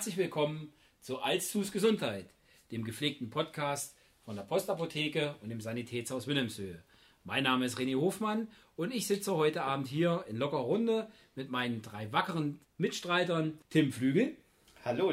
Herzlich 0.00 0.16
willkommen 0.16 0.72
zu 1.02 1.18
Alstus 1.18 1.72
Gesundheit, 1.72 2.32
dem 2.70 2.84
gepflegten 2.84 3.28
Podcast 3.28 3.94
von 4.24 4.34
der 4.34 4.44
Postapotheke 4.44 5.34
und 5.42 5.50
dem 5.50 5.60
Sanitätshaus 5.60 6.26
Wilhelmshöhe. 6.26 6.82
Mein 7.22 7.44
Name 7.44 7.66
ist 7.66 7.76
René 7.76 8.00
Hofmann 8.00 8.48
und 8.76 8.94
ich 8.94 9.06
sitze 9.06 9.34
heute 9.34 9.62
Abend 9.62 9.88
hier 9.88 10.24
in 10.26 10.38
lockerer 10.38 10.62
Runde 10.62 11.10
mit 11.34 11.50
meinen 11.50 11.82
drei 11.82 12.10
wackeren 12.14 12.60
Mitstreitern 12.78 13.58
Tim 13.68 13.92
Flügel. 13.92 14.38
Hallo. 14.86 15.12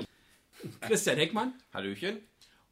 Christian 0.79 1.17
Heckmann. 1.17 1.53
Hallöchen. 1.73 2.19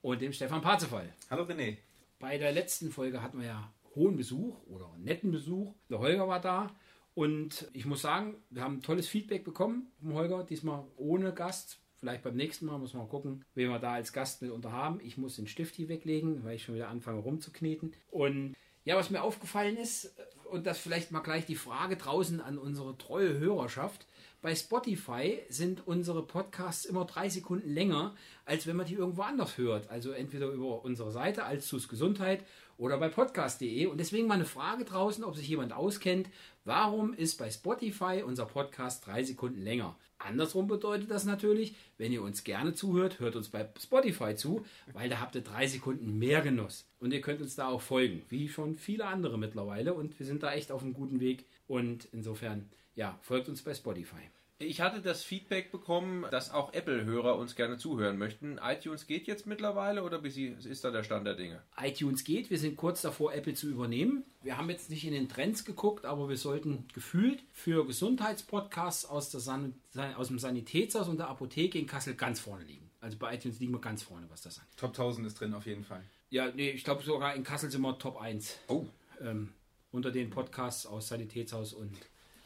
Und 0.01 0.21
dem 0.21 0.31
Stefan 0.31 0.61
Parzefall. 0.61 1.11
Hallo 1.29 1.43
René. 1.43 1.79
Bei 2.19 2.37
der 2.37 2.53
letzten 2.53 2.93
Folge 2.93 3.21
hatten 3.21 3.39
wir 3.39 3.47
ja 3.47 3.73
hohen 3.93 4.15
Besuch 4.15 4.65
oder 4.67 4.89
netten 4.99 5.33
Besuch. 5.33 5.75
Der 5.89 5.99
Holger 5.99 6.29
war 6.29 6.39
da 6.39 6.73
und 7.13 7.69
ich 7.73 7.85
muss 7.85 8.01
sagen, 8.01 8.37
wir 8.51 8.61
haben 8.61 8.81
tolles 8.81 9.09
Feedback 9.09 9.43
bekommen 9.43 9.91
vom 9.99 10.13
Holger, 10.13 10.45
diesmal 10.45 10.85
ohne 10.95 11.33
Gast. 11.33 11.81
Vielleicht 12.05 12.21
beim 12.21 12.35
nächsten 12.35 12.67
Mal 12.67 12.77
muss 12.77 12.93
man 12.93 13.09
gucken, 13.09 13.43
wen 13.55 13.71
wir 13.71 13.79
da 13.79 13.93
als 13.93 14.13
Gast 14.13 14.43
mit 14.43 14.51
unter 14.51 14.71
haben. 14.71 14.99
Ich 15.03 15.17
muss 15.17 15.37
den 15.37 15.47
Stift 15.47 15.73
hier 15.73 15.89
weglegen, 15.89 16.43
weil 16.43 16.55
ich 16.55 16.63
schon 16.63 16.75
wieder 16.75 16.89
anfange 16.89 17.17
rumzukneten. 17.17 17.95
Und 18.11 18.55
ja, 18.83 18.95
was 18.95 19.09
mir 19.09 19.23
aufgefallen 19.23 19.75
ist, 19.75 20.13
und 20.51 20.67
das 20.67 20.77
vielleicht 20.77 21.11
mal 21.11 21.21
gleich 21.21 21.47
die 21.47 21.55
Frage 21.55 21.97
draußen 21.97 22.41
an 22.41 22.59
unsere 22.59 22.95
treue 22.99 23.39
Hörerschaft. 23.39 24.05
Bei 24.43 24.53
Spotify 24.53 25.39
sind 25.49 25.87
unsere 25.87 26.21
Podcasts 26.21 26.85
immer 26.85 27.05
drei 27.05 27.27
Sekunden 27.27 27.73
länger, 27.73 28.15
als 28.45 28.67
wenn 28.67 28.75
man 28.75 28.85
die 28.85 28.93
irgendwo 28.93 29.23
anders 29.23 29.57
hört. 29.57 29.89
Also 29.89 30.11
entweder 30.11 30.49
über 30.49 30.85
unsere 30.85 31.11
Seite 31.11 31.45
als 31.45 31.65
Zus 31.65 31.89
Gesundheit 31.89 32.45
oder 32.77 32.99
bei 32.99 33.09
podcast.de. 33.09 33.87
Und 33.87 33.97
deswegen 33.97 34.27
mal 34.27 34.35
eine 34.35 34.45
Frage 34.45 34.85
draußen, 34.85 35.23
ob 35.23 35.35
sich 35.35 35.47
jemand 35.47 35.73
auskennt. 35.73 36.29
Warum 36.65 37.15
ist 37.15 37.39
bei 37.39 37.49
Spotify 37.49 38.21
unser 38.23 38.45
Podcast 38.45 39.07
drei 39.07 39.23
Sekunden 39.23 39.63
länger? 39.63 39.97
Andersrum 40.25 40.67
bedeutet 40.67 41.11
das 41.11 41.25
natürlich, 41.25 41.75
wenn 41.97 42.11
ihr 42.11 42.21
uns 42.21 42.43
gerne 42.43 42.73
zuhört, 42.73 43.19
hört 43.19 43.35
uns 43.35 43.49
bei 43.49 43.67
Spotify 43.79 44.35
zu, 44.35 44.65
weil 44.93 45.09
da 45.09 45.19
habt 45.19 45.35
ihr 45.35 45.41
drei 45.41 45.67
Sekunden 45.67 46.17
mehr 46.17 46.41
Genuss. 46.41 46.85
Und 46.99 47.13
ihr 47.13 47.21
könnt 47.21 47.41
uns 47.41 47.55
da 47.55 47.67
auch 47.67 47.81
folgen, 47.81 48.23
wie 48.29 48.49
schon 48.49 48.75
viele 48.75 49.05
andere 49.05 49.37
mittlerweile. 49.37 49.93
Und 49.93 50.17
wir 50.19 50.25
sind 50.25 50.43
da 50.43 50.53
echt 50.53 50.71
auf 50.71 50.81
einem 50.81 50.93
guten 50.93 51.19
Weg. 51.19 51.45
Und 51.67 52.07
insofern, 52.11 52.69
ja, 52.95 53.17
folgt 53.21 53.49
uns 53.49 53.61
bei 53.61 53.73
Spotify. 53.73 54.21
Ich 54.57 54.79
hatte 54.79 55.01
das 55.01 55.21
Feedback 55.21 55.69
bekommen, 55.69 56.25
dass 56.31 56.49
auch 56.49 56.73
Apple-Hörer 56.73 57.37
uns 57.37 57.57
gerne 57.57 57.77
zuhören 57.77 58.17
möchten. 58.17 58.57
iTunes 58.63 59.05
geht 59.05 59.27
jetzt 59.27 59.45
mittlerweile 59.45 60.01
oder 60.01 60.23
wie 60.23 60.45
ist 60.47 60.85
da 60.85 60.91
der 60.91 61.03
Stand 61.03 61.27
der 61.27 61.33
Dinge? 61.33 61.61
iTunes 61.77 62.23
geht, 62.23 62.49
wir 62.49 62.57
sind 62.57 62.77
kurz 62.77 63.01
davor, 63.01 63.33
Apple 63.33 63.53
zu 63.53 63.67
übernehmen. 63.67 64.23
Wir 64.43 64.57
haben 64.57 64.69
jetzt 64.69 64.89
nicht 64.89 65.05
in 65.05 65.11
den 65.11 65.27
Trends 65.27 65.65
geguckt, 65.65 66.05
aber 66.05 66.29
wir 66.29 66.37
sollten 66.37 66.87
gefühlt 66.93 67.43
für 67.51 67.85
Gesundheitspodcasts 67.85 69.03
aus, 69.03 69.29
der 69.29 69.41
San 69.41 69.73
aus 70.15 70.29
dem 70.29 70.39
Sanitätshaus 70.39 71.09
und 71.09 71.17
der 71.17 71.27
Apotheke 71.27 71.77
in 71.77 71.85
Kassel 71.85 72.15
ganz 72.15 72.39
vorne 72.39 72.63
liegen. 72.63 72.89
Also 73.01 73.17
bei 73.17 73.35
iTunes 73.35 73.59
liegen 73.59 73.73
wir 73.73 73.81
ganz 73.81 74.03
vorne, 74.03 74.25
was 74.29 74.41
das 74.41 74.57
angeht. 74.57 74.77
Top 74.77 74.91
1000 74.91 75.27
ist 75.27 75.39
drin 75.41 75.53
auf 75.53 75.65
jeden 75.65 75.83
Fall. 75.83 76.03
Ja, 76.29 76.49
nee, 76.55 76.69
ich 76.69 76.85
glaube 76.85 77.03
sogar 77.03 77.35
in 77.35 77.43
Kassel 77.43 77.69
sind 77.69 77.81
wir 77.81 77.99
Top 77.99 78.21
1. 78.21 78.57
Oh. 78.69 78.85
Ähm, 79.21 79.51
unter 79.91 80.11
den 80.11 80.29
Podcasts 80.29 80.85
aus 80.85 81.09
Sanitätshaus 81.09 81.73
und 81.73 81.91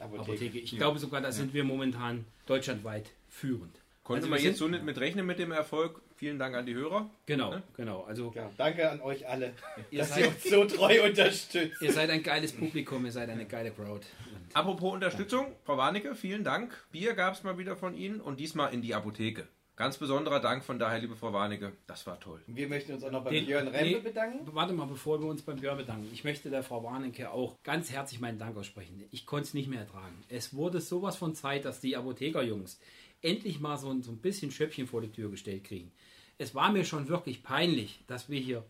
Apotheke. 0.00 0.32
Apotheke. 0.32 0.58
Ich 0.58 0.72
Ja. 0.72 0.78
glaube 0.78 0.98
sogar, 0.98 1.20
da 1.20 1.30
sind 1.32 1.54
wir 1.54 1.64
momentan 1.64 2.24
deutschlandweit 2.46 3.10
führend. 3.28 3.76
Konnte 4.02 4.22
Also 4.22 4.30
man 4.30 4.38
wir 4.40 4.46
jetzt 4.48 4.58
so 4.58 4.66
nicht 4.66 4.82
mit 4.82 4.98
rechnen 4.98 5.24
mit 5.26 5.38
dem 5.38 5.52
Erfolg? 5.52 6.00
Vielen 6.16 6.38
Dank 6.38 6.54
an 6.56 6.66
die 6.66 6.74
Hörer. 6.74 7.08
Genau, 7.26 7.50
Ne? 7.50 7.62
genau. 7.76 8.02
Also 8.02 8.32
Ja, 8.34 8.50
danke 8.58 8.90
an 8.90 9.00
euch 9.00 9.26
alle, 9.28 9.52
Ihr 9.90 10.00
dass 10.00 10.10
seid- 10.10 10.24
ihr 10.24 10.28
uns 10.28 10.42
so 10.44 10.64
treu 10.64 11.04
unterstützt. 11.04 11.80
ihr 11.80 11.92
seid 11.92 12.10
ein 12.10 12.22
geiles 12.22 12.52
Publikum, 12.52 13.04
ihr 13.06 13.12
seid 13.12 13.30
eine 13.30 13.46
geile 13.46 13.70
Crowd. 13.70 14.04
Und 14.34 14.56
Apropos 14.56 14.92
Unterstützung, 14.92 15.46
Frau 15.64 15.76
Warnecke, 15.76 16.14
vielen 16.14 16.42
Dank. 16.44 16.76
Bier 16.90 17.14
gab 17.14 17.34
es 17.34 17.42
mal 17.44 17.56
wieder 17.56 17.76
von 17.76 17.94
Ihnen 17.94 18.20
und 18.20 18.40
diesmal 18.40 18.74
in 18.74 18.82
die 18.82 18.94
Apotheke. 18.94 19.46
Ganz 19.80 19.96
besonderer 19.96 20.40
Dank 20.40 20.62
von 20.62 20.78
daher, 20.78 20.98
liebe 20.98 21.16
Frau 21.16 21.32
Warnecke. 21.32 21.72
Das 21.86 22.06
war 22.06 22.20
toll. 22.20 22.42
Wir 22.46 22.68
möchten 22.68 22.92
uns 22.92 23.02
auch 23.02 23.10
noch 23.10 23.24
bei 23.24 23.30
Den- 23.30 23.46
Björn 23.46 23.66
Rempe 23.66 23.82
nee, 23.86 23.98
bedanken. 24.00 24.40
Warte 24.52 24.74
mal, 24.74 24.84
bevor 24.84 25.18
wir 25.22 25.26
uns 25.26 25.40
beim 25.40 25.56
Björn 25.58 25.78
bedanken. 25.78 26.06
Ich 26.12 26.22
möchte 26.22 26.50
der 26.50 26.62
Frau 26.62 26.84
Warnecke 26.84 27.30
auch 27.30 27.56
ganz 27.62 27.90
herzlich 27.90 28.20
meinen 28.20 28.38
Dank 28.38 28.58
aussprechen. 28.58 29.02
Ich 29.10 29.24
konnte 29.24 29.44
es 29.44 29.54
nicht 29.54 29.70
mehr 29.70 29.80
ertragen. 29.80 30.22
Es 30.28 30.52
wurde 30.52 30.82
sowas 30.82 31.16
von 31.16 31.34
Zeit, 31.34 31.64
dass 31.64 31.80
die 31.80 31.96
Apothekerjungs 31.96 32.78
endlich 33.22 33.58
mal 33.58 33.78
so, 33.78 33.88
ein- 33.88 34.02
so 34.02 34.12
ein 34.12 34.18
bisschen 34.18 34.50
Schöppchen 34.50 34.86
vor 34.86 35.00
die 35.00 35.12
Tür 35.12 35.30
gestellt 35.30 35.64
kriegen. 35.64 35.90
Es 36.36 36.54
war 36.54 36.70
mir 36.70 36.84
schon 36.84 37.08
wirklich 37.08 37.42
peinlich, 37.42 38.00
dass 38.06 38.28
wir 38.28 38.38
hier 38.38 38.62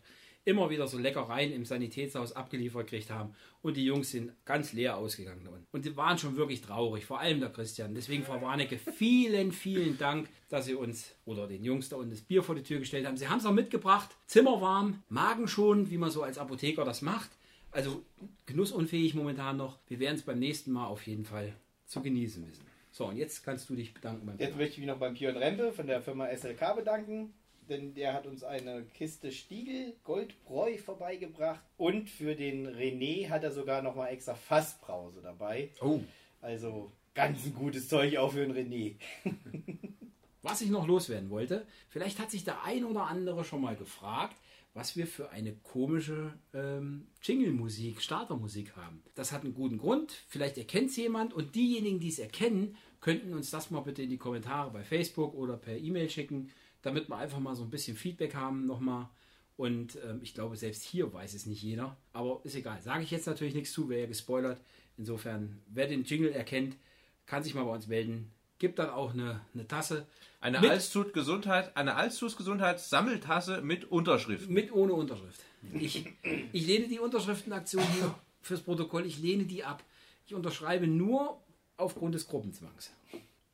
immer 0.43 0.69
wieder 0.69 0.87
so 0.87 0.97
Leckereien 0.97 1.51
im 1.53 1.65
Sanitätshaus 1.65 2.33
abgeliefert 2.33 2.87
gekriegt 2.87 3.09
haben 3.11 3.33
und 3.61 3.77
die 3.77 3.85
Jungs 3.85 4.09
sind 4.11 4.31
ganz 4.45 4.73
leer 4.73 4.97
ausgegangen. 4.97 5.47
Und- 5.71 5.85
die 5.85 5.95
waren 5.95 6.17
schon 6.17 6.35
wirklich 6.35 6.61
traurig, 6.61 7.05
vor 7.05 7.19
allem 7.19 7.39
der 7.39 7.49
Christian. 7.49 7.93
Deswegen, 7.93 8.23
Frau 8.23 8.41
Warnecke, 8.41 8.77
vielen, 8.77 9.51
vielen 9.51 9.97
Dank, 9.97 10.29
dass 10.49 10.65
Sie 10.65 10.73
uns 10.73 11.15
oder 11.25 11.47
den 11.47 11.63
Jungs 11.63 11.89
da 11.89 11.97
unten 11.97 12.11
das 12.11 12.21
Bier 12.21 12.41
vor 12.43 12.55
die 12.55 12.63
Tür 12.63 12.79
gestellt 12.79 13.05
haben. 13.05 13.17
Sie 13.17 13.27
haben 13.27 13.39
es 13.39 13.45
auch 13.45 13.53
mitgebracht, 13.53 14.09
zimmerwarm, 14.27 15.03
Magen 15.09 15.47
schon, 15.47 15.89
wie 15.91 15.97
man 15.97 16.09
so 16.11 16.23
als 16.23 16.37
Apotheker 16.37 16.85
das 16.85 17.01
macht. 17.01 17.29
Also 17.71 18.03
genussunfähig 18.47 19.13
momentan 19.13 19.57
noch. 19.57 19.79
Wir 19.87 19.99
werden 19.99 20.15
es 20.15 20.23
beim 20.23 20.39
nächsten 20.39 20.71
Mal 20.71 20.87
auf 20.87 21.05
jeden 21.07 21.23
Fall 21.25 21.53
zu 21.85 22.01
genießen 22.01 22.45
wissen. 22.47 22.65
So, 22.91 23.05
und 23.05 23.15
jetzt 23.15 23.43
kannst 23.43 23.69
du 23.69 23.75
dich 23.75 23.93
bedanken 23.93 24.25
beim 24.25 24.37
Jetzt 24.37 24.57
möchte 24.57 24.73
ich 24.73 24.77
mich 24.79 24.87
noch 24.87 24.97
beim 24.97 25.13
Björn 25.13 25.37
Rempe 25.37 25.71
von 25.71 25.87
der 25.87 26.01
Firma 26.01 26.27
SLK 26.27 26.73
bedanken, 26.75 27.33
denn 27.71 27.93
der 27.93 28.13
hat 28.13 28.27
uns 28.27 28.43
eine 28.43 28.83
Kiste 28.83 29.31
Stiegel 29.31 29.95
Goldbräu 30.03 30.77
vorbeigebracht 30.77 31.61
und 31.77 32.09
für 32.09 32.35
den 32.35 32.67
René 32.67 33.29
hat 33.29 33.43
er 33.43 33.51
sogar 33.51 33.81
noch 33.81 33.95
mal 33.95 34.09
extra 34.09 34.35
Fassbrause 34.35 35.21
dabei. 35.21 35.69
Oh. 35.81 36.01
Also 36.41 36.91
ganz 37.13 37.45
ein 37.45 37.55
gutes 37.55 37.87
Zeug 37.87 38.17
auch 38.17 38.33
für 38.33 38.45
den 38.45 38.53
René. 38.53 38.95
Was 40.41 40.61
ich 40.61 40.69
noch 40.69 40.87
loswerden 40.87 41.29
wollte, 41.29 41.65
vielleicht 41.89 42.19
hat 42.19 42.31
sich 42.31 42.43
der 42.43 42.63
ein 42.63 42.83
oder 42.83 43.05
andere 43.05 43.43
schon 43.45 43.61
mal 43.61 43.75
gefragt, 43.75 44.35
was 44.73 44.95
wir 44.95 45.05
für 45.05 45.29
eine 45.29 45.53
komische 45.53 46.33
ähm, 46.53 47.07
Jingle-Musik, 47.21 48.01
Startermusik 48.01 48.75
haben. 48.75 49.03
Das 49.15 49.31
hat 49.31 49.43
einen 49.43 49.53
guten 49.53 49.77
Grund, 49.77 50.13
vielleicht 50.27 50.57
erkennt 50.57 50.89
es 50.89 50.95
jemand 50.95 51.33
und 51.33 51.55
diejenigen, 51.55 51.99
die 51.99 52.07
es 52.07 52.19
erkennen, 52.19 52.75
könnten 53.01 53.33
uns 53.33 53.51
das 53.51 53.69
mal 53.69 53.81
bitte 53.81 54.03
in 54.03 54.09
die 54.09 54.17
Kommentare 54.17 54.71
bei 54.71 54.83
Facebook 54.83 55.33
oder 55.35 55.57
per 55.57 55.77
E-Mail 55.77 56.09
schicken, 56.09 56.49
damit 56.81 57.09
wir 57.09 57.17
einfach 57.17 57.39
mal 57.39 57.55
so 57.55 57.63
ein 57.63 57.69
bisschen 57.69 57.97
Feedback 57.97 58.35
haben 58.35 58.65
nochmal. 58.65 59.09
Und 59.57 59.97
ähm, 60.03 60.19
ich 60.23 60.33
glaube, 60.33 60.57
selbst 60.57 60.83
hier 60.83 61.13
weiß 61.13 61.33
es 61.33 61.45
nicht 61.45 61.61
jeder. 61.61 61.97
Aber 62.13 62.41
ist 62.43 62.55
egal. 62.55 62.81
Sage 62.81 63.03
ich 63.03 63.11
jetzt 63.11 63.27
natürlich 63.27 63.53
nichts 63.53 63.73
zu, 63.73 63.89
wäre 63.89 64.01
ja 64.01 64.07
gespoilert. 64.07 64.61
Insofern, 64.97 65.61
wer 65.67 65.87
den 65.87 66.03
Jingle 66.03 66.31
erkennt, 66.31 66.77
kann 67.25 67.43
sich 67.43 67.53
mal 67.53 67.63
bei 67.63 67.73
uns 67.73 67.87
melden. 67.87 68.31
Gibt 68.59 68.79
dann 68.79 68.89
auch 68.89 69.13
eine, 69.13 69.41
eine 69.53 69.67
Tasse 69.67 70.07
Eine 70.39 70.59
Alstut 70.59 71.13
Gesundheit, 71.13 71.75
eine 71.77 71.95
Alstut 71.95 72.37
Gesundheit 72.37 72.79
Sammeltasse 72.79 73.61
mit 73.61 73.85
Unterschrift. 73.85 74.49
Mit 74.49 74.71
ohne 74.71 74.93
Unterschrift. 74.93 75.41
Ich, 75.73 76.11
ich 76.51 76.65
lehne 76.65 76.87
die 76.87 76.99
Unterschriftenaktion 76.99 77.83
hier 77.93 78.15
fürs 78.41 78.61
Protokoll, 78.61 79.05
ich 79.05 79.19
lehne 79.19 79.45
die 79.45 79.63
ab. 79.63 79.83
Ich 80.25 80.33
unterschreibe 80.33 80.87
nur 80.87 81.39
aufgrund 81.77 82.15
des 82.15 82.27
Gruppenzwangs. 82.27 82.91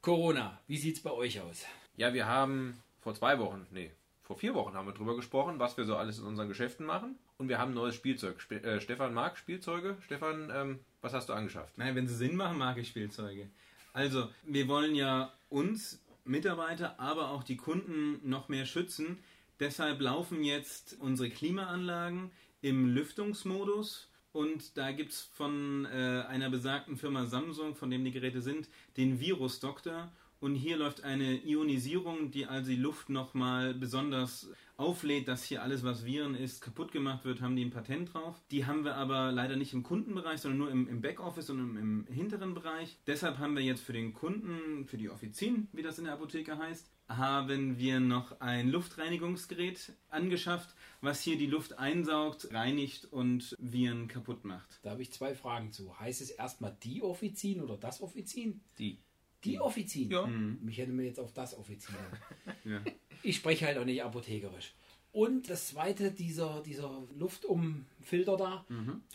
Corona, 0.01 0.59
wie 0.67 0.77
sieht's 0.77 1.01
bei 1.01 1.11
euch 1.11 1.41
aus? 1.41 1.65
Ja, 1.97 2.13
wir 2.13 2.27
haben 2.27 2.77
vor 2.99 3.13
zwei 3.13 3.39
Wochen, 3.39 3.65
nee, 3.71 3.91
vor 4.27 4.37
vier 4.37 4.53
Wochen 4.55 4.73
haben 4.73 4.87
wir 4.87 4.93
drüber 4.93 5.15
gesprochen, 5.15 5.57
was 5.57 5.77
wir 5.77 5.85
so 5.85 5.95
alles 5.95 6.19
in 6.19 6.25
unseren 6.25 6.49
Geschäften 6.49 6.85
machen. 6.85 7.15
Und 7.37 7.47
wir 7.47 7.59
haben 7.59 7.73
neues 7.73 7.95
Spielzeug. 7.95 8.41
Spe 8.41 8.61
äh, 8.61 8.81
Stefan 8.81 9.13
mag 9.13 9.37
Spielzeuge. 9.37 9.95
Stefan, 10.01 10.51
ähm, 10.53 10.79
was 11.01 11.13
hast 11.13 11.29
du 11.29 11.33
angeschafft? 11.33 11.77
Nein, 11.77 11.95
wenn 11.95 12.07
sie 12.07 12.15
Sinn 12.15 12.35
machen, 12.35 12.57
mag 12.57 12.77
ich 12.77 12.89
Spielzeuge. 12.89 13.49
Also, 13.93 14.27
wir 14.43 14.67
wollen 14.67 14.95
ja 14.95 15.31
uns, 15.49 16.03
Mitarbeiter, 16.25 16.99
aber 16.99 17.29
auch 17.29 17.43
die 17.43 17.55
Kunden 17.55 18.19
noch 18.27 18.49
mehr 18.49 18.65
schützen. 18.65 19.17
Deshalb 19.61 20.01
laufen 20.01 20.43
jetzt 20.43 20.97
unsere 20.99 21.29
Klimaanlagen 21.29 22.31
im 22.61 22.87
Lüftungsmodus. 22.87 24.09
Und 24.33 24.77
da 24.77 24.91
gibt 24.91 25.13
es 25.13 25.21
von 25.21 25.85
äh, 25.85 26.25
einer 26.27 26.49
besagten 26.49 26.97
Firma 26.97 27.25
Samsung, 27.25 27.75
von 27.75 27.89
dem 27.89 28.03
die 28.03 28.11
Geräte 28.11 28.41
sind, 28.41 28.67
den 28.97 29.21
Virusdoktor. 29.21 30.11
Und 30.39 30.55
hier 30.55 30.77
läuft 30.77 31.03
eine 31.03 31.43
Ionisierung, 31.45 32.31
die 32.31 32.45
also 32.45 32.69
die 32.69 32.77
Luft 32.77 33.09
nochmal 33.09 33.73
besonders 33.73 34.49
auflädt, 34.77 35.27
dass 35.27 35.43
hier 35.43 35.63
alles, 35.63 35.83
was 35.83 36.05
Viren 36.05 36.35
ist, 36.35 36.61
kaputt 36.61 36.91
gemacht 36.91 37.25
wird, 37.25 37.41
haben 37.41 37.55
die 37.55 37.65
ein 37.65 37.71
Patent 37.71 38.13
drauf. 38.13 38.39
Die 38.51 38.65
haben 38.65 38.85
wir 38.85 38.95
aber 38.95 39.31
leider 39.31 39.55
nicht 39.55 39.73
im 39.73 39.83
Kundenbereich, 39.83 40.39
sondern 40.39 40.59
nur 40.59 40.71
im, 40.71 40.87
im 40.87 41.01
Backoffice 41.01 41.49
und 41.49 41.59
im, 41.59 41.77
im 41.77 42.07
hinteren 42.13 42.53
Bereich. 42.53 42.97
Deshalb 43.07 43.39
haben 43.39 43.55
wir 43.55 43.63
jetzt 43.63 43.81
für 43.81 43.93
den 43.93 44.13
Kunden, 44.13 44.85
für 44.85 44.97
die 44.97 45.09
Offizien, 45.09 45.67
wie 45.73 45.81
das 45.81 45.97
in 45.97 46.05
der 46.05 46.13
Apotheke 46.13 46.57
heißt, 46.57 46.91
haben 47.09 47.77
wir 47.77 47.99
noch 47.99 48.41
ein 48.41 48.69
Luftreinigungsgerät 48.69 49.93
angeschafft, 50.09 50.75
was 51.01 51.21
hier 51.21 51.37
die 51.37 51.47
Luft 51.47 51.79
einsaugt, 51.79 52.53
reinigt 52.53 53.05
und 53.05 53.55
Viren 53.59 54.07
kaputt 54.07 54.43
macht. 54.45 54.79
Da 54.83 54.91
habe 54.91 55.01
ich 55.01 55.11
zwei 55.11 55.33
Fragen 55.33 55.71
zu. 55.71 55.97
Heißt 55.99 56.21
es 56.21 56.29
erstmal 56.29 56.75
die 56.83 57.01
Offizin 57.01 57.61
oder 57.61 57.77
das 57.77 58.01
Offizin? 58.01 58.61
Die. 58.77 58.99
Die 59.43 59.59
Offizin? 59.59 60.09
Ja. 60.09 60.25
Mich 60.27 60.77
hätte 60.77 60.91
mir 60.91 61.03
jetzt 61.05 61.19
auf 61.19 61.33
das 61.33 61.57
Offizin. 61.57 61.95
Ja. 62.65 62.81
Ich 63.23 63.37
spreche 63.37 63.65
halt 63.65 63.77
auch 63.77 63.85
nicht 63.85 64.03
apothekerisch. 64.03 64.73
Und 65.13 65.49
das 65.49 65.67
zweite, 65.69 66.11
dieser, 66.11 66.61
dieser 66.61 67.03
Luftumfilter 67.17 68.37
da, 68.37 68.65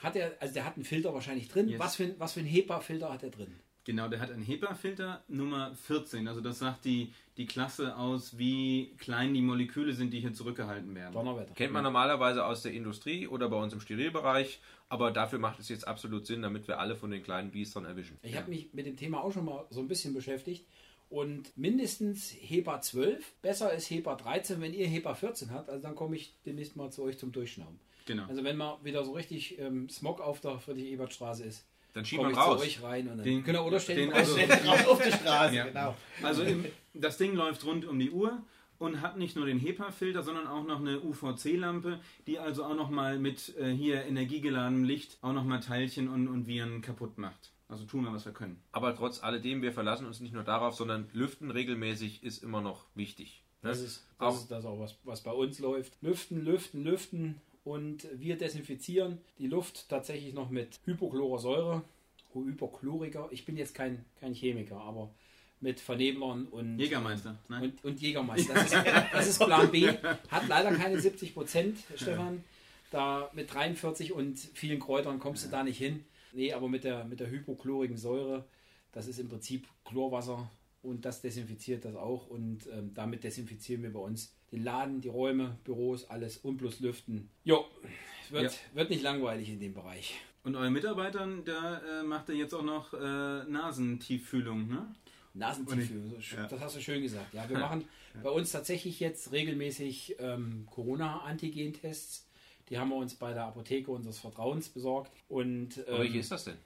hat 0.00 0.16
er, 0.16 0.36
also 0.40 0.54
der 0.54 0.64
hat 0.64 0.76
einen 0.76 0.84
Filter 0.84 1.12
wahrscheinlich 1.14 1.48
drin. 1.48 1.68
Yes. 1.68 1.78
Was 1.80 1.96
für, 1.96 2.04
ein- 2.04 2.14
was 2.18 2.32
für 2.32 2.40
ein 2.40 2.46
HEPA-Filter 2.46 3.12
hat 3.12 3.22
er 3.22 3.30
drin? 3.30 3.54
Genau, 3.84 4.08
der 4.08 4.20
hat 4.20 4.30
einen 4.30 4.42
HEPA-Filter 4.44 5.24
Nummer 5.28 5.74
14. 5.74 6.28
Also 6.28 6.40
das 6.40 6.60
sagt 6.60 6.84
die, 6.84 7.12
die 7.36 7.46
Klasse 7.46 7.96
aus, 7.96 8.38
wie 8.38 8.94
klein 8.98 9.34
die 9.34 9.42
Moleküle 9.42 9.92
sind, 9.92 10.12
die 10.12 10.20
hier 10.20 10.32
zurückgehalten 10.32 10.94
werden. 10.94 11.12
Donnerwetter. 11.14 11.52
Kennt 11.54 11.72
man 11.72 11.82
normalerweise 11.82 12.44
aus 12.46 12.62
der 12.62 12.72
Industrie 12.72 13.26
oder 13.26 13.48
bei 13.48 13.56
uns 13.56 13.72
im 13.72 13.80
Sterilbereich, 13.80 14.60
aber 14.92 15.10
dafür 15.10 15.38
macht 15.38 15.58
es 15.58 15.70
jetzt 15.70 15.88
absolut 15.88 16.26
Sinn, 16.26 16.42
damit 16.42 16.68
wir 16.68 16.78
alle 16.78 16.94
von 16.96 17.10
den 17.10 17.22
kleinen 17.22 17.50
Biestern 17.50 17.86
erwischen. 17.86 18.18
Ich 18.22 18.36
habe 18.36 18.50
mich 18.50 18.74
mit 18.74 18.84
dem 18.86 18.96
Thema 18.96 19.24
auch 19.24 19.32
schon 19.32 19.46
mal 19.46 19.64
so 19.70 19.80
ein 19.80 19.88
bisschen 19.88 20.12
beschäftigt. 20.12 20.66
Und 21.08 21.56
mindestens 21.56 22.34
HEPA 22.40 22.80
12, 22.82 23.32
besser 23.42 23.72
ist 23.72 23.90
HEPA 23.90 24.14
13, 24.16 24.60
wenn 24.60 24.74
ihr 24.74 24.86
HEPA 24.86 25.14
14 25.14 25.50
habt, 25.50 25.70
also 25.70 25.82
dann 25.82 25.94
komme 25.94 26.16
ich 26.16 26.34
demnächst 26.44 26.76
mal 26.76 26.90
zu 26.90 27.02
euch 27.04 27.18
zum 27.18 27.32
Durchschnauben. 27.32 27.78
Genau. 28.06 28.24
Also 28.28 28.44
wenn 28.44 28.56
mal 28.56 28.78
wieder 28.82 29.02
so 29.04 29.12
richtig 29.12 29.58
ähm, 29.58 29.88
Smog 29.88 30.20
auf 30.20 30.40
der 30.40 30.58
Friedrich-Ebert-Straße 30.58 31.44
ist, 31.44 31.64
Dann 31.94 32.04
schiebt 32.04 32.22
man 32.22 32.32
ich 32.32 32.36
raus. 32.38 32.58
zu 32.60 32.64
euch 32.66 32.82
rein 32.82 33.08
und 33.08 33.16
dann 33.18 33.24
Den- 33.24 33.44
genau, 33.44 33.66
oder 33.66 33.80
stellen 33.80 33.98
den- 33.98 34.08
wir 34.10 34.16
also- 34.16 34.34
Stellt 34.36 34.50
raus 34.66 34.86
auf 34.88 35.02
die 35.02 35.12
Straße, 35.12 35.54
Ja. 35.56 35.66
genau. 35.68 35.94
Also 36.22 36.44
das 36.94 37.16
Ding 37.18 37.34
läuft 37.34 37.64
rund 37.64 37.86
um 37.86 37.98
die 37.98 38.10
Uhr 38.10 38.42
und 38.82 39.00
hat 39.00 39.16
nicht 39.16 39.36
nur 39.36 39.46
den 39.46 39.60
HEPA-Filter, 39.60 40.24
sondern 40.24 40.48
auch 40.48 40.64
noch 40.64 40.80
eine 40.80 41.00
UVC-Lampe, 41.00 42.00
die 42.26 42.40
also 42.40 42.64
auch 42.64 42.74
nochmal 42.74 43.16
mit 43.18 43.56
äh, 43.56 43.70
hier 43.72 44.04
energiegeladenem 44.04 44.82
Licht 44.82 45.18
auch 45.22 45.32
nochmal 45.32 45.60
Teilchen 45.60 46.08
und, 46.08 46.26
und 46.26 46.48
Viren 46.48 46.82
kaputt 46.82 47.16
macht. 47.16 47.52
Also 47.68 47.84
tun 47.84 48.04
wir, 48.04 48.12
was 48.12 48.24
wir 48.24 48.32
können. 48.32 48.60
Aber 48.72 48.94
trotz 48.96 49.22
alledem, 49.22 49.62
wir 49.62 49.72
verlassen 49.72 50.04
uns 50.06 50.18
nicht 50.20 50.34
nur 50.34 50.42
darauf, 50.42 50.74
sondern 50.74 51.08
lüften 51.12 51.52
regelmäßig 51.52 52.24
ist 52.24 52.42
immer 52.42 52.60
noch 52.60 52.84
wichtig. 52.96 53.44
Ne? 53.62 53.68
Das 53.70 53.80
ist 53.80 54.04
das, 54.18 54.34
Auch- 54.34 54.36
ist 54.42 54.50
das 54.50 54.64
auch, 54.64 54.80
was, 54.80 54.96
was 55.04 55.22
bei 55.22 55.32
uns 55.32 55.60
läuft. 55.60 55.92
Lüften, 56.02 56.44
lüften, 56.44 56.82
lüften 56.82 57.40
und 57.64 58.08
wir 58.16 58.36
desinfizieren 58.36 59.18
die 59.38 59.46
Luft 59.46 59.88
tatsächlich 59.88 60.34
noch 60.34 60.50
mit 60.50 60.80
Hypochlorsäure, 60.86 61.82
Hypochloriker. 62.34 63.28
Ich 63.30 63.44
bin 63.44 63.56
jetzt 63.56 63.74
kein, 63.74 64.04
kein 64.18 64.34
Chemiker, 64.34 64.80
aber 64.80 65.10
mit 65.62 65.80
Verneblern 65.80 66.46
und 66.46 66.78
Jägermeister, 66.78 67.38
nein? 67.48 67.62
Und, 67.62 67.84
und 67.84 68.00
Jägermeister. 68.00 68.52
Das 68.52 68.64
ist, 68.64 68.74
das 69.12 69.28
ist 69.28 69.38
Plan 69.38 69.70
B. 69.70 69.88
Hat 70.28 70.48
leider 70.48 70.72
keine 70.72 71.00
70 71.00 71.34
Prozent, 71.34 71.78
Stefan. 71.96 72.44
Da 72.90 73.30
mit 73.32 73.52
43 73.52 74.12
und 74.12 74.38
vielen 74.38 74.78
Kräutern 74.78 75.18
kommst 75.18 75.46
du 75.46 75.48
da 75.48 75.62
nicht 75.62 75.78
hin. 75.78 76.04
Nee, 76.32 76.52
aber 76.52 76.68
mit 76.68 76.84
der, 76.84 77.04
mit 77.04 77.20
der 77.20 77.30
hypochlorigen 77.30 77.96
Säure, 77.96 78.44
das 78.90 79.06
ist 79.06 79.18
im 79.18 79.28
Prinzip 79.28 79.66
Chlorwasser 79.84 80.50
und 80.82 81.04
das 81.04 81.22
desinfiziert 81.22 81.84
das 81.84 81.94
auch. 81.94 82.26
Und 82.26 82.66
ähm, 82.66 82.92
damit 82.92 83.24
desinfizieren 83.24 83.82
wir 83.82 83.92
bei 83.92 84.00
uns 84.00 84.34
den 84.50 84.64
Laden, 84.64 85.00
die 85.00 85.08
Räume, 85.08 85.58
Büros, 85.64 86.10
alles 86.10 86.38
und 86.38 86.58
plus 86.58 86.80
lüften. 86.80 87.30
Jo, 87.44 87.64
wird, 88.30 88.58
wird 88.74 88.90
nicht 88.90 89.02
langweilig 89.02 89.48
in 89.48 89.60
dem 89.60 89.74
Bereich. 89.74 90.14
Und 90.44 90.56
euren 90.56 90.72
Mitarbeitern, 90.72 91.44
da 91.44 92.00
äh, 92.00 92.02
macht 92.02 92.28
ihr 92.28 92.34
jetzt 92.34 92.52
auch 92.52 92.64
noch 92.64 92.92
äh, 92.94 93.44
Nasentieffühlung, 93.44 94.68
ne? 94.68 94.92
Ja. 96.36 96.46
das 96.46 96.60
hast 96.60 96.76
du 96.76 96.80
schön 96.80 97.02
gesagt. 97.02 97.32
Ja, 97.34 97.48
wir 97.48 97.58
machen 97.58 97.84
bei 98.22 98.30
uns 98.30 98.52
tatsächlich 98.52 99.00
jetzt 99.00 99.32
regelmäßig 99.32 100.16
ähm, 100.18 100.66
Corona-Antigen-Tests. 100.70 102.26
Die 102.68 102.78
haben 102.78 102.90
wir 102.90 102.96
uns 102.96 103.14
bei 103.14 103.32
der 103.32 103.44
Apotheke 103.44 103.90
unseres 103.90 104.18
Vertrauens 104.18 104.68
besorgt. 104.68 105.12
Und 105.28 105.84
Aber 105.88 106.00
welche 106.00 106.14
ähm, 106.14 106.20
ist 106.20 106.32
das 106.32 106.44
denn? 106.44 106.56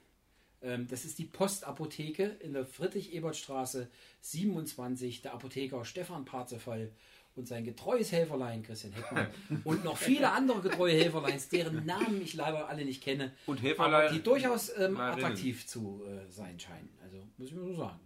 ähm, 0.61 0.87
das 0.87 1.05
ist 1.05 1.19
die 1.19 1.25
Postapotheke 1.25 2.23
in 2.39 2.53
der 2.53 2.65
Friedrich-Ebert-Straße 2.65 3.89
27. 4.21 5.21
Der 5.21 5.33
Apotheker 5.33 5.85
Stefan 5.85 6.25
Parzefall 6.25 6.91
und 7.35 7.47
sein 7.47 7.63
getreues 7.63 8.11
Helferlein 8.11 8.63
Christian 8.63 8.93
Heckmann 8.93 9.27
und 9.63 9.83
noch 9.83 9.97
viele 9.97 10.31
andere 10.31 10.59
getreue 10.61 10.93
Helferleins, 10.93 11.49
deren 11.49 11.85
Namen 11.85 12.19
ich 12.21 12.33
leider 12.33 12.67
alle 12.67 12.83
nicht 12.83 13.03
kenne, 13.03 13.31
Und 13.45 13.59
aber 13.59 13.67
Heferlein. 13.69 14.13
die 14.13 14.23
durchaus 14.23 14.75
ähm, 14.77 14.97
attraktiv 14.97 15.67
zu 15.67 16.01
äh, 16.07 16.31
sein 16.31 16.59
scheinen. 16.59 16.89
Also 17.03 17.17
muss 17.37 17.49
ich 17.49 17.53
mal 17.55 17.65
so 17.65 17.75
sagen. 17.75 17.99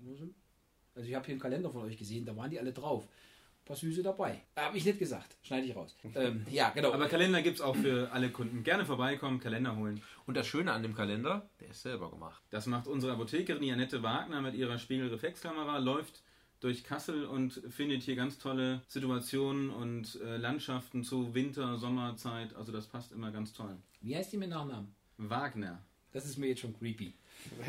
Also 0.96 1.08
ich 1.08 1.16
habe 1.16 1.26
hier 1.26 1.34
einen 1.34 1.42
Kalender 1.42 1.70
von 1.70 1.84
euch 1.84 1.98
gesehen, 1.98 2.26
da 2.26 2.36
waren 2.36 2.50
die 2.50 2.60
alle 2.60 2.74
drauf. 2.74 3.06
Ein 3.06 3.66
paar 3.66 3.76
Süße 3.76 4.02
dabei. 4.02 4.42
Habe 4.56 4.78
ich 4.78 4.86
nicht 4.86 5.00
gesagt. 5.00 5.38
Schneide 5.44 5.68
ich 5.68 5.76
raus. 5.76 5.96
ähm, 6.16 6.46
ja, 6.50 6.72
genau. 6.72 6.92
Aber 6.92 7.08
Kalender 7.08 7.42
gibt 7.42 7.58
es 7.58 7.62
auch 7.62 7.76
für 7.76 8.12
alle 8.12 8.30
Kunden. 8.30 8.64
Gerne 8.64 8.86
vorbeikommen, 8.86 9.40
Kalender 9.40 9.76
holen. 9.76 10.02
Und 10.26 10.36
das 10.36 10.48
Schöne 10.48 10.74
an 10.74 10.82
dem 10.82 10.96
Kalender, 10.96 11.48
der 11.60 11.70
ist 11.70 11.84
selber 11.84 12.10
gemacht. 12.10 12.42
Das 12.50 12.66
macht 12.66 12.88
unsere 12.88 13.14
Apothekerin 13.14 13.64
Janette 13.64 14.02
Wagner 14.02 14.42
mit 14.42 14.56
ihrer 14.56 14.80
Spiegelreflexkamera, 14.80 15.78
läuft 15.78 16.24
durch 16.60 16.84
Kassel 16.84 17.26
und 17.26 17.54
findet 17.70 18.04
hier 18.04 18.16
ganz 18.16 18.38
tolle 18.38 18.82
Situationen 18.88 19.70
und 19.70 20.20
äh, 20.22 20.38
Landschaften 20.38 21.04
zu 21.04 21.34
Winter, 21.34 21.78
Sommerzeit. 21.78 22.56
Also 22.56 22.72
das 22.72 22.88
passt 22.88 23.12
immer 23.12 23.32
ganz 23.32 23.54
toll. 23.54 23.78
Wie 24.02 24.16
heißt 24.16 24.32
die 24.32 24.38
mit 24.38 24.50
Nachnamen? 24.50 24.96
Wagner. 25.18 25.84
Das 26.12 26.26
ist 26.26 26.38
mir 26.38 26.48
jetzt 26.48 26.62
schon 26.62 26.78
creepy. 26.78 27.14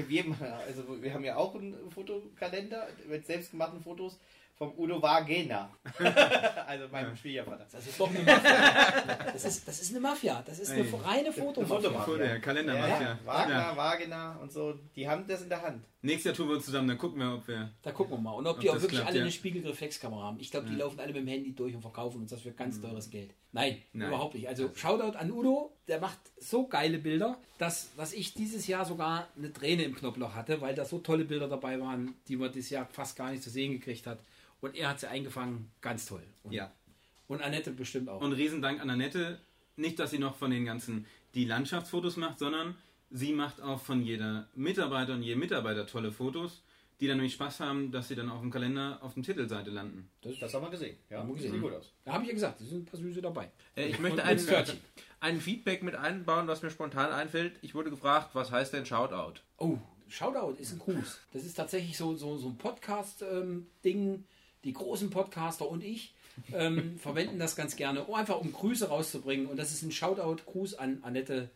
Wir, 0.08 0.24
also 0.66 1.02
wir 1.02 1.14
haben 1.14 1.24
ja 1.24 1.36
auch 1.36 1.54
einen 1.54 1.90
Fotokalender 1.90 2.86
mit 3.08 3.26
selbstgemachten 3.26 3.82
Fotos 3.82 4.18
vom 4.56 4.72
Udo 4.78 5.02
Wagner. 5.02 5.70
also 6.66 6.88
meinem 6.88 7.16
Schwiegervater. 7.16 7.66
Das 7.70 7.86
ist 7.86 7.98
doch 7.98 8.08
eine 8.08 8.20
Mafia. 8.20 9.32
Das 9.32 9.44
ist, 9.44 9.66
das 9.66 9.82
ist 9.82 9.90
eine 9.90 10.00
Mafia. 10.00 10.42
Das 10.46 10.58
ist 10.58 10.70
eine 10.70 10.82
Ey. 10.82 10.94
reine 11.04 11.32
Fotomafia. 11.32 11.76
Fotomafia. 11.90 12.38
Kalendermafia. 12.38 13.00
Ja, 13.00 13.18
Wagner, 13.24 13.54
Ja. 13.54 13.76
Wagner 13.76 14.38
und 14.40 14.52
so, 14.52 14.78
die 14.94 15.08
haben 15.08 15.26
das 15.26 15.42
in 15.42 15.48
der 15.48 15.62
Hand. 15.62 15.84
Nächstes 16.04 16.24
Jahr 16.24 16.34
tun 16.34 16.48
wir 16.48 16.56
uns 16.56 16.64
zusammen, 16.64 16.88
dann 16.88 16.98
gucken 16.98 17.20
wir, 17.20 17.32
ob 17.32 17.46
wir. 17.46 17.70
Da 17.80 17.92
gucken 17.92 18.16
wir 18.16 18.20
mal. 18.20 18.32
Und 18.32 18.44
ob 18.48 18.56
Ob 18.56 18.60
die 18.60 18.68
auch 18.70 18.74
wirklich 18.74 18.90
klappt, 18.92 19.06
alle 19.06 19.18
ja. 19.18 19.22
eine 19.22 19.30
Spiegelreflexkamera 19.30 20.20
haben. 20.24 20.40
Ich 20.40 20.50
glaube, 20.50 20.68
die 20.68 20.74
laufen 20.74 20.98
alle 20.98 21.12
mit 21.12 21.22
dem 21.22 21.28
Handy 21.28 21.54
durch 21.54 21.74
und 21.76 21.80
verkaufen 21.80 22.22
uns 22.22 22.30
das 22.30 22.40
für 22.40 22.50
ganz 22.50 22.80
teures 22.80 23.08
Geld. 23.08 23.30
Nein, 23.52 23.80
Nein. 23.92 24.08
überhaupt 24.08 24.34
nicht. 24.34 24.48
Also 24.48 24.68
Shoutout 24.74 25.16
an 25.16 25.30
Udo, 25.30 25.72
der 25.86 26.00
macht 26.00 26.18
so 26.40 26.66
geile 26.66 26.98
Bilder, 26.98 27.38
dass, 27.58 27.94
dass 27.96 28.12
ich 28.12 28.34
dieses 28.34 28.66
Jahr 28.66 28.84
sogar 28.84 29.28
eine 29.36 29.52
Träne 29.52 29.84
im 29.84 29.94
Knopfloch 29.94 30.34
hatte, 30.34 30.60
weil 30.60 30.74
da 30.74 30.84
so 30.84 30.98
tolle 30.98 31.24
Bilder 31.24 31.46
dabei 31.48 31.80
waren, 31.80 32.14
die 32.26 32.34
man 32.36 32.50
dieses 32.50 32.70
Jahr 32.70 32.86
fast 32.86 33.14
gar 33.16 33.30
nicht 33.30 33.44
zu 33.44 33.50
sehen 33.50 33.70
gekriegt 33.72 34.06
hat. 34.08 34.18
Und 34.60 34.74
er 34.74 34.88
hat 34.88 34.98
sie 34.98 35.08
eingefangen, 35.08 35.70
ganz 35.80 36.06
toll. 36.06 36.22
Und, 36.42 36.52
Ja. 36.52 36.72
und 37.28 37.42
Annette 37.42 37.70
bestimmt 37.70 38.08
auch. 38.08 38.20
Und 38.20 38.32
Riesendank 38.32 38.80
an 38.80 38.90
Annette. 38.90 39.38
Nicht, 39.76 39.98
dass 40.00 40.10
sie 40.10 40.18
noch 40.18 40.34
von 40.36 40.50
den 40.50 40.64
ganzen 40.64 41.06
die 41.34 41.44
Landschaftsfotos 41.44 42.16
macht, 42.16 42.38
sondern 42.40 42.76
sie 43.12 43.32
macht 43.32 43.60
auch 43.60 43.80
von 43.80 44.02
jeder 44.02 44.48
Mitarbeiter 44.54 45.14
und 45.14 45.22
jedem 45.22 45.40
Mitarbeiter 45.40 45.86
tolle 45.86 46.10
Fotos, 46.12 46.62
die 47.00 47.08
dann 47.08 47.16
nämlich 47.16 47.34
Spaß 47.34 47.60
haben, 47.60 47.90
dass 47.90 48.08
sie 48.08 48.14
dann 48.14 48.30
auf 48.30 48.40
dem 48.40 48.50
Kalender 48.50 48.98
auf 49.02 49.14
der 49.14 49.22
Titelseite 49.22 49.70
landen. 49.70 50.08
Das 50.40 50.54
haben 50.54 50.62
wir 50.64 50.70
gesehen. 50.70 50.96
Ja, 51.10 51.18
Haben 51.18 51.28
wir 51.28 51.34
gesehen. 51.36 51.52
sieht 51.52 51.60
gut 51.62 51.72
aus. 51.72 51.92
da 52.04 52.12
habe 52.12 52.22
ich 52.22 52.28
ja 52.28 52.34
gesagt, 52.34 52.60
es 52.60 52.68
sind 52.70 52.82
ein 52.82 52.84
paar 52.84 53.00
Süße 53.00 53.20
dabei. 53.20 53.50
Äh, 53.76 53.86
ich 53.88 53.96
Und- 53.96 54.02
möchte 54.02 54.22
ein, 54.24 54.38
Pförtchen. 54.38 54.78
ein 55.20 55.40
Feedback 55.40 55.82
mit 55.82 55.94
einbauen, 55.96 56.46
was 56.46 56.62
mir 56.62 56.70
spontan 56.70 57.10
einfällt. 57.10 57.54
Ich 57.62 57.74
wurde 57.74 57.90
gefragt, 57.90 58.30
was 58.34 58.50
heißt 58.52 58.72
denn 58.72 58.86
Shoutout? 58.86 59.40
Oh, 59.58 59.78
Shoutout 60.08 60.56
ist 60.60 60.72
ein 60.72 60.78
Gruß. 60.78 61.20
Das 61.32 61.44
ist 61.44 61.54
tatsächlich 61.54 61.96
so, 61.96 62.14
so, 62.14 62.36
so 62.36 62.48
ein 62.48 62.56
Podcast-Ding. 62.58 64.24
die 64.64 64.72
großen 64.72 65.10
Podcaster 65.10 65.68
und 65.68 65.82
ich 65.82 66.14
ähm, 66.52 66.96
verwenden 66.98 67.38
das 67.40 67.56
ganz 67.56 67.74
gerne, 67.76 68.04
um 68.04 68.14
einfach 68.14 68.38
um 68.40 68.52
Grüße 68.52 68.88
rauszubringen. 68.88 69.46
Und 69.46 69.56
das 69.56 69.72
ist 69.72 69.82
ein 69.82 69.90
Shoutout-Gruß 69.90 70.74
an 70.74 70.98
Annette 71.02 71.50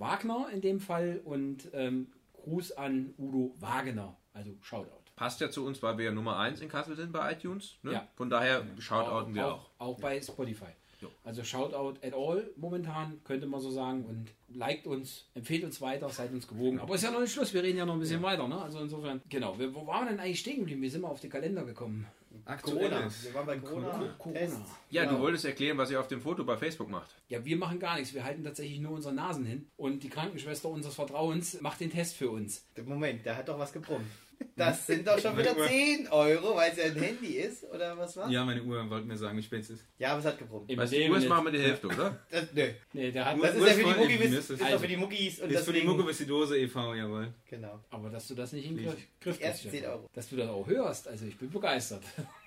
Wagner 0.00 0.48
in 0.52 0.60
dem 0.60 0.80
Fall 0.80 1.20
und 1.24 1.68
ähm, 1.72 2.08
Gruß 2.32 2.72
an 2.72 3.14
Udo 3.18 3.54
Wagner. 3.60 4.16
Also 4.32 4.52
Shoutout. 4.62 5.00
Passt 5.16 5.40
ja 5.40 5.50
zu 5.50 5.66
uns, 5.66 5.82
weil 5.82 5.98
wir 5.98 6.06
ja 6.06 6.12
Nummer 6.12 6.38
1 6.38 6.60
in 6.62 6.68
Kassel 6.68 6.96
sind 6.96 7.12
bei 7.12 7.32
iTunes. 7.32 7.76
Ne? 7.82 7.92
Ja. 7.92 8.08
Von 8.16 8.30
daher 8.30 8.64
shoutouten 8.78 9.34
wir 9.34 9.54
auch. 9.54 9.70
Auch 9.78 10.00
bei 10.00 10.20
Spotify. 10.20 10.72
Jo. 11.00 11.08
Also 11.24 11.44
Shoutout 11.44 11.98
at 12.02 12.14
all 12.14 12.50
momentan, 12.56 13.20
könnte 13.24 13.46
man 13.46 13.60
so 13.60 13.70
sagen. 13.70 14.04
Und 14.04 14.28
liked 14.48 14.86
uns, 14.86 15.26
empfehlt 15.34 15.64
uns 15.64 15.80
weiter, 15.80 16.08
seid 16.08 16.32
uns 16.32 16.46
gewogen. 16.46 16.78
Aber 16.78 16.94
ist 16.94 17.04
ja 17.04 17.10
noch 17.10 17.20
nicht 17.20 17.32
Schluss, 17.32 17.52
wir 17.54 17.62
reden 17.62 17.78
ja 17.78 17.86
noch 17.86 17.94
ein 17.94 18.00
bisschen 18.00 18.22
weiter. 18.22 18.48
Ne? 18.48 18.60
Also 18.60 18.80
insofern, 18.80 19.20
genau. 19.28 19.58
Wir, 19.58 19.74
wo 19.74 19.86
waren 19.86 20.06
wir 20.06 20.10
denn 20.10 20.20
eigentlich 20.20 20.40
stehen 20.40 20.58
geblieben? 20.58 20.82
Wir 20.82 20.90
sind 20.90 21.02
mal 21.02 21.08
auf 21.08 21.20
den 21.20 21.30
Kalender 21.30 21.64
gekommen. 21.64 22.06
Corona. 22.62 23.08
Wir 23.22 23.34
waren 23.34 23.46
bei 23.46 23.58
Corona. 23.58 24.14
Corona. 24.18 24.38
Tests. 24.38 24.58
Ja, 24.90 25.04
Genau. 25.04 25.16
du 25.16 25.22
wolltest 25.22 25.44
erklären, 25.44 25.78
was 25.78 25.90
ihr 25.90 26.00
auf 26.00 26.08
dem 26.08 26.20
Foto 26.20 26.44
bei 26.44 26.56
Facebook 26.56 26.88
macht. 26.90 27.10
Ja, 27.28 27.44
wir 27.44 27.56
machen 27.56 27.78
gar 27.78 27.96
nichts. 27.96 28.14
Wir 28.14 28.24
halten 28.24 28.44
tatsächlich 28.44 28.80
nur 28.80 28.92
unsere 28.92 29.14
Nasen 29.14 29.44
hin. 29.44 29.68
Und 29.76 30.02
die 30.02 30.08
Krankenschwester 30.08 30.68
unseres 30.68 30.94
Vertrauens 30.94 31.60
macht 31.60 31.80
den 31.80 31.90
Test 31.90 32.16
für 32.16 32.30
uns. 32.30 32.64
Moment, 32.84 33.24
der 33.26 33.36
hat 33.36 33.48
doch 33.48 33.58
was 33.58 33.72
gebrummt. 33.72 34.06
Das 34.60 34.86
sind 34.86 35.06
doch 35.06 35.18
schon 35.18 35.36
wieder 35.38 35.56
10 35.56 36.08
Euro, 36.08 36.54
weil 36.56 36.70
es 36.72 36.76
ja 36.78 36.84
ein 36.84 36.94
Handy 36.96 37.34
ist, 37.38 37.64
oder 37.64 37.96
was 37.98 38.16
war's? 38.16 38.30
Ja, 38.30 38.44
meine 38.44 38.62
Uhr 38.62 38.88
wollte 38.90 39.06
mir 39.06 39.16
sagen, 39.16 39.36
wie 39.38 39.42
spät 39.42 39.62
es 39.62 39.70
ist. 39.70 39.86
Ja, 39.98 40.10
aber 40.10 40.20
es 40.20 40.24
hat 40.26 40.38
gebrummt. 40.38 40.76
Weißt 40.76 40.92
du, 40.92 40.96
nicht. 40.98 41.28
machen 41.28 41.44
wir 41.46 41.52
die 41.52 41.60
Hälfte, 41.60 41.86
oder? 41.88 42.18
Das, 42.30 42.46
nö. 42.52 42.68
Nee, 42.92 43.10
der 43.10 43.24
hat, 43.24 43.42
Das 43.42 43.54
ist 43.54 43.60
Uhr 43.60 43.66
ja 43.66 43.72
ist 43.72 43.80
für 43.80 43.84
die 43.94 44.00
Muckis, 44.00 44.20
ist, 44.20 44.34
das 44.36 44.50
ist 44.50 44.50
ist- 44.60 44.72
doch 44.72 44.80
für 44.80 44.88
die 44.88 44.96
Muckis 44.96 45.40
und 45.40 45.50
Ist 45.50 45.64
für 45.64 45.72
die 45.72 45.80
deswegen, 45.80 45.88
Muckevissidose 45.96 46.58
e.V., 46.58 46.94
jawohl. 46.94 47.34
Genau. 47.48 47.80
aber 47.90 48.10
dass 48.10 48.28
du 48.28 48.34
das 48.34 48.52
nicht 48.52 48.66
in 48.68 48.76
den 48.76 48.86
Griff, 48.86 48.96
Griff 49.20 49.40
Erst 49.40 49.60
kriegst, 49.62 49.70
10 49.74 49.80
Stefan. 49.80 49.94
Euro. 49.98 50.10
Dass 50.12 50.28
du 50.28 50.36
das 50.36 50.48
auch 50.48 50.66
hörst. 50.66 51.08
Also 51.08 51.26
ich 51.26 51.36
bin 51.36 51.50
begeistert. 51.50 52.02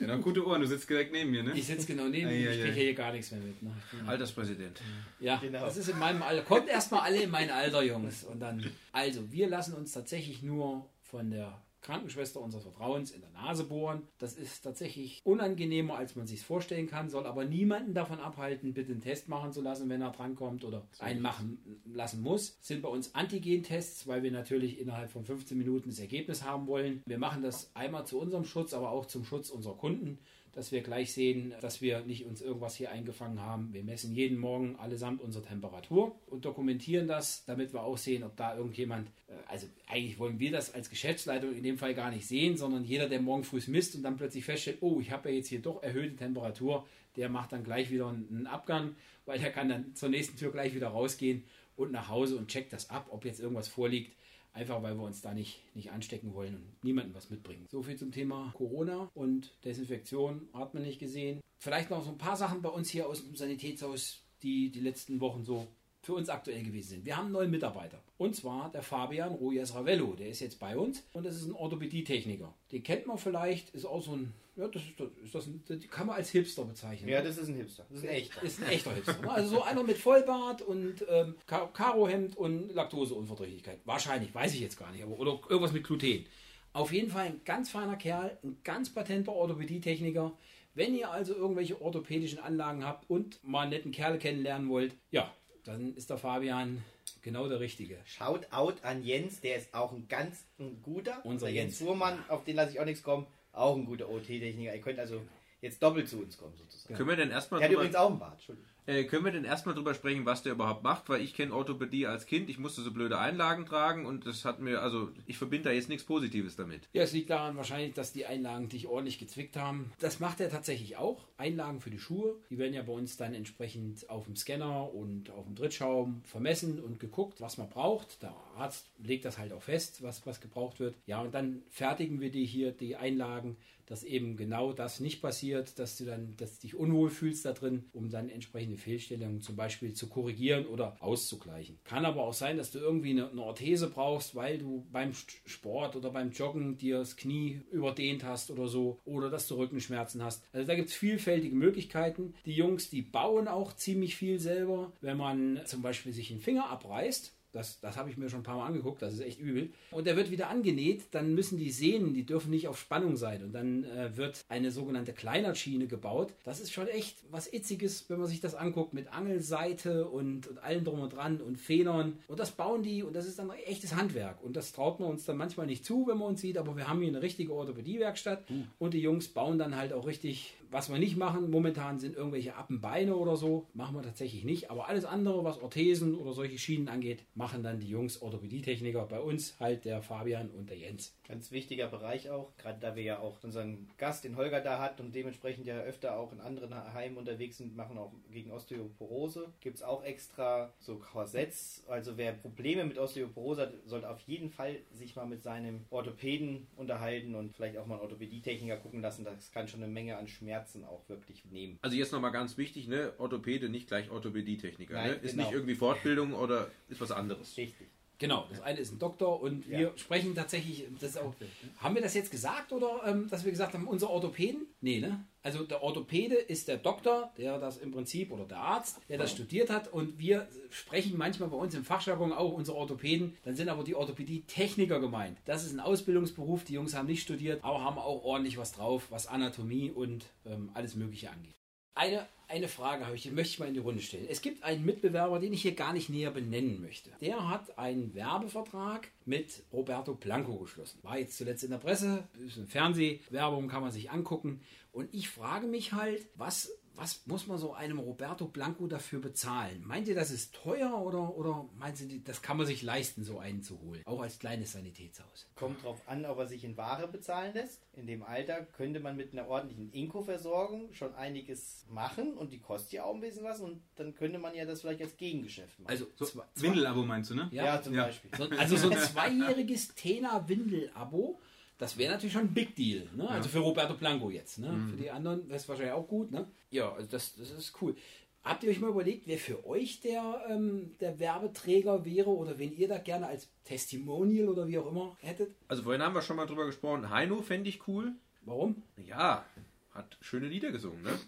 Ja, 0.00 0.06
noch 0.16 0.22
gute 0.22 0.44
Ohren, 0.44 0.62
du 0.62 0.66
sitzt 0.66 0.88
direkt 0.90 1.12
neben 1.12 1.30
mir, 1.30 1.42
ne? 1.44 1.52
Ich 1.54 1.66
sitze 1.66 1.86
genau 1.86 2.04
neben 2.08 2.28
dir. 2.28 2.50
Ei, 2.50 2.54
Ich 2.54 2.60
kriege 2.62 2.72
hier 2.80 2.94
gar 2.94 3.12
nichts 3.12 3.30
mehr 3.30 3.40
mit. 3.40 3.62
Ne? 3.62 3.70
Alterspräsident. 4.06 4.80
Ja, 5.20 5.36
Genau. 5.36 5.60
das 5.60 5.76
ist 5.76 5.88
in 5.90 5.98
meinem 5.98 6.22
Alter. 6.22 6.42
Kommt 6.42 6.68
erstmal 6.68 7.02
alle 7.02 7.22
in 7.22 7.30
mein 7.30 7.50
Alter, 7.50 7.82
Jungs. 7.82 8.24
Und 8.24 8.40
dann, 8.40 8.64
also, 8.90 9.30
wir 9.30 9.48
lassen 9.48 9.74
uns 9.74 9.92
tatsächlich 9.92 10.42
nur 10.42 10.88
von 11.14 11.30
der 11.30 11.62
Krankenschwester 11.80 12.40
unseres 12.40 12.64
Vertrauens 12.64 13.12
in 13.12 13.20
der 13.20 13.30
Nase 13.30 13.62
bohren. 13.62 14.02
Das 14.18 14.34
ist 14.34 14.62
tatsächlich 14.62 15.20
unangenehmer, 15.22 15.96
als 15.96 16.16
man 16.16 16.26
sich 16.26 16.40
vorstellen 16.40 16.88
kann, 16.88 17.08
soll 17.08 17.24
aber 17.24 17.44
niemanden 17.44 17.94
davon 17.94 18.18
abhalten, 18.18 18.74
bitte 18.74 18.90
einen 18.90 19.00
Test 19.00 19.28
machen 19.28 19.52
zu 19.52 19.60
lassen, 19.60 19.88
wenn 19.88 20.02
er 20.02 20.10
drankommt 20.10 20.64
oder 20.64 20.88
einen 20.98 21.20
machen 21.22 21.58
lassen 21.84 22.20
muss. 22.20 22.56
Das 22.58 22.66
sind 22.66 22.82
bei 22.82 22.88
uns 22.88 23.14
Antigen-Tests, 23.14 24.08
weil 24.08 24.24
wir 24.24 24.32
natürlich 24.32 24.80
innerhalb 24.80 25.12
von 25.12 25.24
15 25.24 25.56
Minuten 25.56 25.90
das 25.90 26.00
Ergebnis 26.00 26.42
haben 26.42 26.66
wollen. 26.66 27.00
Wir 27.06 27.18
machen 27.18 27.42
das 27.42 27.70
einmal 27.74 28.04
zu 28.04 28.18
unserem 28.18 28.44
Schutz, 28.44 28.74
aber 28.74 28.90
auch 28.90 29.06
zum 29.06 29.24
Schutz 29.24 29.50
unserer 29.50 29.76
Kunden 29.76 30.18
dass 30.54 30.72
wir 30.72 30.82
gleich 30.82 31.12
sehen, 31.12 31.54
dass 31.60 31.80
wir 31.80 32.00
nicht 32.00 32.24
uns 32.24 32.40
irgendwas 32.40 32.76
hier 32.76 32.90
eingefangen 32.90 33.40
haben. 33.40 33.72
Wir 33.72 33.82
messen 33.82 34.14
jeden 34.14 34.38
Morgen 34.38 34.76
allesamt 34.76 35.20
unsere 35.20 35.44
Temperatur 35.44 36.14
und 36.26 36.44
dokumentieren 36.44 37.08
das, 37.08 37.44
damit 37.44 37.72
wir 37.72 37.82
auch 37.82 37.98
sehen, 37.98 38.22
ob 38.22 38.36
da 38.36 38.56
irgendjemand, 38.56 39.08
äh, 39.28 39.32
also 39.48 39.66
eigentlich 39.86 40.18
wollen 40.18 40.38
wir 40.38 40.52
das 40.52 40.72
als 40.72 40.90
Geschäftsleitung 40.90 41.54
in 41.54 41.62
dem 41.62 41.78
Fall 41.78 41.94
gar 41.94 42.10
nicht 42.10 42.26
sehen, 42.26 42.56
sondern 42.56 42.84
jeder, 42.84 43.08
der 43.08 43.20
morgen 43.20 43.44
früh 43.44 43.60
misst 43.66 43.94
und 43.94 44.02
dann 44.02 44.16
plötzlich 44.16 44.44
feststellt, 44.44 44.78
oh, 44.80 45.00
ich 45.00 45.10
habe 45.10 45.30
ja 45.30 45.36
jetzt 45.36 45.48
hier 45.48 45.60
doch 45.60 45.82
erhöhte 45.82 46.16
Temperatur, 46.16 46.86
der 47.16 47.28
macht 47.28 47.52
dann 47.52 47.64
gleich 47.64 47.90
wieder 47.90 48.08
einen 48.08 48.46
Abgang, 48.46 48.94
weil 49.26 49.38
der 49.38 49.50
kann 49.50 49.68
dann 49.68 49.94
zur 49.94 50.08
nächsten 50.08 50.36
Tür 50.36 50.52
gleich 50.52 50.74
wieder 50.74 50.88
rausgehen 50.88 51.44
und 51.76 51.92
nach 51.92 52.08
Hause 52.08 52.36
und 52.36 52.48
checkt 52.48 52.72
das 52.72 52.90
ab, 52.90 53.08
ob 53.10 53.24
jetzt 53.24 53.40
irgendwas 53.40 53.68
vorliegt. 53.68 54.16
Einfach 54.54 54.82
weil 54.82 54.94
wir 54.94 55.02
uns 55.02 55.20
da 55.20 55.34
nicht, 55.34 55.60
nicht 55.74 55.90
anstecken 55.90 56.32
wollen 56.32 56.54
und 56.54 56.84
niemanden 56.84 57.12
was 57.12 57.28
mitbringen. 57.28 57.66
So 57.70 57.82
viel 57.82 57.96
zum 57.96 58.12
Thema 58.12 58.52
Corona 58.56 59.10
und 59.12 59.52
Desinfektion 59.64 60.48
hat 60.54 60.74
man 60.74 60.84
nicht 60.84 61.00
gesehen. 61.00 61.40
Vielleicht 61.58 61.90
noch 61.90 62.04
so 62.04 62.10
ein 62.10 62.18
paar 62.18 62.36
Sachen 62.36 62.62
bei 62.62 62.68
uns 62.68 62.88
hier 62.88 63.08
aus 63.08 63.24
dem 63.24 63.34
Sanitätshaus, 63.34 64.22
die 64.42 64.70
die 64.70 64.80
letzten 64.80 65.20
Wochen 65.20 65.44
so 65.44 65.66
für 66.02 66.14
uns 66.14 66.28
aktuell 66.28 66.62
gewesen 66.62 66.90
sind. 66.90 67.04
Wir 67.04 67.16
haben 67.16 67.26
einen 67.26 67.32
neuen 67.32 67.50
Mitarbeiter. 67.50 68.00
Und 68.16 68.36
zwar 68.36 68.70
der 68.70 68.82
Fabian 68.82 69.32
Rojas 69.32 69.74
Ravello. 69.74 70.14
Der 70.14 70.28
ist 70.28 70.40
jetzt 70.40 70.60
bei 70.60 70.76
uns 70.76 71.02
und 71.12 71.24
das 71.24 71.34
ist 71.34 71.46
ein 71.46 71.54
Orthopädie-Techniker. 71.54 72.54
Den 72.70 72.82
kennt 72.82 73.06
man 73.06 73.18
vielleicht, 73.18 73.70
ist 73.70 73.86
auch 73.86 74.02
so 74.02 74.12
ein, 74.12 74.32
ja, 74.56 74.68
das 74.68 74.82
ist, 74.82 75.00
ist 75.24 75.34
das 75.34 75.46
ein, 75.46 75.62
das 75.66 75.78
kann 75.90 76.06
man 76.06 76.16
als 76.16 76.30
Hipster 76.30 76.64
bezeichnen. 76.64 77.08
Ja, 77.08 77.22
das 77.22 77.38
ist 77.38 77.48
ein 77.48 77.56
Hipster. 77.56 77.84
Das 77.88 77.98
ist 77.98 78.04
ein 78.04 78.10
echter. 78.14 78.42
Ist 78.42 78.62
ein 78.62 78.68
echter 78.68 78.94
Hipster. 78.94 79.20
ne? 79.20 79.30
Also 79.30 79.56
so 79.56 79.62
einer 79.62 79.82
mit 79.82 79.98
Vollbart 79.98 80.62
und 80.62 81.04
ähm, 81.08 81.34
Ka- 81.46 81.66
Karohemd 81.72 82.36
und 82.36 82.72
Laktoseunverträglichkeit. 82.74 83.80
Wahrscheinlich, 83.84 84.34
weiß 84.34 84.54
ich 84.54 84.60
jetzt 84.60 84.78
gar 84.78 84.90
nicht. 84.92 85.02
Aber, 85.02 85.18
oder 85.18 85.40
irgendwas 85.48 85.72
mit 85.72 85.84
Gluten. 85.84 86.26
Auf 86.72 86.92
jeden 86.92 87.10
Fall 87.10 87.26
ein 87.26 87.40
ganz 87.44 87.70
feiner 87.70 87.96
Kerl, 87.96 88.36
ein 88.42 88.56
ganz 88.64 88.90
patenter 88.92 89.32
Orthopädie-Techniker. 89.32 90.36
Wenn 90.74 90.94
ihr 90.96 91.10
also 91.10 91.34
irgendwelche 91.34 91.80
orthopädischen 91.80 92.40
Anlagen 92.40 92.84
habt 92.84 93.08
und 93.08 93.38
mal 93.44 93.62
einen 93.62 93.70
netten 93.70 93.92
Kerl 93.92 94.18
kennenlernen 94.18 94.68
wollt, 94.68 94.96
ja, 95.12 95.32
dann 95.62 95.94
ist 95.94 96.10
der 96.10 96.18
Fabian 96.18 96.82
genau 97.22 97.48
der 97.48 97.60
Richtige. 97.60 97.98
Shout 98.04 98.40
out 98.50 98.82
an 98.82 99.04
Jens, 99.04 99.40
der 99.40 99.56
ist 99.56 99.72
auch 99.72 99.92
ein 99.92 100.08
ganz 100.08 100.44
ein 100.58 100.82
guter. 100.82 101.24
Unser 101.24 101.48
Jens. 101.48 101.78
Fuhrmann, 101.78 102.18
auf 102.28 102.42
den 102.44 102.56
lasse 102.56 102.72
ich 102.72 102.80
auch 102.80 102.84
nichts 102.84 103.04
kommen, 103.04 103.26
auch 103.54 103.76
ein 103.76 103.86
guter 103.86 104.08
OT-Techniker. 104.08 104.74
Ihr 104.74 104.80
könnt 104.80 104.98
also 104.98 105.22
jetzt 105.60 105.82
doppelt 105.82 106.08
zu 106.08 106.20
uns 106.20 106.36
kommen 106.36 106.56
sozusagen. 106.56 106.94
Können 106.94 107.08
wir 107.08 107.16
denn 107.16 107.30
erstmal 107.30 107.60
Er 107.60 107.68
hat 107.68 107.72
übrigens 107.72 107.96
auch 107.96 108.10
einen 108.10 108.18
Bart, 108.18 108.34
Entschuldigung. 108.34 108.70
Äh, 108.86 109.04
können 109.04 109.24
wir 109.24 109.32
denn 109.32 109.44
erstmal 109.44 109.74
drüber 109.74 109.94
sprechen, 109.94 110.26
was 110.26 110.42
der 110.42 110.52
überhaupt 110.52 110.82
macht? 110.82 111.08
Weil 111.08 111.22
ich 111.22 111.34
kenne 111.34 111.54
Orthopädie 111.54 112.06
als 112.06 112.26
Kind, 112.26 112.50
ich 112.50 112.58
musste 112.58 112.82
so 112.82 112.92
blöde 112.92 113.18
Einlagen 113.18 113.66
tragen 113.66 114.06
und 114.06 114.26
das 114.26 114.44
hat 114.44 114.60
mir, 114.60 114.82
also 114.82 115.10
ich 115.26 115.38
verbinde 115.38 115.70
da 115.70 115.74
jetzt 115.74 115.88
nichts 115.88 116.04
Positives 116.04 116.56
damit. 116.56 116.88
Ja, 116.92 117.02
es 117.02 117.12
liegt 117.12 117.30
daran 117.30 117.56
wahrscheinlich, 117.56 117.94
dass 117.94 118.12
die 118.12 118.26
Einlagen 118.26 118.68
dich 118.68 118.86
ordentlich 118.86 119.18
gezwickt 119.18 119.56
haben. 119.56 119.92
Das 119.98 120.20
macht 120.20 120.40
er 120.40 120.50
tatsächlich 120.50 120.96
auch. 120.96 121.24
Einlagen 121.36 121.80
für 121.80 121.90
die 121.90 121.98
Schuhe. 121.98 122.36
Die 122.50 122.58
werden 122.58 122.74
ja 122.74 122.82
bei 122.82 122.92
uns 122.92 123.16
dann 123.16 123.34
entsprechend 123.34 124.08
auf 124.10 124.26
dem 124.26 124.36
Scanner 124.36 124.92
und 124.92 125.30
auf 125.30 125.46
dem 125.46 125.54
Drittschaum 125.54 126.22
vermessen 126.24 126.80
und 126.80 127.00
geguckt, 127.00 127.40
was 127.40 127.58
man 127.58 127.68
braucht. 127.68 128.22
Der 128.22 128.34
Arzt 128.56 128.90
legt 129.02 129.24
das 129.24 129.38
halt 129.38 129.52
auch 129.52 129.62
fest, 129.62 130.02
was, 130.02 130.26
was 130.26 130.40
gebraucht 130.40 130.80
wird. 130.80 130.94
Ja, 131.06 131.20
und 131.20 131.34
dann 131.34 131.62
fertigen 131.70 132.20
wir 132.20 132.30
die 132.30 132.44
hier, 132.44 132.72
die 132.72 132.96
Einlagen, 132.96 133.56
dass 133.86 134.04
eben 134.04 134.36
genau 134.36 134.72
das 134.72 135.00
nicht 135.00 135.20
passiert, 135.20 135.78
dass 135.78 135.96
du 135.96 136.04
dann, 136.04 136.36
dass 136.36 136.58
dich 136.58 136.74
unwohl 136.74 137.10
fühlst 137.10 137.44
da 137.44 137.52
drin, 137.52 137.84
um 137.92 138.10
dann 138.10 138.28
entsprechende 138.28 138.76
Fehlstellungen 138.76 139.40
zum 139.40 139.56
Beispiel 139.56 139.92
zu 139.92 140.08
korrigieren 140.08 140.66
oder 140.66 140.96
auszugleichen. 141.00 141.78
Kann 141.84 142.04
aber 142.04 142.22
auch 142.22 142.32
sein, 142.32 142.56
dass 142.56 142.70
du 142.70 142.78
irgendwie 142.78 143.10
eine, 143.10 143.30
eine 143.30 143.42
Orthese 143.42 143.88
brauchst, 143.90 144.34
weil 144.34 144.58
du 144.58 144.86
beim 144.90 145.12
Sport 145.44 145.96
oder 145.96 146.10
beim 146.10 146.30
Joggen 146.30 146.76
dir 146.76 146.98
das 146.98 147.16
Knie 147.16 147.60
überdehnt 147.70 148.24
hast 148.24 148.50
oder 148.50 148.68
so, 148.68 149.00
oder 149.04 149.30
dass 149.30 149.48
du 149.48 149.56
Rückenschmerzen 149.56 150.22
hast. 150.22 150.44
Also 150.52 150.66
da 150.66 150.74
gibt 150.74 150.88
es 150.88 150.94
vielfältige 150.94 151.54
Möglichkeiten. 151.54 152.34
Die 152.46 152.54
Jungs, 152.54 152.90
die 152.90 153.02
bauen 153.02 153.48
auch 153.48 153.74
ziemlich 153.74 154.16
viel 154.16 154.38
selber. 154.38 154.92
Wenn 155.00 155.16
man 155.16 155.60
zum 155.66 155.82
Beispiel 155.82 156.12
sich 156.12 156.30
einen 156.30 156.40
Finger 156.40 156.68
abreißt, 156.70 157.34
das, 157.54 157.80
das 157.80 157.96
habe 157.96 158.10
ich 158.10 158.16
mir 158.16 158.28
schon 158.28 158.40
ein 158.40 158.44
paar 158.44 158.56
Mal 158.56 158.66
angeguckt, 158.66 159.00
das 159.00 159.14
ist 159.14 159.20
echt 159.20 159.38
übel. 159.38 159.70
Und 159.92 160.06
der 160.06 160.16
wird 160.16 160.30
wieder 160.30 160.48
angenäht, 160.48 161.04
dann 161.12 161.34
müssen 161.34 161.56
die 161.56 161.70
Sehnen, 161.70 162.12
die 162.12 162.26
dürfen 162.26 162.50
nicht 162.50 162.68
auf 162.68 162.78
Spannung 162.78 163.16
sein. 163.16 163.44
Und 163.44 163.52
dann 163.52 163.84
äh, 163.84 164.16
wird 164.16 164.44
eine 164.48 164.70
sogenannte 164.70 165.12
Kleinerschiene 165.12 165.86
gebaut. 165.86 166.32
Das 166.44 166.60
ist 166.60 166.72
schon 166.72 166.88
echt 166.88 167.18
was 167.30 167.52
Itziges, 167.52 168.10
wenn 168.10 168.18
man 168.18 168.26
sich 168.26 168.40
das 168.40 168.54
anguckt, 168.54 168.92
mit 168.92 169.12
Angelseite 169.12 170.08
und, 170.08 170.46
und 170.48 170.58
allem 170.58 170.84
drum 170.84 171.00
und 171.00 171.12
dran 171.12 171.40
und 171.40 171.56
Federn. 171.56 172.18
Und 172.26 172.40
das 172.40 172.50
bauen 172.50 172.82
die 172.82 173.02
und 173.02 173.14
das 173.14 173.26
ist 173.26 173.38
dann 173.38 173.50
echtes 173.50 173.94
Handwerk. 173.94 174.42
Und 174.42 174.56
das 174.56 174.72
traut 174.72 174.98
man 174.98 175.10
uns 175.10 175.24
dann 175.24 175.36
manchmal 175.36 175.66
nicht 175.66 175.84
zu, 175.84 176.06
wenn 176.06 176.18
man 176.18 176.28
uns 176.28 176.40
sieht, 176.40 176.58
aber 176.58 176.76
wir 176.76 176.88
haben 176.88 177.00
hier 177.00 177.08
eine 177.08 177.22
richtige 177.22 177.52
Orthopädiewerkstatt 177.52 178.44
und 178.78 178.94
die 178.94 179.00
Jungs 179.00 179.28
bauen 179.28 179.58
dann 179.58 179.76
halt 179.76 179.92
auch 179.92 180.06
richtig, 180.06 180.54
was 180.74 180.90
wir 180.90 180.98
nicht 180.98 181.16
machen. 181.16 181.50
Momentan 181.50 182.00
sind 182.00 182.16
irgendwelche 182.16 182.56
Appenbeine 182.56 183.14
oder 183.14 183.36
so, 183.36 183.68
machen 183.74 183.94
wir 183.94 184.02
tatsächlich 184.02 184.44
nicht. 184.44 184.72
Aber 184.72 184.88
alles 184.88 185.04
andere, 185.04 185.44
was 185.44 185.62
Orthesen 185.62 186.16
oder 186.16 186.32
solche 186.32 186.58
Schienen 186.58 186.88
angeht, 186.88 187.24
machen 187.36 187.62
dann 187.62 187.78
die 187.78 187.88
Jungs 187.88 188.20
Orthopädietechniker. 188.20 189.06
Bei 189.06 189.20
uns 189.20 189.54
halt 189.60 189.84
der 189.84 190.02
Fabian 190.02 190.50
und 190.50 190.68
der 190.68 190.76
Jens. 190.76 191.16
Ganz 191.28 191.52
wichtiger 191.52 191.86
Bereich 191.86 192.28
auch, 192.28 192.56
gerade 192.58 192.80
da 192.80 192.96
wir 192.96 193.04
ja 193.04 193.20
auch 193.20 193.42
unseren 193.44 193.88
Gast, 193.98 194.24
den 194.24 194.36
Holger, 194.36 194.60
da 194.60 194.80
hat 194.80 195.00
und 195.00 195.14
dementsprechend 195.14 195.66
ja 195.66 195.78
öfter 195.80 196.18
auch 196.18 196.32
in 196.32 196.40
anderen 196.40 196.74
Heimen 196.92 197.16
unterwegs 197.16 197.58
sind, 197.58 197.76
machen 197.76 197.96
auch 197.96 198.12
gegen 198.32 198.50
Osteoporose. 198.50 199.52
Gibt 199.60 199.76
es 199.76 199.82
auch 199.84 200.02
extra 200.04 200.74
so 200.80 200.96
Korsetts. 200.96 201.84
Also 201.88 202.16
wer 202.16 202.32
Probleme 202.32 202.84
mit 202.84 202.98
Osteoporose 202.98 203.62
hat, 203.62 203.74
sollte 203.86 204.10
auf 204.10 204.20
jeden 204.22 204.50
Fall 204.50 204.78
sich 204.90 205.14
mal 205.14 205.24
mit 205.24 205.44
seinem 205.44 205.84
Orthopäden 205.90 206.66
unterhalten 206.76 207.36
und 207.36 207.54
vielleicht 207.54 207.78
auch 207.78 207.86
mal 207.86 207.94
einen 207.94 208.02
Orthopädietechniker 208.02 208.76
gucken 208.78 209.00
lassen. 209.00 209.24
Das 209.24 209.52
kann 209.52 209.68
schon 209.68 209.82
eine 209.82 209.92
Menge 209.92 210.18
an 210.18 210.26
Schmerzen 210.64 210.84
auch 210.84 211.08
wirklich 211.08 211.44
nehmen. 211.46 211.78
Also 211.82 211.96
jetzt 211.96 212.12
nochmal 212.12 212.32
ganz 212.32 212.56
wichtig, 212.56 212.88
ne? 212.88 213.12
Orthopäde 213.18 213.68
nicht 213.68 213.88
gleich 213.88 214.10
Orthopädietechniker. 214.10 214.94
Nein, 214.94 215.10
Ne? 215.10 215.16
Ist 215.16 215.32
genau. 215.32 215.44
nicht 215.44 215.52
irgendwie 215.52 215.74
Fortbildung 215.74 216.32
oder 216.34 216.70
ist 216.88 217.00
was 217.00 217.10
anderes. 217.10 217.56
Richtig. 217.56 217.88
Genau, 218.18 218.46
das 218.48 218.60
eine 218.62 218.78
ist 218.78 218.92
ein 218.92 218.98
Doktor 218.98 219.40
und 219.42 219.66
Ja. 219.66 219.78
wir 219.78 219.92
sprechen 219.96 220.34
tatsächlich, 220.34 220.84
das 221.00 221.10
ist 221.10 221.18
auch, 221.18 221.34
haben 221.78 221.94
wir 221.96 222.02
das 222.02 222.14
jetzt 222.14 222.30
gesagt 222.30 222.72
oder 222.72 223.02
ähm, 223.06 223.28
dass 223.28 223.44
wir 223.44 223.50
gesagt 223.50 223.74
haben, 223.74 223.88
unser 223.88 224.08
Orthopäden? 224.08 224.66
Nee, 224.80 225.00
ne? 225.00 225.24
Also 225.44 225.62
der 225.62 225.82
Orthopäde 225.82 226.36
ist 226.36 226.68
der 226.68 226.78
Doktor, 226.78 227.30
der 227.36 227.58
das 227.58 227.76
im 227.76 227.92
Prinzip, 227.92 228.32
oder 228.32 228.46
der 228.46 228.56
Arzt, 228.56 228.98
der 229.10 229.18
das 229.18 229.30
studiert 229.30 229.68
hat 229.68 229.92
und 229.92 230.18
wir 230.18 230.48
sprechen 230.70 231.18
manchmal 231.18 231.50
bei 231.50 231.56
uns 231.58 231.74
im 231.74 231.84
Fachjargon 231.84 232.32
auch 232.32 232.54
unsere 232.54 232.78
Orthopäden, 232.78 233.36
dann 233.44 233.54
sind 233.54 233.68
aber 233.68 233.84
die 233.84 233.94
Orthopädie-Techniker 233.94 235.00
gemeint. 235.00 235.36
Das 235.44 235.66
ist 235.66 235.74
ein 235.74 235.80
Ausbildungsberuf, 235.80 236.64
die 236.64 236.72
Jungs 236.72 236.94
haben 236.94 237.08
nicht 237.08 237.22
studiert, 237.22 237.62
aber 237.62 237.84
haben 237.84 237.98
auch 237.98 238.24
ordentlich 238.24 238.56
was 238.56 238.72
drauf, 238.72 239.08
was 239.10 239.26
Anatomie 239.26 239.90
und 239.90 240.24
ähm, 240.46 240.70
alles 240.72 240.96
Mögliche 240.96 241.30
angeht. 241.30 241.54
Eine, 241.96 242.26
eine 242.48 242.66
Frage 242.66 243.06
habe 243.06 243.14
ich, 243.14 243.22
die 243.22 243.30
möchte 243.30 243.52
ich 243.52 243.58
mal 243.60 243.68
in 243.68 243.74
die 243.74 243.80
Runde 243.80 244.02
stellen. 244.02 244.26
Es 244.28 244.42
gibt 244.42 244.64
einen 244.64 244.84
Mitbewerber, 244.84 245.38
den 245.38 245.52
ich 245.52 245.62
hier 245.62 245.74
gar 245.74 245.92
nicht 245.92 246.08
näher 246.08 246.32
benennen 246.32 246.80
möchte. 246.80 247.10
Der 247.20 247.48
hat 247.48 247.78
einen 247.78 248.14
Werbevertrag 248.14 249.08
mit 249.26 249.62
Roberto 249.72 250.14
Blanco 250.14 250.56
geschlossen. 250.56 250.98
War 251.02 251.18
jetzt 251.18 251.36
zuletzt 251.36 251.62
in 251.62 251.70
der 251.70 251.78
Presse, 251.78 252.24
ist 252.44 252.58
eine 252.58 252.66
Fernsehwerbung, 252.66 253.68
kann 253.68 253.82
man 253.82 253.92
sich 253.92 254.10
angucken. 254.10 254.60
Und 254.94 255.12
ich 255.12 255.28
frage 255.28 255.66
mich 255.66 255.92
halt, 255.92 256.24
was, 256.36 256.70
was 256.94 257.26
muss 257.26 257.48
man 257.48 257.58
so 257.58 257.74
einem 257.74 257.98
Roberto 257.98 258.46
Blanco 258.46 258.86
dafür 258.86 259.20
bezahlen? 259.20 259.82
Meint 259.84 260.06
ihr, 260.06 260.14
das 260.14 260.30
ist 260.30 260.54
teuer 260.54 261.02
oder, 261.02 261.36
oder 261.36 261.68
meint 261.80 262.00
ihr, 262.00 262.20
das 262.20 262.42
kann 262.42 262.56
man 262.56 262.66
sich 262.66 262.80
leisten, 262.84 263.24
so 263.24 263.40
einen 263.40 263.60
zu 263.60 263.80
holen? 263.80 264.02
Auch 264.04 264.20
als 264.22 264.38
kleines 264.38 264.70
Sanitätshaus. 264.72 265.48
Kommt 265.56 265.82
drauf 265.82 266.00
an, 266.06 266.24
ob 266.26 266.38
er 266.38 266.46
sich 266.46 266.62
in 266.62 266.76
Ware 266.76 267.08
bezahlen 267.08 267.52
lässt. 267.54 267.80
In 267.94 268.06
dem 268.06 268.22
Alter 268.22 268.62
könnte 268.64 269.00
man 269.00 269.16
mit 269.16 269.32
einer 269.32 269.48
ordentlichen 269.48 269.90
Inko-Versorgung 269.90 270.92
schon 270.92 271.12
einiges 271.16 271.84
machen 271.90 272.34
und 272.34 272.52
die 272.52 272.60
kostet 272.60 272.92
ja 272.92 273.04
auch 273.04 273.16
ein 273.16 273.20
bisschen 273.20 273.42
was 273.42 273.58
und 273.60 273.82
dann 273.96 274.14
könnte 274.14 274.38
man 274.38 274.54
ja 274.54 274.64
das 274.64 274.82
vielleicht 274.82 275.02
als 275.02 275.16
Gegengeschäft 275.16 275.80
machen. 275.80 275.90
Also 275.90 276.06
So, 276.14 276.40
Windelabo 276.54 277.02
meinst 277.02 277.30
du, 277.30 277.34
ne? 277.34 277.48
ja, 277.50 277.82
zum 277.82 277.94
ja. 277.94 278.04
Beispiel. 278.04 278.30
So, 278.38 278.44
also 278.56 278.76
so 278.76 278.90
ein 278.90 278.98
zweijähriges 278.98 279.88
Tena-Windel-Abo, 279.96 281.40
das 281.84 281.98
wäre 281.98 282.12
natürlich 282.12 282.32
schon 282.32 282.46
ein 282.46 282.54
Big 282.54 282.74
Deal. 282.74 283.06
Ne? 283.14 283.28
Also 283.28 283.50
für 283.50 283.58
Roberto 283.58 283.92
Blanco 283.92 284.30
jetzt. 284.30 284.58
Ne? 284.58 284.74
Für 284.90 284.96
die 284.96 285.10
anderen 285.10 285.46
wäre 285.48 285.58
es 285.58 285.68
wahrscheinlich 285.68 285.92
auch 285.92 286.08
gut. 286.08 286.30
Ne? 286.30 286.46
Ja, 286.70 286.90
also 286.92 287.10
das, 287.10 287.36
das 287.36 287.50
ist 287.50 287.74
cool. 287.82 287.94
Habt 288.42 288.64
ihr 288.64 288.70
euch 288.70 288.80
mal 288.80 288.88
überlegt, 288.88 289.26
wer 289.26 289.36
für 289.36 289.66
euch 289.66 290.00
der, 290.00 290.46
ähm, 290.48 290.92
der 291.00 291.18
Werbeträger 291.18 292.04
wäre 292.06 292.30
oder 292.30 292.58
wen 292.58 292.74
ihr 292.74 292.88
da 292.88 292.96
gerne 292.96 293.26
als 293.26 293.50
Testimonial 293.64 294.48
oder 294.48 294.66
wie 294.66 294.78
auch 294.78 294.86
immer 294.90 295.14
hättet? 295.20 295.54
Also 295.68 295.82
vorhin 295.82 296.02
haben 296.02 296.14
wir 296.14 296.22
schon 296.22 296.36
mal 296.36 296.46
drüber 296.46 296.64
gesprochen. 296.64 297.10
Heino 297.10 297.42
fände 297.42 297.68
ich 297.68 297.86
cool. 297.86 298.12
Warum? 298.46 298.82
Ja, 299.06 299.44
hat 299.92 300.16
schöne 300.22 300.46
Lieder 300.46 300.72
gesungen, 300.72 301.02
ne? 301.02 301.18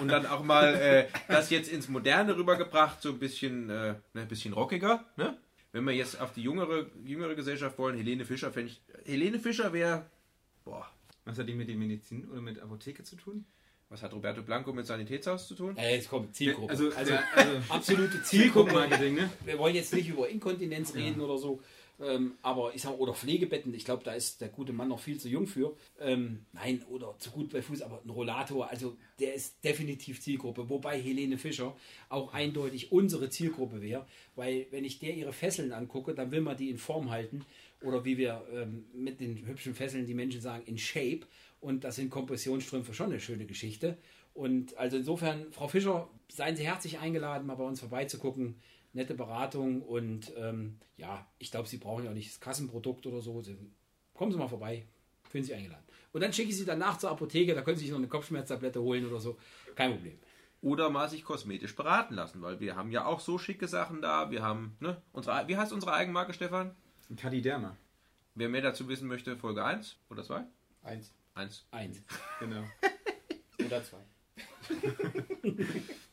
Und 0.00 0.08
dann 0.08 0.26
auch 0.26 0.42
mal 0.42 0.74
äh, 0.74 1.06
das 1.28 1.50
jetzt 1.50 1.70
ins 1.70 1.88
Moderne 1.88 2.36
rübergebracht, 2.36 3.00
so 3.00 3.10
ein 3.10 3.18
bisschen, 3.20 3.70
äh, 3.70 3.94
ne, 4.12 4.22
ein 4.22 4.28
bisschen 4.28 4.54
rockiger, 4.54 5.04
ne? 5.16 5.36
Wenn 5.72 5.84
wir 5.84 5.92
jetzt 5.92 6.20
auf 6.20 6.32
die 6.32 6.42
jüngere, 6.42 6.86
jüngere 7.04 7.34
Gesellschaft 7.34 7.78
wollen, 7.78 7.96
Helene 7.96 8.24
Fischer 8.24 8.50
fände 8.50 8.72
ich. 8.72 8.82
Helene 9.04 9.38
Fischer 9.38 9.72
wäre. 9.72 10.06
Boah. 10.64 10.90
Was 11.24 11.38
hat 11.38 11.48
die 11.48 11.54
mit 11.54 11.68
der 11.68 11.76
Medizin 11.76 12.28
oder 12.28 12.40
mit 12.40 12.58
Apotheke 12.60 13.04
zu 13.04 13.16
tun? 13.16 13.44
Was 13.88 14.02
hat 14.02 14.12
Roberto 14.12 14.42
Blanco 14.42 14.72
mit 14.72 14.86
Sanitätshaus 14.86 15.48
zu 15.48 15.54
tun? 15.54 15.76
Äh, 15.76 15.96
jetzt 15.96 16.08
kommt 16.08 16.34
Zielgruppe. 16.34 16.70
Also, 16.70 16.92
Also, 16.92 17.14
also, 17.34 17.52
absolute 17.68 18.22
Zielgruppe. 18.22 18.24
Zielgruppenmarketing, 18.24 19.14
ne? 19.14 19.30
Wir 19.44 19.58
wollen 19.58 19.74
jetzt 19.74 19.92
nicht 19.92 20.08
über 20.08 20.28
Inkontinenz 20.28 20.94
reden 20.94 21.20
oder 21.20 21.38
so. 21.38 21.60
Ähm, 22.00 22.34
aber 22.40 22.74
ich 22.74 22.82
sage, 22.82 22.96
oder 22.98 23.12
Pflegebetten, 23.12 23.74
ich 23.74 23.84
glaube, 23.84 24.04
da 24.04 24.12
ist 24.12 24.40
der 24.40 24.48
gute 24.48 24.72
Mann 24.72 24.88
noch 24.88 25.00
viel 25.00 25.18
zu 25.18 25.28
jung 25.28 25.46
für. 25.46 25.76
Ähm, 26.00 26.46
nein, 26.52 26.82
oder 26.88 27.14
zu 27.18 27.30
gut 27.30 27.50
bei 27.50 27.60
Fuß, 27.60 27.82
aber 27.82 28.00
ein 28.02 28.10
Rollator, 28.10 28.70
also 28.70 28.96
der 29.18 29.34
ist 29.34 29.62
definitiv 29.62 30.20
Zielgruppe. 30.20 30.70
Wobei 30.70 31.00
Helene 31.00 31.36
Fischer 31.36 31.76
auch 32.08 32.32
eindeutig 32.32 32.90
unsere 32.90 33.28
Zielgruppe 33.28 33.82
wäre, 33.82 34.06
weil 34.34 34.66
wenn 34.70 34.84
ich 34.84 34.98
der 34.98 35.14
ihre 35.14 35.32
Fesseln 35.32 35.72
angucke, 35.72 36.14
dann 36.14 36.30
will 36.30 36.40
man 36.40 36.56
die 36.56 36.70
in 36.70 36.78
Form 36.78 37.10
halten. 37.10 37.44
Oder 37.82 38.04
wie 38.04 38.18
wir 38.18 38.46
ähm, 38.52 38.84
mit 38.94 39.20
den 39.20 39.46
hübschen 39.46 39.74
Fesseln 39.74 40.06
die 40.06 40.14
Menschen 40.14 40.40
sagen, 40.40 40.64
in 40.66 40.78
Shape. 40.78 41.20
Und 41.60 41.84
das 41.84 41.96
sind 41.96 42.10
Kompressionsstrümpfe 42.10 42.94
schon 42.94 43.06
eine 43.06 43.20
schöne 43.20 43.46
Geschichte. 43.46 43.98
Und 44.32 44.76
also 44.76 44.96
insofern, 44.96 45.52
Frau 45.52 45.68
Fischer, 45.68 46.08
seien 46.28 46.56
Sie 46.56 46.64
herzlich 46.64 46.98
eingeladen, 46.98 47.46
mal 47.46 47.56
bei 47.56 47.64
uns 47.64 47.80
vorbeizugucken 47.80 48.56
nette 48.92 49.14
Beratung 49.14 49.82
und 49.82 50.32
ähm, 50.36 50.78
ja, 50.96 51.26
ich 51.38 51.50
glaube, 51.50 51.68
Sie 51.68 51.78
brauchen 51.78 52.04
ja 52.04 52.10
auch 52.10 52.14
nicht 52.14 52.30
das 52.30 52.40
Kassenprodukt 52.40 53.06
oder 53.06 53.20
so. 53.20 53.40
Sie, 53.40 53.56
kommen 54.14 54.32
Sie 54.32 54.38
mal 54.38 54.48
vorbei, 54.48 54.86
fühlen 55.28 55.44
Sie 55.44 55.54
eingeladen. 55.54 55.84
Und 56.12 56.22
dann 56.22 56.32
schicke 56.32 56.50
ich 56.50 56.56
Sie 56.56 56.64
danach 56.64 56.98
zur 56.98 57.10
Apotheke, 57.10 57.54
da 57.54 57.62
können 57.62 57.76
Sie 57.76 57.84
sich 57.84 57.92
noch 57.92 57.98
eine 57.98 58.08
Kopfschmerztablette 58.08 58.80
holen 58.80 59.06
oder 59.06 59.20
so. 59.20 59.38
Kein 59.76 59.92
Problem. 59.92 60.18
Oder 60.62 60.90
mal 60.90 61.08
sich 61.08 61.24
kosmetisch 61.24 61.74
beraten 61.74 62.14
lassen, 62.14 62.42
weil 62.42 62.60
wir 62.60 62.76
haben 62.76 62.90
ja 62.90 63.06
auch 63.06 63.20
so 63.20 63.38
schicke 63.38 63.66
Sachen 63.66 64.02
da. 64.02 64.30
Wir 64.30 64.42
haben, 64.42 64.76
ne, 64.80 65.00
unsere, 65.12 65.48
wie 65.48 65.56
heißt 65.56 65.72
unsere 65.72 65.92
Eigenmarke, 65.92 66.34
Stefan? 66.34 66.74
Kadiderma. 67.16 67.76
Wer 68.34 68.48
mehr 68.48 68.62
dazu 68.62 68.88
wissen 68.88 69.08
möchte, 69.08 69.36
Folge 69.36 69.64
1 69.64 69.96
oder 70.10 70.22
2? 70.22 70.44
1. 70.82 71.12
1. 71.34 71.66
1. 71.70 72.02
Genau. 72.40 72.64
oder 73.64 73.82
2. 73.82 73.96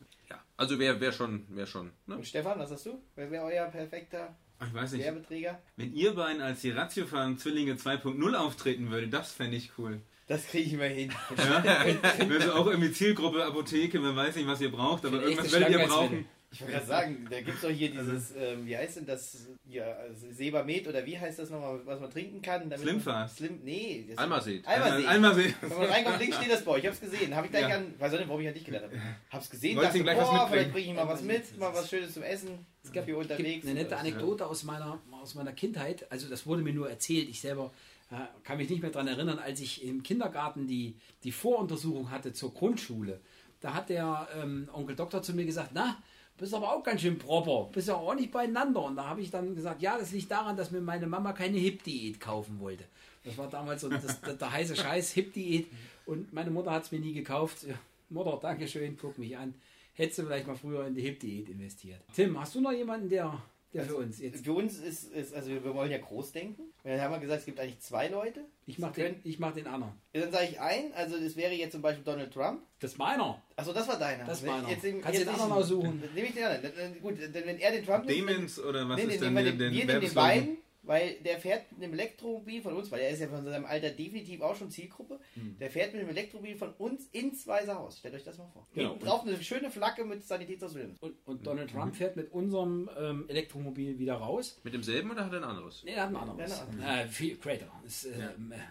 Also 0.58 0.76
wer 0.80 1.00
wär 1.00 1.12
schon, 1.12 1.44
wär 1.50 1.66
schon, 1.66 1.92
ne? 2.06 2.16
Und 2.16 2.26
Stefan, 2.26 2.58
was 2.58 2.72
hast 2.72 2.84
du? 2.84 3.00
Wer 3.14 3.30
wäre 3.30 3.44
euer 3.44 3.66
perfekter 3.66 4.36
Ich 4.60 4.74
weiß 4.74 4.92
nicht. 4.92 5.04
Werbeträger? 5.04 5.62
Wenn 5.76 5.94
ihr 5.94 6.12
beiden 6.16 6.42
als 6.42 6.62
die 6.62 6.72
Ratiofahren 6.72 7.38
Zwillinge 7.38 7.74
2.0 7.74 8.34
auftreten 8.34 8.90
würdet, 8.90 9.12
das 9.12 9.30
fände 9.30 9.56
ich 9.56 9.70
cool. 9.78 10.00
Das 10.26 10.48
kriege 10.48 10.64
ich 10.64 10.76
mal 10.76 10.88
hin. 10.88 11.12
Ja? 11.36 11.62
Wäre 12.28 12.56
auch 12.56 12.66
irgendwie 12.66 12.90
Zielgruppe 12.90 13.44
Apotheke, 13.44 14.00
man 14.00 14.16
weiß 14.16 14.34
nicht, 14.34 14.48
was 14.48 14.60
ihr 14.60 14.72
braucht, 14.72 15.06
aber 15.06 15.22
irgendwas 15.22 15.52
werdet 15.52 15.70
ihr 15.70 15.86
brauchen. 15.86 16.26
Ich 16.50 16.60
wollte 16.62 16.72
gerade 16.72 16.86
sagen, 16.86 17.26
da 17.30 17.40
gibt 17.42 17.56
es 17.56 17.60
doch 17.62 17.68
hier 17.68 17.90
dieses, 17.90 18.34
ähm, 18.34 18.64
wie 18.66 18.74
heißt 18.74 18.96
denn 18.96 19.04
das, 19.06 19.46
ja, 19.68 19.84
also 19.84 20.28
Sebamed 20.30 20.88
oder 20.88 21.04
wie 21.04 21.18
heißt 21.18 21.38
das 21.38 21.50
nochmal, 21.50 21.80
was 21.84 22.00
man 22.00 22.10
trinken 22.10 22.40
kann? 22.40 22.70
damit 22.70 22.80
Slimfast. 22.86 23.36
Slim, 23.36 23.60
nee. 23.64 24.06
das- 24.08 24.16
Almased. 24.16 24.66
Almased. 24.66 25.06
Einmal 25.06 25.34
sehen. 25.34 25.54
Wenn 25.60 25.68
man 25.68 25.86
reinkommt, 25.88 26.18
links 26.20 26.36
steht 26.38 26.50
das 26.50 26.64
bei 26.64 26.70
euch. 26.72 26.82
Ich 26.84 26.86
hab's 26.88 27.00
gesehen. 27.00 27.36
Hab 27.36 27.44
ich 27.44 27.50
gleich 27.50 27.68
Ja. 27.68 27.76
an, 27.76 27.92
weiß 27.98 28.14
auch 28.14 28.18
nicht, 28.18 28.28
warum 28.28 28.40
ich 28.40 28.48
an 28.48 28.54
dich 28.54 28.64
gedacht 28.64 28.84
habe. 28.84 28.96
Hab's 29.30 29.50
gesehen, 29.50 29.76
Wolltest 29.76 29.94
dachte, 29.96 30.04
gleich 30.04 30.16
was 30.18 30.24
boah, 30.26 30.32
mitbringen. 30.32 30.50
vielleicht 30.52 30.72
bringe 30.72 30.86
ich 30.86 30.94
mal 30.94 31.08
was 31.08 31.22
mit, 31.22 31.58
mal 31.58 31.74
was 31.74 31.90
Schönes 31.90 32.14
zum 32.14 32.22
Essen. 32.22 32.66
Es 32.82 32.92
gab, 32.92 33.04
für 33.04 33.16
unterwegs. 33.18 33.66
eine 33.66 33.74
nette 33.74 33.96
Anekdote 33.98 34.46
aus 34.46 34.64
meiner, 34.64 34.98
aus 35.20 35.34
meiner 35.34 35.52
Kindheit. 35.52 36.10
Also 36.10 36.28
das 36.30 36.46
wurde 36.46 36.62
mir 36.62 36.72
nur 36.72 36.88
erzählt. 36.88 37.28
Ich 37.28 37.42
selber 37.42 37.72
äh, 38.10 38.14
kann 38.42 38.56
mich 38.56 38.70
nicht 38.70 38.80
mehr 38.80 38.90
daran 38.90 39.06
erinnern, 39.08 39.38
als 39.38 39.60
ich 39.60 39.84
im 39.84 40.02
Kindergarten 40.02 40.66
die, 40.66 40.96
die 41.24 41.32
Voruntersuchung 41.32 42.10
hatte 42.10 42.32
zur 42.32 42.54
Grundschule. 42.54 43.20
Da 43.60 43.74
hat 43.74 43.90
der 43.90 44.28
ähm, 44.40 44.70
Onkel 44.72 44.96
Doktor 44.96 45.20
zu 45.22 45.34
mir 45.34 45.44
gesagt, 45.44 45.72
na, 45.74 45.98
bist 46.38 46.54
aber 46.54 46.72
auch 46.72 46.82
ganz 46.82 47.02
schön 47.02 47.18
proper, 47.18 47.68
bist 47.72 47.88
ja 47.88 47.94
auch 47.94 48.14
nicht 48.14 48.30
beieinander. 48.32 48.84
Und 48.84 48.96
da 48.96 49.08
habe 49.08 49.20
ich 49.20 49.30
dann 49.30 49.54
gesagt, 49.54 49.82
ja, 49.82 49.98
das 49.98 50.12
liegt 50.12 50.30
daran, 50.30 50.56
dass 50.56 50.70
mir 50.70 50.80
meine 50.80 51.06
Mama 51.06 51.32
keine 51.32 51.58
Hip-Diät 51.58 52.20
kaufen 52.20 52.58
wollte. 52.60 52.84
Das 53.24 53.36
war 53.36 53.48
damals 53.48 53.82
so 53.82 53.88
das, 53.88 54.20
der, 54.20 54.34
der 54.34 54.52
heiße 54.52 54.76
Scheiß, 54.76 55.12
Hip-Diät. 55.12 55.66
Und 56.06 56.32
meine 56.32 56.50
Mutter 56.50 56.70
hat 56.70 56.84
es 56.84 56.92
mir 56.92 57.00
nie 57.00 57.12
gekauft. 57.12 57.66
Mutter, 58.08 58.38
danke 58.40 58.66
schön, 58.66 58.96
guck 58.98 59.18
mich 59.18 59.36
an. 59.36 59.54
Hättest 59.94 60.20
du 60.20 60.22
vielleicht 60.24 60.46
mal 60.46 60.56
früher 60.56 60.86
in 60.86 60.94
die 60.94 61.02
Hip-Diät 61.02 61.48
investiert. 61.48 62.00
Tim, 62.14 62.38
hast 62.40 62.54
du 62.54 62.60
noch 62.60 62.72
jemanden, 62.72 63.08
der, 63.08 63.42
der 63.72 63.84
für 63.84 63.96
uns 63.96 64.18
jetzt... 64.20 64.44
Für 64.44 64.52
uns 64.52 64.78
ist, 64.78 65.12
ist, 65.12 65.34
also 65.34 65.50
wir 65.50 65.62
wollen 65.74 65.90
ja 65.90 65.98
groß 65.98 66.32
denken. 66.32 66.62
Wir 66.84 67.02
haben 67.02 67.12
ja 67.12 67.18
gesagt, 67.18 67.40
es 67.40 67.46
gibt 67.46 67.60
eigentlich 67.60 67.80
zwei 67.80 68.08
Leute. 68.08 68.40
Ich 68.66 68.78
mach, 68.78 68.92
den, 68.92 69.16
ich 69.24 69.38
mach 69.38 69.52
den 69.54 69.66
anderen. 69.66 69.92
Dann 70.12 70.30
sage 70.32 70.48
ich 70.50 70.60
ein, 70.60 70.92
also 70.94 71.18
das 71.18 71.36
wäre 71.36 71.52
jetzt 71.52 71.72
zum 71.72 71.82
Beispiel 71.82 72.04
Donald 72.04 72.32
Trump. 72.32 72.62
Das 72.80 72.92
ist 72.92 72.98
meiner. 72.98 73.42
Achso, 73.56 73.72
das 73.72 73.86
war 73.88 73.98
deiner. 73.98 74.24
Das 74.24 74.38
ist 74.40 74.46
meiner. 74.46 74.68
Jetzt 74.68 74.82
Kannst 74.82 75.20
du 75.20 75.24
den 75.24 75.28
anderen 75.28 75.52
aussuchen? 75.52 76.00
Dann 76.02 76.14
nehme 76.14 76.28
ich 76.28 76.34
den 76.34 76.44
anderen. 76.44 76.62
Dann- 76.62 76.92
dann- 76.92 77.00
Gut, 77.02 77.18
denn 77.20 77.46
wenn 77.46 77.58
er 77.58 77.72
den 77.72 77.84
Trump 77.84 78.04
nimmt, 78.06 78.28
Demons 78.28 78.58
oder 78.60 78.88
was 78.88 78.96
Nee, 78.98 79.04
nee, 79.06 79.14
ist 79.14 79.22
dann 79.22 79.34
wir 79.34 79.42
der, 79.42 79.52
den, 79.52 79.58
wir 79.60 79.68
der 79.68 79.70
nehmen 79.70 79.80
den 79.86 79.88
Werbeslogan? 79.88 80.28
beiden, 80.28 80.56
weil 80.82 81.14
der 81.24 81.38
fährt 81.38 81.70
mit 81.72 81.82
einem 81.82 81.92
Elektromobil 81.94 82.62
von 82.62 82.74
uns, 82.74 82.90
weil 82.90 83.00
er 83.00 83.10
ist 83.10 83.20
ja 83.20 83.28
von 83.28 83.44
seinem 83.44 83.66
Alter 83.66 83.90
definitiv 83.90 84.40
auch 84.40 84.56
schon 84.56 84.70
Zielgruppe. 84.70 85.20
Hm. 85.34 85.56
Der 85.58 85.70
fährt 85.70 85.92
mit 85.92 86.00
einem 86.02 86.10
Elektromobil 86.10 86.56
von 86.56 86.72
uns 86.74 87.06
ins 87.12 87.46
Weiße 87.46 87.74
Haus. 87.74 87.98
Stellt 87.98 88.14
euch 88.14 88.24
das 88.24 88.38
mal 88.38 88.48
vor. 88.48 88.66
Genau. 88.72 88.90
Hinten 88.90 89.04
drauf 89.04 89.22
eine 89.26 89.42
schöne 89.42 89.70
Flagge 89.70 90.04
mit 90.04 90.24
Sanitätshaus 90.24 90.74
Wilhelms. 90.74 90.98
Und, 91.00 91.14
und 91.26 91.46
Donald 91.46 91.70
Trump 91.70 91.94
fährt 91.96 92.16
mit 92.16 92.32
unserem 92.32 92.88
ähm, 92.98 93.24
Elektromobil 93.28 93.98
wieder 93.98 94.14
raus. 94.14 94.60
Mit 94.62 94.74
demselben 94.74 95.10
oder 95.10 95.24
hat 95.26 95.32
er 95.32 95.38
ein 95.38 95.44
anderes? 95.44 95.82
Nee, 95.84 95.92
er 95.92 96.02
hat 96.04 96.10
ein 96.10 96.16
anderes. 96.16 96.62
Ja, 96.80 96.90
ein 96.94 97.06
Äh, 97.06 97.08
viel 97.08 97.36
Crater. 97.36 97.70
Ist, 97.84 98.06
ähm, 98.06 98.52
äh, 98.52 98.56
Ja, 98.56 98.62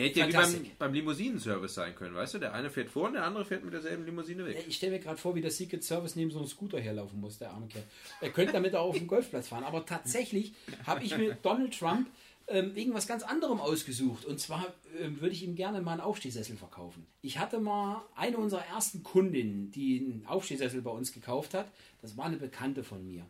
hätte 0.00 0.20
ja 0.20 0.28
wie 0.28 0.32
beim, 0.32 0.66
beim 0.78 0.94
Limousinenservice 0.94 1.74
sein 1.74 1.94
können, 1.94 2.14
weißt 2.14 2.34
du? 2.34 2.38
Der 2.38 2.54
eine 2.54 2.70
fährt 2.70 2.90
vor 2.90 3.08
und 3.08 3.14
der 3.14 3.24
andere 3.24 3.44
fährt 3.44 3.64
mit 3.64 3.72
derselben 3.72 4.04
Limousine 4.04 4.46
weg. 4.46 4.64
ich 4.66 4.76
stelle 4.76 4.92
mir 4.92 4.98
gerade 4.98 5.18
vor, 5.18 5.34
wie 5.34 5.40
der 5.40 5.50
Secret 5.50 5.84
Service 5.84 6.16
neben 6.16 6.30
so 6.30 6.38
einem 6.38 6.48
Scooter 6.48 6.80
herlaufen 6.80 7.20
muss, 7.20 7.38
der 7.38 7.50
arme 7.50 7.66
Kerl. 7.68 7.84
Er 8.20 8.30
könnte 8.30 8.52
damit 8.52 8.74
auch 8.74 8.88
auf 8.88 8.98
dem 8.98 9.06
Golfplatz 9.06 9.48
fahren. 9.48 9.64
Aber 9.64 9.84
tatsächlich 9.86 10.52
habe 10.86 11.04
ich 11.04 11.16
mir 11.16 11.36
Donald 11.42 11.78
Trump 11.78 12.08
ähm, 12.48 12.74
wegen 12.74 12.94
was 12.94 13.06
ganz 13.06 13.22
anderem 13.22 13.60
ausgesucht. 13.60 14.24
Und 14.24 14.40
zwar 14.40 14.72
ähm, 15.00 15.20
würde 15.20 15.34
ich 15.34 15.42
ihm 15.42 15.56
gerne 15.56 15.80
mal 15.80 15.92
einen 15.92 16.00
Aufstehsessel 16.00 16.56
verkaufen. 16.56 17.06
Ich 17.22 17.38
hatte 17.38 17.58
mal 17.58 18.04
eine 18.14 18.36
unserer 18.36 18.64
ersten 18.66 19.02
Kundinnen, 19.02 19.70
die 19.70 19.98
einen 19.98 20.26
Aufstehsessel 20.26 20.82
bei 20.82 20.90
uns 20.90 21.12
gekauft 21.12 21.54
hat. 21.54 21.70
Das 22.02 22.16
war 22.16 22.26
eine 22.26 22.36
Bekannte 22.36 22.84
von 22.84 23.04
mir. 23.04 23.26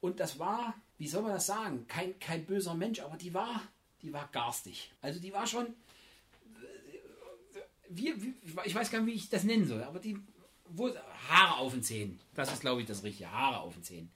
Und 0.00 0.20
das 0.20 0.38
war, 0.38 0.74
wie 0.98 1.08
soll 1.08 1.22
man 1.22 1.32
das 1.32 1.46
sagen, 1.46 1.86
kein, 1.88 2.18
kein 2.20 2.44
böser 2.44 2.74
Mensch, 2.74 3.00
aber 3.00 3.16
die 3.16 3.34
war, 3.34 3.62
die 4.02 4.12
war 4.12 4.28
garstig. 4.32 4.92
Also 5.00 5.18
die 5.18 5.32
war 5.32 5.46
schon, 5.46 5.66
wie, 7.90 8.14
wie, 8.22 8.34
ich 8.64 8.74
weiß 8.74 8.90
gar 8.90 9.00
nicht, 9.00 9.12
wie 9.12 9.16
ich 9.16 9.28
das 9.28 9.44
nennen 9.44 9.66
soll, 9.66 9.82
aber 9.82 9.98
die 9.98 10.16
wo, 10.70 10.90
Haare 11.28 11.58
auf 11.58 11.72
den 11.72 11.82
Zähnen. 11.82 12.20
Das 12.34 12.52
ist, 12.52 12.60
glaube 12.60 12.80
ich, 12.80 12.86
das 12.86 13.02
richtige. 13.02 13.30
Haare 13.30 13.60
auf 13.60 13.74
den 13.74 13.82
Zähnen. 13.82 14.10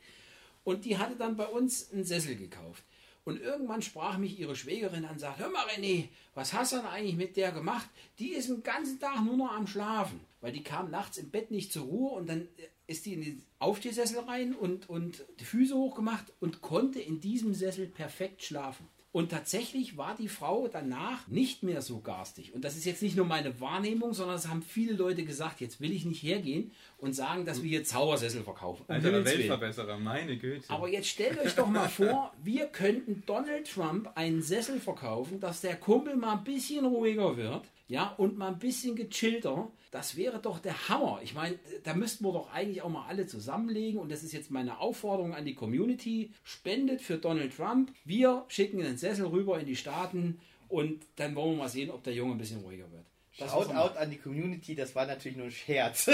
Und 0.65 0.85
die 0.85 0.99
hatte 0.99 1.17
dann 1.17 1.37
bei 1.37 1.47
uns 1.47 1.91
einen 1.93 2.05
Sessel 2.05 2.37
gekauft. 2.37 2.85
Und 3.25 3.41
irgendwann 3.41 3.83
sprach 3.83 4.19
mich 4.19 4.39
ihre 4.39 4.57
Schwägerin 4.57 5.05
an 5.05 5.13
und 5.13 5.21
sagte, 5.21 5.45
hör 5.45 5.51
mal 5.51 5.67
René, 5.67 6.09
was 6.35 6.53
hast 6.53 6.73
du 6.73 6.77
denn 6.77 6.87
eigentlich 6.87 7.17
mit 7.17 7.37
der 7.37 7.53
gemacht? 7.53 7.89
Die 8.19 8.31
ist 8.31 8.49
den 8.49 8.63
ganzen 8.63 8.99
Tag 8.99 9.25
nur 9.25 9.37
noch 9.37 9.53
am 9.53 9.67
Schlafen. 9.67 10.21
Weil 10.41 10.53
die 10.53 10.65
kam 10.65 10.91
nachts 10.91 11.19
im 11.19 11.31
Bett 11.31 11.53
nicht 11.53 11.73
zur 11.73 11.85
Ruhe 11.85 12.11
und 12.13 12.29
dann 12.29 12.49
ist 12.89 13.07
die 13.07 13.15
in 13.15 13.21
den 13.21 13.43
Aufstehsessel 13.61 14.21
rein 14.21 14.55
und, 14.55 14.89
und 14.89 15.25
die 15.39 15.45
Füße 15.45 15.75
hochgemacht 15.75 16.33
und 16.41 16.63
konnte 16.63 17.01
in 17.01 17.21
diesem 17.21 17.55
Sessel 17.55 17.87
perfekt 17.87 18.43
schlafen. 18.43 18.89
Und 19.13 19.31
tatsächlich 19.31 19.99
war 19.99 20.17
die 20.17 20.29
Frau 20.29 20.69
danach 20.69 21.29
nicht 21.29 21.63
mehr 21.63 21.83
so 21.83 22.01
garstig. 22.01 22.55
Und 22.55 22.65
das 22.65 22.77
ist 22.77 22.87
jetzt 22.87 23.03
nicht 23.03 23.15
nur 23.15 23.27
meine 23.27 23.61
Wahrnehmung, 23.61 24.15
sondern 24.15 24.37
es 24.37 24.49
haben 24.49 24.63
viele 24.63 24.95
Leute 24.95 25.25
gesagt, 25.25 25.61
jetzt 25.61 25.83
will 25.83 25.93
ich 25.93 26.07
nicht 26.07 26.23
hergehen 26.23 26.73
und 26.97 27.13
sagen, 27.13 27.45
dass 27.45 27.63
wir 27.63 27.69
hier 27.69 27.85
Zaubersessel 27.85 28.43
verkaufen. 28.43 28.85
Um 28.89 28.95
Alter. 28.95 29.23
Weltverbesserer, 29.23 29.99
meine 29.99 30.39
Güte. 30.39 30.65
Aber 30.69 30.89
jetzt 30.89 31.09
stellt 31.09 31.39
euch 31.39 31.55
doch 31.55 31.69
mal 31.69 31.91
vor, 31.91 32.33
wir 32.43 32.67
könnten 32.69 33.23
Donald 33.27 33.71
Trump 33.71 34.11
einen 34.15 34.41
Sessel 34.41 34.81
verkaufen, 34.81 35.41
dass 35.41 35.61
der 35.61 35.77
Kumpel 35.77 36.17
mal 36.17 36.39
ein 36.39 36.45
bisschen 36.45 36.87
ruhiger 36.87 37.37
wird, 37.37 37.67
ja, 37.93 38.15
und 38.17 38.39
mal 38.39 38.49
ein 38.49 38.59
bisschen 38.59 38.97
gechillter. 38.97 39.71
Das 39.91 40.17
wäre 40.17 40.39
doch 40.39 40.59
der 40.61 40.89
Hammer. 40.89 41.21
Ich 41.23 41.35
meine, 41.35 41.59
da 41.85 41.93
müssten 41.93 42.25
wir 42.25 42.33
doch 42.33 42.51
eigentlich 42.51 42.81
auch 42.81 42.89
mal 42.89 43.07
alle 43.07 43.27
zusammenlegen. 43.27 44.01
Und 44.01 44.11
das 44.11 44.23
ist 44.23 44.33
jetzt 44.33 44.51
meine 44.51 44.81
Aufforderung 44.81 45.35
an 45.35 45.45
die 45.45 45.55
Community. 45.55 46.33
Spendet 46.43 47.03
für 47.03 47.19
Donald 47.19 47.55
Trump. 47.55 47.93
Wir 48.07 48.47
schicken 48.49 48.81
einen 48.81 48.97
Sessel 48.97 49.27
rüber 49.27 49.61
in 49.61 49.67
die 49.67 49.77
Staaten 49.77 50.41
und 50.69 51.05
dann 51.17 51.35
wollen 51.35 51.53
wir 51.53 51.65
mal 51.65 51.69
sehen, 51.69 51.91
ob 51.91 52.03
der 52.03 52.15
Junge 52.15 52.33
ein 52.33 52.39
bisschen 52.39 52.61
ruhiger 52.61 52.91
wird. 52.91 53.05
Das 53.39 53.51
Shout 53.51 53.59
muss 53.59 53.69
man 53.69 53.77
out 53.77 53.97
an 53.99 54.11
die 54.11 54.17
Community, 54.17 54.75
das 54.75 54.95
war 54.95 55.07
natürlich 55.07 55.37
nur 55.37 55.47
ein 55.47 55.53
Scherz. 55.53 56.11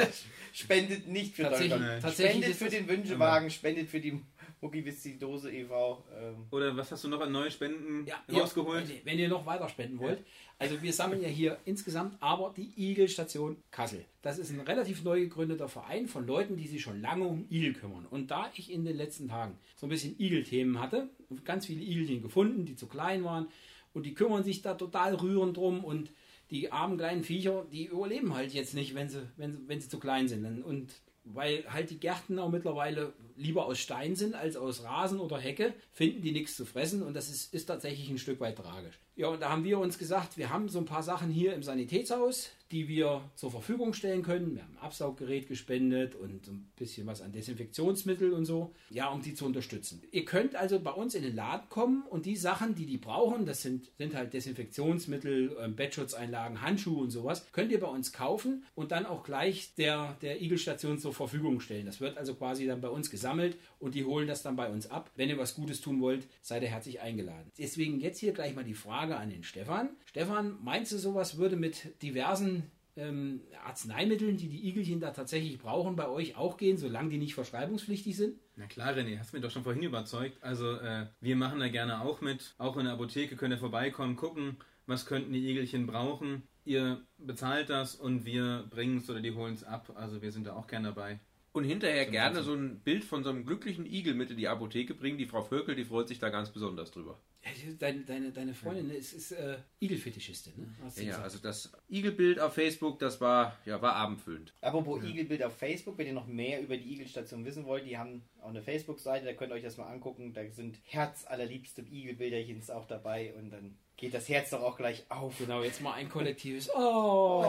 spendet 0.52 1.06
nicht 1.06 1.34
für 1.34 1.44
Deutschland. 1.44 2.02
tatsächlich 2.02 2.44
Spendet 2.44 2.56
für 2.56 2.68
den 2.68 2.88
Wünschewagen, 2.88 3.50
spendet 3.50 3.88
für 3.88 4.00
die 4.00 4.20
Muckiwitz-Dose 4.62 5.50
e.V. 5.52 6.04
Ähm, 6.18 6.46
Oder 6.50 6.76
was 6.76 6.90
hast 6.92 7.02
du 7.04 7.08
noch 7.08 7.20
an 7.20 7.32
neue 7.32 7.50
Spenden 7.50 8.06
Ja, 8.06 8.22
rausgeholt? 8.32 8.88
Ja, 8.88 8.94
wenn 9.04 9.18
ihr 9.18 9.28
noch 9.28 9.44
weiter 9.44 9.68
spenden 9.68 9.98
wollt. 9.98 10.24
Also 10.58 10.80
wir 10.80 10.92
sammeln 10.92 11.20
ja 11.20 11.28
hier 11.28 11.58
insgesamt 11.64 12.16
aber 12.20 12.54
die 12.56 12.72
Igel-Station 12.76 13.56
Kassel. 13.72 14.04
Das 14.22 14.38
ist 14.38 14.50
ein 14.50 14.60
relativ 14.60 15.02
neu 15.02 15.20
gegründeter 15.20 15.68
Verein 15.68 16.06
von 16.06 16.26
Leuten, 16.26 16.56
die 16.56 16.68
sich 16.68 16.80
schon 16.80 17.00
lange 17.02 17.24
um 17.26 17.44
Igel 17.50 17.72
kümmern. 17.74 18.06
Und 18.08 18.30
da 18.30 18.50
ich 18.54 18.70
in 18.72 18.84
den 18.84 18.96
letzten 18.96 19.28
Tagen 19.28 19.58
so 19.76 19.86
ein 19.86 19.90
bisschen 19.90 20.14
Igel-Themen 20.18 20.80
hatte, 20.80 21.08
ganz 21.44 21.66
viele 21.66 21.82
Igelchen 21.82 22.22
gefunden, 22.22 22.64
die 22.64 22.76
zu 22.76 22.86
klein 22.86 23.24
waren 23.24 23.48
und 23.92 24.06
die 24.06 24.14
kümmern 24.14 24.44
sich 24.44 24.62
da 24.62 24.74
total 24.74 25.16
rührend 25.16 25.56
drum 25.56 25.84
und 25.84 26.10
die 26.52 26.70
armen 26.70 26.98
kleinen 26.98 27.24
Viecher, 27.24 27.66
die 27.72 27.86
überleben 27.86 28.34
halt 28.34 28.52
jetzt 28.52 28.74
nicht, 28.74 28.94
wenn 28.94 29.08
sie, 29.08 29.26
wenn, 29.36 29.52
sie- 29.52 29.68
wenn 29.68 29.80
sie 29.80 29.88
zu 29.88 29.98
klein 29.98 30.28
sind. 30.28 30.62
Und 30.62 30.92
weil 31.24 31.64
halt 31.68 31.90
die 31.90 31.98
Gärten 31.98 32.38
auch 32.38 32.50
mittlerweile 32.50 33.12
lieber 33.42 33.66
aus 33.66 33.78
Stein 33.78 34.16
sind 34.16 34.34
als 34.34 34.56
aus 34.56 34.84
Rasen 34.84 35.20
oder 35.20 35.38
Hecke, 35.38 35.74
finden 35.92 36.22
die 36.22 36.32
nichts 36.32 36.56
zu 36.56 36.64
fressen 36.64 37.02
und 37.02 37.14
das 37.14 37.28
ist, 37.28 37.52
ist 37.52 37.66
tatsächlich 37.66 38.08
ein 38.08 38.18
Stück 38.18 38.40
weit 38.40 38.56
tragisch. 38.56 38.98
Ja, 39.14 39.28
und 39.28 39.42
da 39.42 39.50
haben 39.50 39.64
wir 39.64 39.78
uns 39.78 39.98
gesagt, 39.98 40.38
wir 40.38 40.50
haben 40.50 40.68
so 40.68 40.78
ein 40.78 40.86
paar 40.86 41.02
Sachen 41.02 41.30
hier 41.30 41.54
im 41.54 41.62
Sanitätshaus, 41.62 42.50
die 42.70 42.88
wir 42.88 43.20
zur 43.36 43.50
Verfügung 43.50 43.92
stellen 43.92 44.22
können. 44.22 44.54
Wir 44.54 44.62
haben 44.62 44.78
ein 44.78 44.82
Absauggerät 44.82 45.46
gespendet 45.46 46.14
und 46.14 46.48
ein 46.48 46.72
bisschen 46.76 47.06
was 47.06 47.20
an 47.20 47.30
Desinfektionsmittel 47.30 48.32
und 48.32 48.46
so, 48.46 48.72
ja, 48.88 49.08
um 49.10 49.20
die 49.20 49.34
zu 49.34 49.44
unterstützen. 49.44 50.02
Ihr 50.10 50.24
könnt 50.24 50.56
also 50.56 50.80
bei 50.80 50.92
uns 50.92 51.14
in 51.14 51.22
den 51.22 51.36
Laden 51.36 51.68
kommen 51.68 52.04
und 52.08 52.24
die 52.24 52.36
Sachen, 52.36 52.74
die 52.74 52.86
die 52.86 52.96
brauchen, 52.96 53.44
das 53.44 53.60
sind, 53.60 53.90
sind 53.98 54.14
halt 54.14 54.32
Desinfektionsmittel, 54.32 55.58
ähm, 55.60 55.76
Bettschutzeinlagen, 55.76 56.62
Handschuhe 56.62 57.02
und 57.02 57.10
sowas, 57.10 57.46
könnt 57.52 57.70
ihr 57.70 57.80
bei 57.80 57.88
uns 57.88 58.14
kaufen 58.14 58.64
und 58.74 58.90
dann 58.90 59.04
auch 59.04 59.22
gleich 59.22 59.74
der, 59.74 60.16
der 60.22 60.40
Igelstation 60.40 60.98
zur 60.98 61.12
Verfügung 61.12 61.60
stellen. 61.60 61.84
Das 61.84 62.00
wird 62.00 62.16
also 62.16 62.34
quasi 62.34 62.66
dann 62.66 62.80
bei 62.80 62.88
uns 62.88 63.10
gesammelt 63.32 63.58
und 63.78 63.94
die 63.94 64.04
holen 64.04 64.28
das 64.28 64.42
dann 64.42 64.56
bei 64.56 64.68
uns 64.68 64.90
ab. 64.90 65.10
Wenn 65.16 65.28
ihr 65.28 65.38
was 65.38 65.54
Gutes 65.54 65.80
tun 65.80 66.00
wollt, 66.00 66.28
seid 66.40 66.62
ihr 66.62 66.68
herzlich 66.68 67.00
eingeladen. 67.00 67.50
Deswegen 67.58 68.00
jetzt 68.00 68.18
hier 68.18 68.32
gleich 68.32 68.54
mal 68.54 68.64
die 68.64 68.74
Frage 68.74 69.16
an 69.16 69.30
den 69.30 69.42
Stefan. 69.42 69.90
Stefan, 70.06 70.56
meinst 70.62 70.92
du, 70.92 70.98
sowas 70.98 71.38
würde 71.38 71.56
mit 71.56 72.02
diversen 72.02 72.70
ähm, 72.96 73.40
Arzneimitteln, 73.64 74.36
die 74.36 74.48
die 74.48 74.68
Igelchen 74.68 75.00
da 75.00 75.10
tatsächlich 75.10 75.58
brauchen, 75.58 75.96
bei 75.96 76.08
euch 76.08 76.36
auch 76.36 76.58
gehen, 76.58 76.76
solange 76.76 77.10
die 77.10 77.18
nicht 77.18 77.34
verschreibungspflichtig 77.34 78.16
sind? 78.16 78.38
Na 78.56 78.66
klar, 78.66 78.94
René, 78.94 79.18
hast 79.18 79.32
mich 79.32 79.42
doch 79.42 79.50
schon 79.50 79.62
vorhin 79.62 79.82
überzeugt. 79.82 80.36
Also 80.42 80.76
äh, 80.76 81.06
wir 81.20 81.36
machen 81.36 81.60
da 81.60 81.68
gerne 81.68 82.02
auch 82.02 82.20
mit. 82.20 82.54
Auch 82.58 82.76
in 82.76 82.84
der 82.84 82.94
Apotheke 82.94 83.36
könnt 83.36 83.54
ihr 83.54 83.58
vorbeikommen, 83.58 84.16
gucken, 84.16 84.58
was 84.86 85.06
könnten 85.06 85.32
die 85.32 85.48
Igelchen 85.48 85.86
brauchen. 85.86 86.42
Ihr 86.64 87.02
bezahlt 87.18 87.70
das 87.70 87.96
und 87.96 88.24
wir 88.24 88.66
bringen 88.70 88.98
es 88.98 89.10
oder 89.10 89.20
die 89.20 89.32
holen 89.32 89.54
es 89.54 89.64
ab. 89.64 89.90
Also 89.96 90.22
wir 90.22 90.30
sind 90.30 90.46
da 90.46 90.54
auch 90.54 90.66
gerne 90.66 90.88
dabei. 90.88 91.18
Und 91.52 91.64
hinterher 91.64 92.06
gerne 92.06 92.42
so 92.42 92.54
ein 92.54 92.80
Bild 92.80 93.04
von 93.04 93.24
so 93.24 93.30
einem 93.30 93.44
glücklichen 93.44 93.84
Igel 93.84 94.14
mit 94.14 94.30
in 94.30 94.38
die 94.38 94.48
Apotheke 94.48 94.94
bringen. 94.94 95.18
Die 95.18 95.26
Frau 95.26 95.42
Völkel, 95.42 95.74
die 95.74 95.84
freut 95.84 96.08
sich 96.08 96.18
da 96.18 96.30
ganz 96.30 96.50
besonders 96.50 96.90
drüber. 96.90 97.20
Ja, 97.44 97.50
Deine, 97.78 98.04
deine, 98.04 98.30
deine 98.30 98.54
Freundin 98.54 98.86
ne, 98.86 98.94
ist, 98.94 99.12
ist 99.12 99.32
äh, 99.32 99.58
Igelfetischistin, 99.80 100.54
ne? 100.56 100.74
Hast 100.82 101.00
Ja, 101.00 101.20
also 101.20 101.38
das 101.38 101.72
Igelbild 101.90 102.38
auf 102.38 102.54
Facebook, 102.54 103.00
das 103.00 103.20
war, 103.20 103.58
ja, 103.66 103.82
war 103.82 103.96
abendfüllend. 103.96 104.54
Apropos 104.60 105.02
Igelbild 105.02 105.42
auf 105.42 105.56
Facebook, 105.56 105.98
wenn 105.98 106.06
ihr 106.06 106.12
noch 106.12 106.28
mehr 106.28 106.62
über 106.62 106.76
die 106.76 106.92
Igelstation 106.92 107.44
wissen 107.44 107.66
wollt, 107.66 107.84
die 107.84 107.98
haben 107.98 108.22
auch 108.40 108.50
eine 108.50 108.62
Facebook-Seite, 108.62 109.26
da 109.26 109.32
könnt 109.32 109.50
ihr 109.50 109.56
euch 109.56 109.64
das 109.64 109.76
mal 109.76 109.92
angucken. 109.92 110.32
Da 110.32 110.48
sind 110.50 110.78
herzallerliebste 110.84 111.82
Igelbilderchens 111.82 112.70
auch 112.70 112.86
dabei 112.86 113.34
und 113.34 113.50
dann 113.50 113.76
geht 113.96 114.14
das 114.14 114.28
Herz 114.28 114.50
doch 114.50 114.62
auch 114.62 114.76
gleich 114.76 115.04
auf. 115.08 115.36
Genau, 115.38 115.62
jetzt 115.62 115.80
mal 115.82 115.94
ein 115.94 116.08
kollektives 116.08 116.70
Oh! 116.76 117.42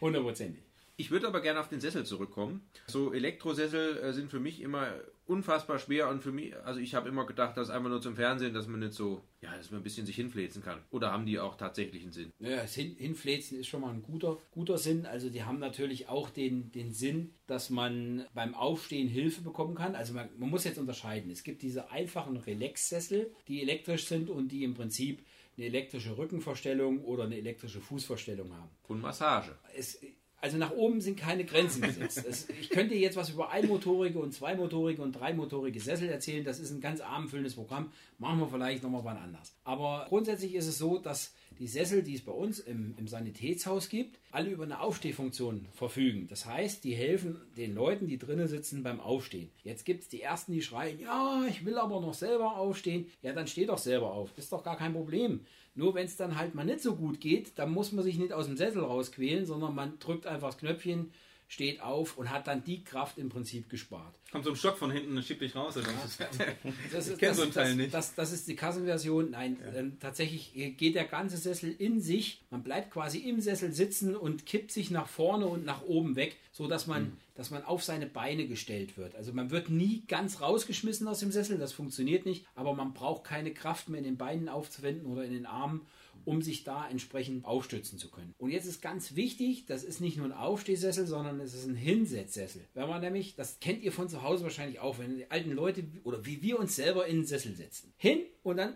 Hundertprozentig. 0.02 0.69
Ich 1.00 1.12
würde 1.12 1.28
aber 1.28 1.40
gerne 1.40 1.62
auf 1.62 1.70
den 1.70 1.80
Sessel 1.80 2.06
zurückkommen. 2.06 2.62
So 2.88 3.14
Elektrosessel 3.14 4.00
äh, 4.00 4.12
sind 4.12 4.30
für 4.30 4.42
mich 4.42 4.62
immer 4.62 4.94
unfassbar 5.28 5.80
schwer 5.80 6.10
und 6.10 6.22
für 6.22 6.34
mich, 6.34 6.54
also 6.66 6.82
ich 6.82 6.94
habe 6.94 7.08
immer 7.08 7.26
gedacht, 7.26 7.56
das 7.56 7.70
ist 7.70 7.74
einfach 7.74 7.90
nur 7.90 8.02
zum 8.02 8.18
Fernsehen, 8.18 8.54
dass 8.54 8.68
man 8.68 8.82
nicht 8.82 8.92
so, 8.92 9.22
ja, 9.40 9.56
dass 9.56 9.72
man 9.72 9.80
ein 9.80 9.84
bisschen 9.84 10.06
sich 10.06 10.18
hinfläzen 10.18 10.62
kann. 10.62 10.80
Oder 10.92 11.14
haben 11.14 11.26
die 11.26 11.40
auch 11.40 11.56
tatsächlich 11.56 12.04
einen 12.04 12.12
Sinn? 12.12 12.34
Naja, 12.40 12.58
das 12.58 12.76
Hin 12.76 12.98
Hinfläzen 12.98 13.58
ist 13.58 13.68
schon 13.68 13.80
mal 13.80 13.94
ein 13.94 14.04
guter, 14.04 14.40
guter 14.52 14.78
Sinn. 14.78 15.06
Also 15.06 15.30
die 15.30 15.44
haben 15.44 15.60
natürlich 15.60 16.10
auch 16.10 16.30
den, 16.30 16.70
den 16.74 16.92
Sinn, 16.92 17.34
dass 17.48 17.70
man 17.70 18.26
beim 18.34 18.54
Aufstehen 18.54 19.08
Hilfe 19.08 19.40
bekommen 19.40 19.76
kann. 19.76 19.96
Also 19.96 20.14
man, 20.14 20.28
man 20.38 20.50
muss 20.50 20.66
jetzt 20.66 20.80
unterscheiden. 20.80 21.32
Es 21.32 21.44
gibt 21.44 21.62
diese 21.62 21.92
einfachen 21.92 22.36
Relax-Sessel, 22.36 23.32
die 23.48 23.62
elektrisch 23.62 24.06
sind 24.06 24.30
und 24.30 24.50
die 24.50 24.66
im 24.66 24.74
Prinzip 24.74 25.26
eine 25.56 25.68
elektrische 25.68 26.18
Rückenverstellung 26.18 27.04
oder 27.04 27.24
eine 27.24 27.38
elektrische 27.38 27.82
Fußverstellung 27.82 28.54
haben. 28.54 28.70
Und 28.88 29.02
Massage. 29.02 29.58
Es, 29.76 30.00
also 30.42 30.58
nach 30.58 30.72
oben 30.72 31.02
sind 31.02 31.18
keine 31.18 31.44
Grenzen 31.46 31.82
gesetzt. 31.82 32.24
Es, 32.28 32.48
ich 32.50 32.70
könnte 32.70 32.96
jetzt 32.96 33.18
was 33.18 33.30
über 33.30 33.50
einmotorige 33.50 34.20
und 34.20 34.34
zweimotorige 34.34 35.02
und 35.02 35.14
dreimotorige 35.14 35.80
Sessel 35.80 36.10
erzählen. 36.10 36.44
Das 36.44 36.60
ist 36.60 36.72
ein 36.72 36.82
ganz 36.82 37.02
abendfüllendes 37.02 37.56
Programm. 37.56 37.92
Machen 38.18 38.40
wir 38.40 38.48
vielleicht 38.48 38.84
nochmal 38.84 39.04
wann 39.04 39.18
anders. 39.18 39.54
Aber 39.64 40.06
grundsätzlich 40.10 40.56
ist 40.56 40.68
es 40.68 40.78
so, 40.78 40.98
dass 40.98 41.34
die 41.60 41.68
Sessel, 41.68 42.04
die 42.04 42.16
es 42.16 42.22
bei 42.22 42.32
uns 42.32 42.60
im, 42.60 42.96
im 42.98 43.08
Sanitätshaus 43.08 43.90
gibt, 43.90 44.18
alle 44.32 44.50
über 44.50 44.64
eine 44.64 44.80
Aufstehfunktion 44.80 45.68
verfügen. 45.74 46.28
Das 46.30 46.46
heißt, 46.46 46.86
die 46.86 46.96
helfen 46.96 47.42
den 47.58 47.76
Leuten, 47.76 48.08
die 48.08 48.18
drinnen 48.18 48.48
sitzen, 48.48 48.82
beim 48.82 49.02
Aufstehen. 49.02 49.50
Jetzt 49.64 49.84
gibt 49.84 50.04
es 50.04 50.10
die 50.10 50.22
Ersten, 50.22 50.54
die 50.54 50.62
schreien, 50.62 51.00
ja, 51.00 51.44
ich 51.50 51.66
will 51.66 51.78
aber 51.78 52.00
noch 52.00 52.14
selber 52.14 52.56
aufstehen. 52.56 53.08
Ja, 53.22 53.34
dann 53.34 53.48
steh 53.48 53.66
doch 53.66 53.78
selber 53.78 54.14
auf. 54.14 54.32
Ist 54.38 54.54
doch 54.54 54.64
gar 54.64 54.78
kein 54.78 54.94
Problem. 54.94 55.42
Nur 55.80 55.96
wenn 55.96 56.08
es 56.08 56.18
dann 56.18 56.38
halt 56.38 56.56
mal 56.56 56.66
nicht 56.66 56.82
so 56.82 56.94
gut 56.94 57.22
geht, 57.22 57.58
dann 57.58 57.72
muss 57.72 57.94
man 57.94 58.04
sich 58.04 58.20
nicht 58.20 58.34
aus 58.34 58.48
dem 58.48 58.58
Sessel 58.58 58.84
rausquälen, 58.84 59.46
sondern 59.46 59.74
man 59.74 59.98
drückt 60.00 60.28
einfach 60.28 60.50
das 60.50 60.58
Knöpfchen, 60.58 61.12
steht 61.50 61.82
auf 61.82 62.16
und 62.18 62.30
hat 62.30 62.46
dann 62.48 62.64
die 62.64 62.84
Kraft 62.84 63.18
im 63.18 63.28
Prinzip 63.28 63.70
gespart. 63.70 64.14
Kommt 64.32 64.46
so 64.46 64.52
ein 64.52 64.56
Stock 64.56 64.78
von 64.78 64.92
hinten 64.92 65.18
und 65.18 65.26
schiebt 65.26 65.42
dich 65.42 65.56
raus. 65.56 65.74
Das 66.92 67.08
ist, 67.08 67.22
das, 67.22 67.38
so 67.38 67.44
einen 67.44 67.52
Teil 67.52 67.70
das, 67.70 67.76
nicht. 67.76 67.94
Das, 67.94 68.14
das 68.14 68.32
ist 68.32 68.48
die 68.48 68.56
Kassenversion. 68.56 69.32
Nein, 69.32 69.58
ähm, 69.76 69.98
tatsächlich 70.00 70.54
geht 70.78 70.94
der 70.94 71.06
ganze 71.06 71.38
Sessel 71.38 71.76
in 71.78 72.02
sich. 72.02 72.44
Man 72.52 72.62
bleibt 72.62 72.92
quasi 72.92 73.18
im 73.18 73.42
Sessel 73.42 73.74
sitzen 73.74 74.16
und 74.16 74.46
kippt 74.46 74.72
sich 74.72 74.92
nach 74.92 75.08
vorne 75.08 75.48
und 75.48 75.66
nach 75.66 75.82
oben 75.82 76.16
weg, 76.16 76.38
so 76.52 76.68
dass 76.68 76.86
man, 76.86 77.04
Mhm. 77.06 77.18
dass 77.34 77.50
man 77.50 77.64
auf 77.64 77.84
seine 77.84 78.06
Beine 78.06 78.48
gestellt 78.48 78.96
wird. 78.96 79.16
Also 79.16 79.34
man 79.34 79.50
wird 79.50 79.72
nie 79.72 80.04
ganz 80.08 80.42
rausgeschmissen 80.42 81.08
aus 81.08 81.20
dem 81.20 81.32
Sessel, 81.32 81.58
das 81.58 81.74
funktioniert 81.74 82.28
nicht, 82.28 82.46
aber 82.54 82.76
man 82.76 82.94
braucht 82.94 83.24
keine 83.24 83.52
Kraft 83.54 83.90
mehr 83.90 83.98
in 83.98 84.06
den 84.06 84.18
Beinen 84.18 84.50
aufzuwenden 84.50 85.08
oder 85.08 85.24
in 85.24 85.34
den 85.34 85.48
Armen 85.48 85.82
um 86.30 86.44
sich 86.44 86.64
da 86.64 86.88
entsprechend 86.88 87.44
aufstützen 87.44 87.98
zu 87.98 88.12
können. 88.12 88.36
Und 88.38 88.52
jetzt 88.52 88.68
ist 88.68 88.84
ganz 88.84 89.16
wichtig, 89.16 89.66
das 89.66 89.84
ist 89.84 90.00
nicht 90.00 90.16
nur 90.16 90.28
ein 90.28 90.32
Aufstehsessel, 90.32 91.08
sondern 91.08 91.40
es 91.40 91.56
ist 91.56 91.66
ein 91.66 91.76
Hinsetzsessel. 91.76 92.68
Wenn 92.76 92.88
man 92.88 93.02
nämlich, 93.02 93.34
das 93.34 93.60
kennt 93.60 93.82
ihr 93.82 93.92
von 93.92 94.10
zu 94.10 94.22
Hause 94.22 94.44
wahrscheinlich 94.44 94.80
auch, 94.80 95.00
wenn 95.00 95.18
die 95.18 95.32
alten 95.32 95.52
Leute 95.52 95.86
oder 96.04 96.24
wie 96.28 96.44
wir 96.44 96.60
uns 96.60 96.76
selber 96.76 97.08
in 97.08 97.22
den 97.22 97.26
Sessel 97.26 97.56
setzen. 97.56 97.92
Hin 97.98 98.20
und 98.44 98.58
dann 98.58 98.76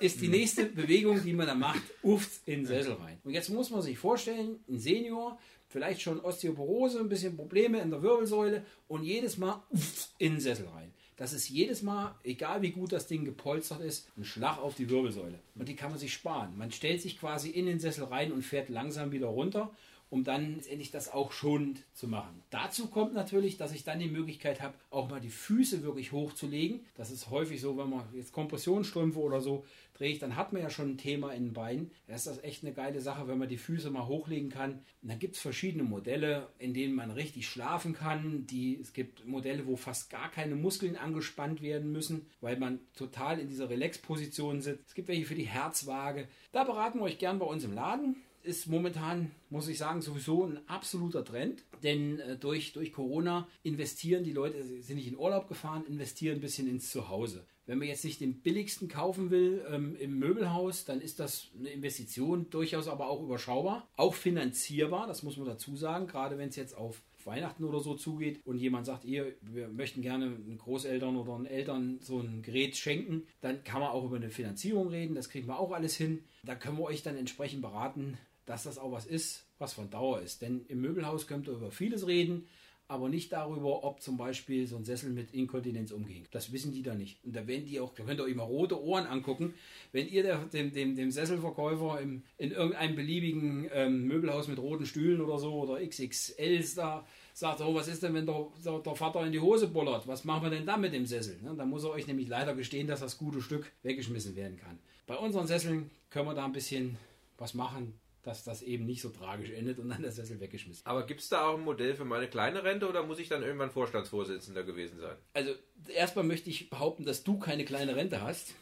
ist 0.00 0.20
die 0.20 0.26
nächste 0.26 0.66
Bewegung, 0.66 1.22
die 1.22 1.34
man 1.34 1.46
dann 1.46 1.58
macht, 1.60 1.82
uft 2.02 2.40
in 2.46 2.62
den 2.62 2.66
Sessel 2.66 2.94
rein. 2.94 3.18
Und 3.22 3.32
jetzt 3.32 3.48
muss 3.50 3.70
man 3.70 3.82
sich 3.82 3.96
vorstellen, 3.96 4.58
ein 4.68 4.80
Senior, 4.80 5.38
vielleicht 5.68 6.02
schon 6.02 6.18
Osteoporose, 6.18 6.98
ein 6.98 7.08
bisschen 7.08 7.36
Probleme 7.36 7.80
in 7.80 7.90
der 7.90 8.02
Wirbelsäule 8.02 8.66
und 8.88 9.04
jedes 9.04 9.38
Mal 9.38 9.62
uft 9.70 10.08
in 10.18 10.32
den 10.32 10.40
Sessel 10.40 10.66
rein. 10.66 10.92
Das 11.20 11.34
ist 11.34 11.50
jedes 11.50 11.82
Mal, 11.82 12.14
egal 12.24 12.62
wie 12.62 12.70
gut 12.70 12.92
das 12.92 13.06
Ding 13.06 13.26
gepolstert 13.26 13.82
ist, 13.82 14.08
ein 14.16 14.24
Schlag 14.24 14.56
auf 14.56 14.74
die 14.74 14.88
Wirbelsäule. 14.88 15.38
Und 15.54 15.68
die 15.68 15.76
kann 15.76 15.90
man 15.90 15.98
sich 15.98 16.14
sparen. 16.14 16.56
Man 16.56 16.72
stellt 16.72 17.02
sich 17.02 17.20
quasi 17.20 17.50
in 17.50 17.66
den 17.66 17.78
Sessel 17.78 18.04
rein 18.04 18.32
und 18.32 18.40
fährt 18.40 18.70
langsam 18.70 19.12
wieder 19.12 19.26
runter, 19.26 19.70
um 20.10 20.24
dann 20.24 20.56
letztendlich 20.56 20.90
das 20.90 21.12
auch 21.12 21.32
schonend 21.32 21.84
zu 21.94 22.08
machen. 22.08 22.42
Dazu 22.50 22.88
kommt 22.88 23.14
natürlich, 23.14 23.56
dass 23.56 23.72
ich 23.72 23.84
dann 23.84 24.00
die 24.00 24.08
Möglichkeit 24.08 24.60
habe, 24.60 24.74
auch 24.90 25.08
mal 25.08 25.20
die 25.20 25.30
Füße 25.30 25.82
wirklich 25.82 26.12
hochzulegen. 26.12 26.80
Das 26.96 27.10
ist 27.10 27.30
häufig 27.30 27.60
so, 27.60 27.78
wenn 27.78 27.88
man 27.88 28.04
jetzt 28.12 28.32
Kompressionsstrümpfe 28.32 29.20
oder 29.20 29.40
so 29.40 29.64
trägt, 29.94 30.22
dann 30.22 30.34
hat 30.34 30.52
man 30.52 30.62
ja 30.62 30.70
schon 30.70 30.90
ein 30.90 30.98
Thema 30.98 31.32
in 31.32 31.44
den 31.44 31.52
Beinen. 31.52 31.90
Da 32.08 32.14
ist 32.14 32.26
das 32.26 32.42
echt 32.42 32.64
eine 32.64 32.72
geile 32.72 33.00
Sache, 33.00 33.28
wenn 33.28 33.38
man 33.38 33.48
die 33.48 33.56
Füße 33.56 33.90
mal 33.90 34.06
hochlegen 34.06 34.50
kann. 34.50 34.82
Und 35.02 35.10
dann 35.10 35.18
gibt 35.18 35.36
es 35.36 35.42
verschiedene 35.42 35.84
Modelle, 35.84 36.48
in 36.58 36.74
denen 36.74 36.94
man 36.94 37.10
richtig 37.10 37.48
schlafen 37.48 37.92
kann. 37.92 38.46
Die, 38.46 38.78
es 38.80 38.92
gibt 38.92 39.26
Modelle, 39.26 39.66
wo 39.66 39.76
fast 39.76 40.10
gar 40.10 40.30
keine 40.30 40.56
Muskeln 40.56 40.96
angespannt 40.96 41.62
werden 41.62 41.92
müssen, 41.92 42.26
weil 42.40 42.58
man 42.58 42.80
total 42.96 43.38
in 43.38 43.48
dieser 43.48 43.70
Relax-Position 43.70 44.60
sitzt. 44.60 44.88
Es 44.88 44.94
gibt 44.94 45.08
welche 45.08 45.26
für 45.26 45.34
die 45.36 45.48
Herzwaage. 45.48 46.26
Da 46.50 46.64
beraten 46.64 46.98
wir 46.98 47.04
euch 47.04 47.18
gern 47.18 47.38
bei 47.38 47.46
uns 47.46 47.62
im 47.62 47.74
Laden 47.74 48.16
ist 48.42 48.66
momentan, 48.66 49.30
muss 49.48 49.68
ich 49.68 49.78
sagen, 49.78 50.02
sowieso 50.02 50.44
ein 50.44 50.60
absoluter 50.68 51.24
Trend. 51.24 51.64
Denn 51.82 52.20
äh, 52.20 52.36
durch, 52.36 52.72
durch 52.72 52.92
Corona 52.92 53.48
investieren 53.62 54.24
die 54.24 54.32
Leute, 54.32 54.62
sind 54.82 54.96
nicht 54.96 55.08
in 55.08 55.18
Urlaub 55.18 55.48
gefahren, 55.48 55.84
investieren 55.86 56.38
ein 56.38 56.40
bisschen 56.40 56.68
ins 56.68 56.90
Zuhause. 56.90 57.44
Wenn 57.66 57.78
man 57.78 57.88
jetzt 57.88 58.04
nicht 58.04 58.20
den 58.20 58.40
billigsten 58.40 58.88
kaufen 58.88 59.30
will 59.30 59.64
ähm, 59.70 59.94
im 59.96 60.18
Möbelhaus, 60.18 60.84
dann 60.84 61.00
ist 61.00 61.20
das 61.20 61.50
eine 61.56 61.70
Investition, 61.70 62.50
durchaus 62.50 62.88
aber 62.88 63.08
auch 63.08 63.22
überschaubar. 63.22 63.88
Auch 63.96 64.14
finanzierbar, 64.14 65.06
das 65.06 65.22
muss 65.22 65.36
man 65.36 65.46
dazu 65.46 65.76
sagen, 65.76 66.06
gerade 66.06 66.36
wenn 66.36 66.48
es 66.48 66.56
jetzt 66.56 66.76
auf 66.76 67.00
Weihnachten 67.24 67.64
oder 67.64 67.80
so 67.80 67.94
zugeht 67.94 68.40
und 68.44 68.58
jemand 68.58 68.86
sagt, 68.86 69.04
ihr, 69.04 69.34
wir 69.42 69.68
möchten 69.68 70.02
gerne 70.02 70.26
einen 70.26 70.58
Großeltern 70.58 71.16
oder 71.16 71.34
einen 71.34 71.46
Eltern 71.46 71.98
so 72.00 72.18
ein 72.18 72.42
Gerät 72.42 72.76
schenken, 72.76 73.26
dann 73.40 73.62
kann 73.62 73.80
man 73.80 73.90
auch 73.90 74.04
über 74.04 74.16
eine 74.16 74.30
Finanzierung 74.30 74.88
reden, 74.88 75.14
das 75.14 75.28
kriegen 75.28 75.46
wir 75.46 75.58
auch 75.58 75.72
alles 75.72 75.96
hin. 75.96 76.24
Da 76.42 76.54
können 76.54 76.78
wir 76.78 76.84
euch 76.84 77.02
dann 77.02 77.16
entsprechend 77.16 77.62
beraten, 77.62 78.16
dass 78.50 78.64
das 78.64 78.78
auch 78.78 78.90
was 78.90 79.06
ist, 79.06 79.46
was 79.58 79.74
von 79.74 79.90
Dauer 79.90 80.20
ist. 80.22 80.42
Denn 80.42 80.64
im 80.66 80.80
Möbelhaus 80.80 81.28
könnt 81.28 81.46
ihr 81.46 81.54
über 81.54 81.70
vieles 81.70 82.08
reden, 82.08 82.48
aber 82.88 83.08
nicht 83.08 83.32
darüber, 83.32 83.84
ob 83.84 84.02
zum 84.02 84.16
Beispiel 84.16 84.66
so 84.66 84.76
ein 84.76 84.84
Sessel 84.84 85.12
mit 85.12 85.32
Inkontinenz 85.32 85.92
umgeht. 85.92 86.26
Das 86.32 86.52
wissen 86.52 86.72
die 86.72 86.82
da 86.82 86.96
nicht. 86.96 87.24
Und 87.24 87.36
da 87.36 87.46
werden 87.46 87.64
die 87.64 87.78
auch, 87.78 87.94
da 87.94 88.02
könnt 88.02 88.18
ihr 88.18 88.24
euch 88.24 88.34
mal 88.34 88.42
rote 88.42 88.82
Ohren 88.82 89.06
angucken, 89.06 89.54
wenn 89.92 90.08
ihr 90.08 90.24
der, 90.24 90.38
dem, 90.46 90.72
dem, 90.72 90.96
dem 90.96 91.12
Sesselverkäufer 91.12 92.00
im, 92.00 92.24
in 92.38 92.50
irgendeinem 92.50 92.96
beliebigen 92.96 93.70
ähm, 93.72 94.08
Möbelhaus 94.08 94.48
mit 94.48 94.58
roten 94.58 94.84
Stühlen 94.84 95.20
oder 95.20 95.38
so 95.38 95.54
oder 95.54 95.86
XXLs 95.86 96.74
da 96.74 97.06
sagt, 97.32 97.60
oh, 97.60 97.72
was 97.72 97.86
ist 97.86 98.02
denn, 98.02 98.14
wenn 98.14 98.26
der, 98.26 98.48
der, 98.64 98.80
der 98.80 98.96
Vater 98.96 99.24
in 99.24 99.30
die 99.30 99.38
Hose 99.38 99.68
bollert? 99.68 100.08
Was 100.08 100.24
machen 100.24 100.42
wir 100.42 100.50
denn 100.50 100.66
dann 100.66 100.80
mit 100.80 100.92
dem 100.92 101.06
Sessel? 101.06 101.40
Ne? 101.40 101.54
Da 101.56 101.64
muss 101.64 101.84
er 101.84 101.90
euch 101.90 102.08
nämlich 102.08 102.26
leider 102.26 102.56
gestehen, 102.56 102.88
dass 102.88 102.98
das 102.98 103.16
gute 103.16 103.42
Stück 103.42 103.70
weggeschmissen 103.84 104.34
werden 104.34 104.56
kann. 104.56 104.80
Bei 105.06 105.16
unseren 105.16 105.46
Sesseln 105.46 105.92
können 106.10 106.26
wir 106.26 106.34
da 106.34 106.44
ein 106.44 106.52
bisschen 106.52 106.96
was 107.38 107.54
machen. 107.54 107.94
Dass 108.22 108.44
das 108.44 108.62
eben 108.62 108.84
nicht 108.86 109.00
so 109.02 109.08
tragisch 109.08 109.50
endet 109.50 109.78
und 109.78 109.88
dann 109.88 110.02
der 110.02 110.12
Sessel 110.12 110.40
weggeschmissen. 110.40 110.84
Aber 110.86 111.06
gibt 111.06 111.20
es 111.20 111.28
da 111.30 111.46
auch 111.48 111.56
ein 111.56 111.64
Modell 111.64 111.94
für 111.94 112.04
meine 112.04 112.28
kleine 112.28 112.62
Rente 112.64 112.88
oder 112.88 113.02
muss 113.04 113.18
ich 113.18 113.28
dann 113.28 113.42
irgendwann 113.42 113.70
Vorstandsvorsitzender 113.70 114.62
gewesen 114.62 114.98
sein? 115.00 115.16
Also 115.32 115.52
erstmal 115.94 116.24
möchte 116.24 116.50
ich 116.50 116.68
behaupten, 116.70 117.04
dass 117.04 117.24
du 117.24 117.38
keine 117.38 117.64
kleine 117.64 117.96
Rente 117.96 118.20
hast. 118.20 118.54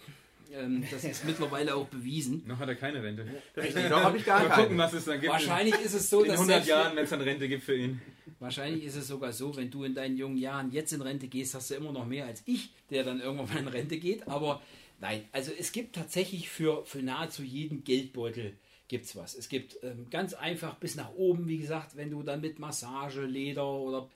Ähm, 0.50 0.82
das 0.90 1.04
ist 1.04 1.24
mittlerweile 1.26 1.74
auch 1.74 1.88
bewiesen. 1.88 2.42
Noch 2.46 2.58
hat 2.58 2.68
er 2.68 2.74
keine 2.76 3.02
Rente. 3.02 3.26
Richtig, 3.56 3.90
noch 3.90 4.02
habe 4.02 4.16
ich 4.16 4.24
gar 4.24 4.38
Mal 4.40 4.48
gucken, 4.54 4.68
keine. 4.78 4.78
was 4.78 4.92
es 4.94 5.04
dann 5.04 5.20
gibt. 5.20 5.30
Wahrscheinlich 5.32 5.74
ist 5.74 5.92
es 5.92 6.08
so, 6.08 6.22
in 6.22 6.28
dass 6.28 6.36
100 6.38 6.56
selbst- 6.56 6.68
Jahren, 6.70 6.96
wenn 6.96 7.04
es 7.04 7.10
dann 7.10 7.20
Rente 7.20 7.48
gibt 7.48 7.64
für 7.64 7.76
ihn. 7.76 8.00
Wahrscheinlich 8.38 8.84
ist 8.84 8.94
es 8.94 9.08
sogar 9.08 9.32
so, 9.32 9.56
wenn 9.56 9.70
du 9.70 9.82
in 9.84 9.94
deinen 9.94 10.16
jungen 10.16 10.38
Jahren 10.38 10.70
jetzt 10.70 10.92
in 10.92 11.02
Rente 11.02 11.26
gehst, 11.26 11.54
hast 11.54 11.70
du 11.70 11.74
immer 11.74 11.92
noch 11.92 12.06
mehr 12.06 12.24
als 12.26 12.42
ich, 12.46 12.70
der 12.88 13.02
dann 13.04 13.20
irgendwann 13.20 13.52
mal 13.52 13.58
in 13.60 13.68
Rente 13.68 13.98
geht. 13.98 14.26
Aber 14.28 14.62
nein, 15.00 15.24
also 15.32 15.50
es 15.58 15.72
gibt 15.72 15.96
tatsächlich 15.96 16.48
für, 16.48 16.84
für 16.86 17.02
nahezu 17.02 17.42
jeden 17.42 17.82
Geldbeutel 17.84 18.54
gibt's 18.88 19.14
was. 19.14 19.34
Es 19.34 19.48
gibt 19.48 19.78
ähm, 19.82 20.06
ganz 20.10 20.34
einfach 20.34 20.76
bis 20.76 20.96
nach 20.96 21.12
oben, 21.14 21.46
wie 21.46 21.58
gesagt, 21.58 21.96
wenn 21.96 22.10
du 22.10 22.22
dann 22.22 22.40
mit 22.40 22.58
Massage, 22.58 23.24
Leder 23.24 23.70
oder 23.70 24.08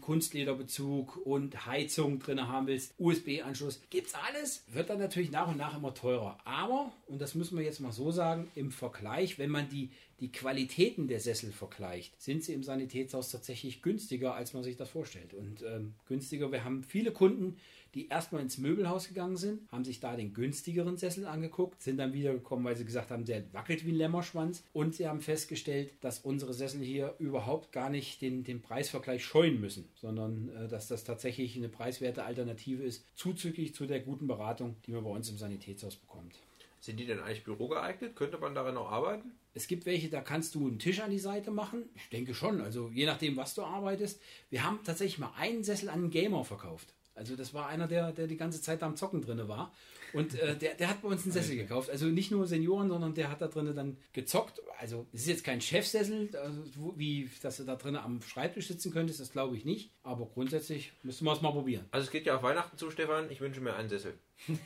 Kunstlederbezug 0.00 1.26
und 1.26 1.66
Heizung 1.66 2.20
drin 2.20 2.48
haben 2.48 2.68
willst, 2.68 2.94
USB-Anschluss, 2.98 3.80
gibt's 3.90 4.14
alles. 4.14 4.64
Wird 4.72 4.90
dann 4.90 4.98
natürlich 4.98 5.30
nach 5.30 5.48
und 5.48 5.56
nach 5.56 5.76
immer 5.76 5.92
teurer. 5.92 6.38
Aber, 6.44 6.92
und 7.08 7.20
das 7.20 7.34
müssen 7.34 7.58
wir 7.58 7.64
jetzt 7.64 7.80
mal 7.80 7.92
so 7.92 8.12
sagen, 8.12 8.48
im 8.54 8.70
Vergleich, 8.70 9.38
wenn 9.38 9.50
man 9.50 9.68
die, 9.68 9.90
die 10.20 10.30
Qualitäten 10.30 11.08
der 11.08 11.18
Sessel 11.18 11.50
vergleicht, 11.50 12.20
sind 12.20 12.44
sie 12.44 12.52
im 12.52 12.62
Sanitätshaus 12.62 13.30
tatsächlich 13.30 13.82
günstiger, 13.82 14.34
als 14.34 14.52
man 14.52 14.62
sich 14.62 14.76
das 14.76 14.90
vorstellt. 14.90 15.34
Und 15.34 15.62
ähm, 15.62 15.94
günstiger, 16.06 16.52
wir 16.52 16.64
haben 16.64 16.84
viele 16.84 17.10
Kunden, 17.10 17.56
die 17.94 18.08
erstmal 18.08 18.42
ins 18.42 18.58
Möbelhaus 18.58 19.08
gegangen 19.08 19.36
sind, 19.36 19.70
haben 19.70 19.84
sich 19.84 20.00
da 20.00 20.16
den 20.16 20.32
günstigeren 20.32 20.96
Sessel 20.96 21.26
angeguckt, 21.26 21.82
sind 21.82 21.98
dann 21.98 22.12
wiedergekommen, 22.12 22.64
weil 22.64 22.76
sie 22.76 22.84
gesagt 22.84 23.10
haben, 23.10 23.24
der 23.24 23.52
wackelt 23.52 23.84
wie 23.84 23.92
ein 23.92 23.96
Lämmerschwanz. 23.96 24.64
Und 24.72 24.94
sie 24.94 25.08
haben 25.08 25.20
festgestellt, 25.20 25.92
dass 26.00 26.20
unsere 26.20 26.54
Sessel 26.54 26.80
hier 26.80 27.14
überhaupt 27.18 27.72
gar 27.72 27.90
nicht 27.90 28.22
den, 28.22 28.44
den 28.44 28.62
Preisvergleich 28.62 29.24
scheuen 29.24 29.60
müssen, 29.60 29.88
sondern 29.96 30.50
äh, 30.50 30.68
dass 30.68 30.88
das 30.88 31.04
tatsächlich 31.04 31.56
eine 31.56 31.68
preiswerte 31.68 32.24
Alternative 32.24 32.82
ist, 32.82 33.04
zuzüglich 33.14 33.74
zu 33.74 33.86
der 33.86 34.00
guten 34.00 34.26
Beratung, 34.26 34.76
die 34.86 34.92
man 34.92 35.04
bei 35.04 35.10
uns 35.10 35.28
im 35.30 35.38
Sanitätshaus 35.38 35.96
bekommt. 35.96 36.34
Sind 36.80 36.98
die 36.98 37.06
denn 37.06 37.20
eigentlich 37.20 37.44
bürogeeignet? 37.44 38.16
Könnte 38.16 38.38
man 38.38 38.54
darin 38.54 38.74
noch 38.74 38.90
arbeiten? 38.90 39.32
Es 39.52 39.66
gibt 39.66 39.84
welche, 39.84 40.08
da 40.08 40.22
kannst 40.22 40.54
du 40.54 40.66
einen 40.66 40.78
Tisch 40.78 41.00
an 41.00 41.10
die 41.10 41.18
Seite 41.18 41.50
machen. 41.50 41.84
Ich 41.94 42.08
denke 42.08 42.34
schon. 42.34 42.60
Also 42.62 42.90
je 42.94 43.04
nachdem, 43.04 43.36
was 43.36 43.54
du 43.54 43.62
arbeitest. 43.62 44.20
Wir 44.48 44.64
haben 44.64 44.80
tatsächlich 44.82 45.18
mal 45.18 45.32
einen 45.36 45.62
Sessel 45.62 45.90
an 45.90 46.00
einen 46.00 46.10
Gamer 46.10 46.44
verkauft. 46.44 46.94
Also 47.14 47.36
das 47.36 47.52
war 47.54 47.66
einer, 47.66 47.86
der, 47.86 48.12
der 48.12 48.26
die 48.26 48.36
ganze 48.36 48.62
Zeit 48.62 48.82
am 48.82 48.96
Zocken 48.96 49.20
drinne 49.20 49.48
war. 49.48 49.72
Und 50.12 50.34
äh, 50.34 50.56
der, 50.56 50.74
der 50.74 50.88
hat 50.88 51.02
bei 51.02 51.08
uns 51.08 51.22
einen 51.22 51.32
Sessel 51.32 51.56
gekauft. 51.56 51.90
Also 51.90 52.06
nicht 52.06 52.30
nur 52.30 52.46
Senioren, 52.46 52.88
sondern 52.88 53.14
der 53.14 53.30
hat 53.30 53.40
da 53.40 53.48
drinnen 53.48 53.74
dann 53.74 53.96
gezockt. 54.12 54.60
Also 54.78 55.06
es 55.12 55.22
ist 55.22 55.28
jetzt 55.28 55.44
kein 55.44 55.60
Chefsessel, 55.60 56.30
also, 56.36 56.94
wie 56.96 57.30
dass 57.42 57.58
du 57.58 57.64
da 57.64 57.76
drinnen 57.76 57.98
am 57.98 58.22
Schreibtisch 58.22 58.68
sitzen 58.68 58.92
könntest, 58.92 59.20
das 59.20 59.32
glaube 59.32 59.56
ich 59.56 59.64
nicht. 59.64 59.92
Aber 60.02 60.26
grundsätzlich 60.26 60.92
müssen 61.02 61.24
wir 61.24 61.32
es 61.32 61.42
mal 61.42 61.52
probieren. 61.52 61.84
Also 61.90 62.06
es 62.06 62.10
geht 62.10 62.26
ja 62.26 62.36
auf 62.36 62.42
Weihnachten 62.42 62.76
zu, 62.76 62.90
Stefan. 62.90 63.30
Ich 63.30 63.40
wünsche 63.40 63.60
mir 63.60 63.74
einen 63.74 63.88
Sessel. 63.88 64.14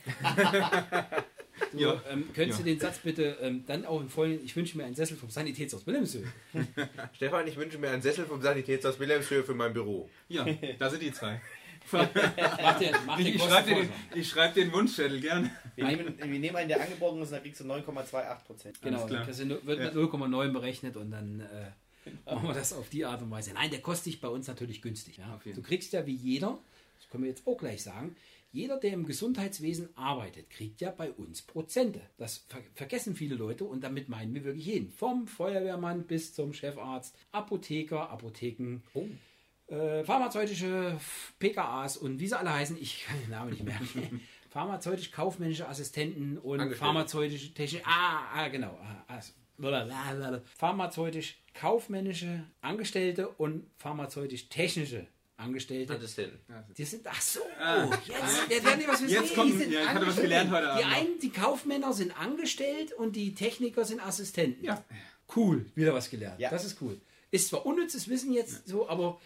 Du, 1.73 2.01
ähm, 2.11 2.29
könntest 2.35 2.61
du 2.61 2.65
den 2.65 2.79
Satz 2.79 2.99
bitte 2.99 3.37
ähm, 3.41 3.65
dann 3.67 3.85
auch 3.85 4.01
im 4.01 4.09
Folgenden, 4.09 4.45
ich 4.45 4.55
wünsche 4.57 4.77
mir 4.77 4.85
einen 4.85 4.95
Sessel 4.95 5.17
vom 5.17 5.31
Sanitätshaus 5.31 5.87
Wilhelmshöhe. 5.87 6.27
Stefan, 7.13 7.47
ich 7.47 7.57
wünsche 7.57 7.79
mir 7.79 7.91
einen 7.91 8.03
Sessel 8.03 8.27
vom 8.27 8.43
Sanitätshaus 8.43 8.99
Wilhelmshöhe 8.99 9.45
für 9.45 9.55
mein 9.55 9.73
Büro. 9.73 10.09
Ja, 10.29 10.47
da 10.79 10.91
sind 10.91 11.03
die 11.03 11.13
zwei. 11.13 11.41
Mach 11.93 12.79
den, 12.79 12.95
mach 13.07 13.17
den 13.17 13.27
Ich 13.27 13.43
schreibe 13.43 13.75
den, 13.75 13.89
ich 14.15 14.29
schreib 14.29 14.55
den 14.55 14.73
Wunschzettel 14.73 15.21
gern. 15.21 15.51
Wir 15.77 15.87
nehmen, 15.87 16.19
wir 16.19 16.39
nehmen 16.39 16.57
einen, 16.57 16.69
der 16.69 16.81
angeboren 16.81 17.21
ist, 17.21 17.29
und 17.29 17.33
dann 17.35 17.43
kriegst 17.43 17.61
du 17.61 17.65
9,28 17.65 18.45
Prozent. 18.45 18.83
Genau, 18.83 19.07
nur- 19.07 19.67
wird 19.67 19.79
mit 19.81 19.95
0,9 19.95 20.53
berechnet 20.53 20.97
und 20.97 21.11
dann 21.11 21.41
äh, 21.41 21.71
machen 22.25 22.49
wir 22.49 22.55
das 22.55 22.73
auf 22.73 22.89
die 22.89 23.05
Art 23.05 23.23
und 23.23 23.31
Weise. 23.31 23.53
Nein, 23.55 23.71
der 23.71 23.81
kostet 23.81 24.07
dich 24.07 24.21
bei 24.21 24.29
uns 24.29 24.47
natürlich 24.47 24.83
günstig. 24.83 25.19
Ja. 25.19 25.41
Du 25.55 25.63
kriegst 25.63 25.93
ja 25.93 26.07
wie 26.07 26.15
jeder, 26.15 26.59
das 26.99 27.09
können 27.11 27.25
wir 27.25 27.31
jetzt 27.31 27.47
auch 27.47 27.57
gleich 27.59 27.83
sagen, 27.83 28.17
jeder, 28.53 28.79
der 28.79 28.93
im 28.93 29.05
Gesundheitswesen 29.05 29.89
arbeitet, 29.97 30.49
kriegt 30.49 30.81
ja 30.81 30.93
bei 30.93 31.11
uns 31.11 31.43
Prozente. 31.43 32.01
Das 32.19 32.45
ver 32.49 32.61
vergessen 32.75 33.17
viele 33.17 33.35
Leute 33.35 33.65
und 33.65 33.83
damit 33.83 34.09
meinen 34.09 34.33
wir 34.33 34.45
wirklich 34.45 34.67
jeden. 34.67 34.91
Vom 34.93 35.27
Feuerwehrmann 35.27 36.05
bis 36.05 36.35
zum 36.35 36.53
Chefarzt, 36.53 37.17
Apotheker, 37.33 38.11
Apotheken, 38.11 38.81
äh, 39.69 40.05
pharmazeutische 40.05 40.99
PKAs 41.39 41.97
und 41.97 42.19
wie 42.21 42.29
sie 42.29 42.39
alle 42.39 42.53
heißen, 42.53 42.77
ich 42.81 43.05
kann 43.07 43.19
den 43.21 43.31
Namen 43.31 43.51
nicht 43.51 43.65
merken. 43.65 44.21
Pharmazeutisch-kaufmännische 44.51 45.69
Assistenten 45.69 46.39
und 46.39 46.75
pharmazeutische 46.77 47.53
technische. 47.55 47.85
Ah, 47.87 48.23
ah, 48.35 48.49
genau. 48.49 48.79
Ah, 48.83 49.05
ah. 49.09 49.21
Pharmazeutisch-kaufmännische 50.59 52.45
Angestellte 52.61 53.29
und 53.29 53.67
pharmazeutisch-technische 53.79 55.07
Angestellte. 55.37 55.95
Assistenten. 55.95 56.39
Die 56.77 56.85
sind, 56.85 57.07
ach 57.09 57.21
so, 57.21 57.41
Ah. 57.61 57.87
jetzt, 58.07 58.51
der 58.51 58.65
werden 58.65 58.81
die 58.81 58.87
was 58.89 59.03
wissen. 59.03 59.13
Jetzt 59.15 59.35
kommt- 59.35 59.61
die 59.61 59.73
ja, 59.73 59.83
ich 59.83 59.89
hatte 59.89 60.07
was 60.07 60.17
gelernt 60.17 60.51
heute 60.53 60.63
Die 60.63 60.69
Abend 60.71 60.85
noch. 60.85 60.97
einen, 60.97 61.19
die 61.21 61.31
Kaufmänner 61.31 61.93
sind 61.93 62.19
angestellt 62.21 62.93
und 62.93 63.17
die 63.17 63.35
Techniker 63.35 63.85
sind 63.85 64.01
Assistenten. 64.01 64.65
Ja. 64.65 64.85
Cool, 65.35 65.67
wieder 65.75 65.93
was 65.95 66.09
gelernt. 66.11 66.39
Ja. 66.41 66.51
Das 66.51 66.65
ist 66.65 66.81
cool. 66.81 67.01
Ist 67.33 67.49
zwar 67.49 67.67
unnützes 67.67 68.09
Wissen 68.09 68.33
jetzt 68.33 68.69
so, 68.69 68.89
aber 68.89 69.21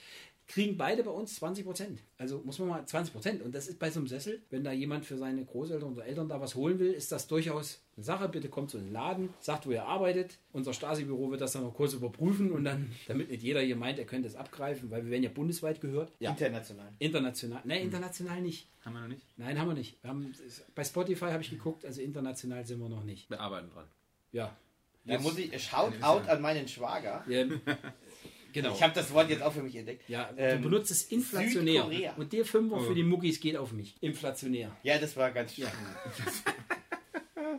kriegen 0.49 0.79
beide 0.79 1.05
bei 1.05 1.11
uns 1.11 1.37
20 1.37 1.65
Prozent. 1.65 2.01
Also 2.17 2.41
muss 2.43 2.59
man 2.59 2.69
mal 2.69 2.87
20 2.87 3.13
Prozent. 3.13 3.43
Und 3.43 3.55
das 3.55 3.69
ist 3.69 3.79
bei 3.79 3.91
so 3.91 4.01
einem 4.01 4.09
Sessel, 4.09 4.43
wenn 4.49 4.65
da 4.65 4.73
jemand 4.73 5.05
für 5.05 5.19
seine 5.19 5.45
Großeltern 5.45 5.93
oder 5.93 6.07
Eltern 6.07 6.29
da 6.29 6.41
was 6.41 6.55
holen 6.55 6.79
will, 6.79 6.91
ist 6.91 7.13
das 7.13 7.29
durchaus 7.29 7.83
eine 7.97 8.05
Sache. 8.05 8.29
Bitte 8.31 8.49
kommt 8.49 8.71
zu 8.71 8.79
den 8.79 8.91
Laden, 8.91 9.29
sagt, 9.41 9.67
wo 9.67 9.71
ihr 9.71 9.85
arbeitet. 9.85 10.39
Unser 10.53 10.73
Stasi-Büro 10.73 11.31
wird 11.31 11.43
das 11.43 11.53
dann 11.53 11.65
noch 11.65 11.75
kurz 11.75 11.93
überprüfen 11.93 12.51
und 12.51 12.65
dann, 12.65 12.91
damit 13.07 13.31
nicht 13.31 13.43
jeder 13.43 13.61
hier 13.61 13.77
meint, 13.77 13.99
er 13.99 14.07
könnte 14.07 14.27
es 14.27 14.37
abgreifen, 14.37 14.91
weil 14.91 15.05
wir 15.05 15.11
werden 15.11 15.23
ja 15.23 15.31
bundesweit 15.31 15.83
gehört. 15.83 16.13
Ja. 16.19 16.31
International. 16.31 16.93
International. 16.99 17.63
Nein, 17.65 17.83
international 17.83 18.41
nicht. 18.41 18.69
Haben 18.85 18.95
wir 18.95 19.01
noch 19.03 19.09
nicht? 19.09 19.27
Nein, 19.37 19.59
haben 19.61 19.69
wir 19.69 19.75
nicht. 19.75 20.03
Wir 20.03 20.11
haben, 20.11 20.35
bei 20.75 20.85
Spotify 20.85 21.27
habe 21.27 21.43
ich 21.43 21.51
geguckt, 21.51 21.85
also 21.85 22.01
international 22.01 22.65
sind 22.65 22.81
wir 22.81 22.89
noch 22.89 23.05
nicht. 23.05 23.29
Wir 23.29 23.39
arbeiten 23.39 23.69
dran. 23.71 23.85
Ja. 24.33 24.57
Da 25.05 25.19
muss 25.19 25.39
ich 25.39 25.63
Shoutout 25.63 26.29
an 26.29 26.41
meinen 26.41 26.69
Schwager. 26.69 27.25
ja 27.29 27.45
genau. 28.53 28.73
Ich 28.75 28.83
habe 28.83 28.95
das 28.95 29.13
Wort 29.13 29.31
jetzt 29.31 29.43
auch 29.43 29.53
für 29.53 29.63
mich 29.63 29.75
entdeckt. 29.77 30.09
ja, 30.09 30.31
Ähm, 30.37 30.63
du 30.63 30.69
benutzt 30.71 30.91
es 30.91 31.05
inflationär. 31.05 31.83
Südkorea. 31.85 32.13
Und 32.17 32.33
der 32.33 32.45
Fünfer 32.45 32.77
Oh. 32.77 32.81
für 32.81 32.95
die 32.95 33.03
Muckis 33.03 33.41
geht 33.41 33.57
auf 33.57 33.73
mich. 33.73 33.95
Inflationär. 34.01 34.75
Ja, 34.83 34.99
das 34.99 35.17
war 35.17 35.31
ganz 35.31 35.55
schön. 35.55 35.67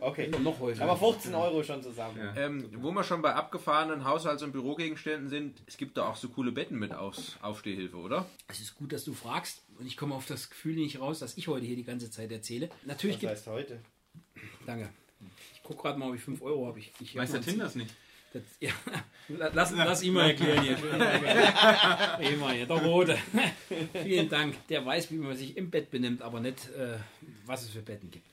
Okay. 0.02 0.28
Noch 0.42 0.58
häufiger. 0.60 0.84
Aber 0.88 0.96
15 0.96 1.34
Euro 1.34 1.62
schon 1.62 1.82
zusammen. 1.82 2.16
Ja. 2.18 2.34
Ähm, 2.46 2.70
wo 2.76 2.90
wir 2.90 3.04
schon 3.04 3.20
bei 3.20 3.34
abgefahrenen 3.34 4.04
Haushalts- 4.04 4.42
und 4.42 4.52
Bürogegenständen 4.52 5.28
sind, 5.28 5.60
es 5.66 5.76
gibt 5.76 5.96
da 5.98 6.08
auch 6.08 6.16
so 6.16 6.30
coole 6.30 6.52
Betten 6.52 6.78
mit 6.78 6.94
Aus 6.94 7.36
Aufstehhilfe, 7.42 7.96
oder? 7.96 8.26
Es 8.48 8.60
ist 8.60 8.76
gut, 8.76 8.92
dass 8.92 9.04
du 9.04 9.12
fragst. 9.12 9.62
Und 9.78 9.86
ich 9.86 9.98
komme 9.98 10.14
auf 10.14 10.24
das 10.26 10.48
Gefühl 10.48 10.76
nicht 10.76 11.00
raus, 11.00 11.18
dass 11.18 11.36
ich 11.36 11.48
heute 11.48 11.66
hier 11.66 11.76
die 11.76 11.84
ganze 11.84 12.10
Zeit 12.10 12.32
erzähle. 12.32 12.70
Natürlich 12.86 13.22
Was 13.22 13.30
heißt 13.30 13.46
heute? 13.48 13.80
Danke. 14.64 14.88
Ich 15.54 15.62
gucke 15.62 15.82
gerade 15.82 15.98
mal, 15.98 16.08
ob 16.08 16.14
ich 16.14 16.22
5 16.22 16.40
Euro 16.40 16.66
habe. 16.66 16.78
Ich, 16.78 16.92
ich 17.00 17.14
Weiß 17.16 17.32
der 17.32 17.42
Tim 17.42 17.58
das 17.58 17.74
nicht? 17.74 17.94
Das, 18.32 18.42
ja, 18.60 18.70
lass, 19.28 19.72
lass 19.72 20.02
ihn 20.02 20.12
mal 20.12 20.30
erklären 20.30 20.62
hier. 20.62 20.76
Immer 22.32 22.52
hier, 22.52 22.66
der 22.66 22.76
Rote. 22.76 23.18
Vielen 24.02 24.28
Dank. 24.28 24.54
Der 24.68 24.86
weiß, 24.86 25.10
wie 25.10 25.16
man 25.16 25.36
sich 25.36 25.56
im 25.56 25.70
Bett 25.70 25.90
benimmt, 25.90 26.22
aber 26.22 26.40
nicht, 26.40 26.68
äh, 26.70 26.98
was 27.46 27.62
es 27.62 27.70
für 27.70 27.82
Betten 27.82 28.10
gibt. 28.10 28.26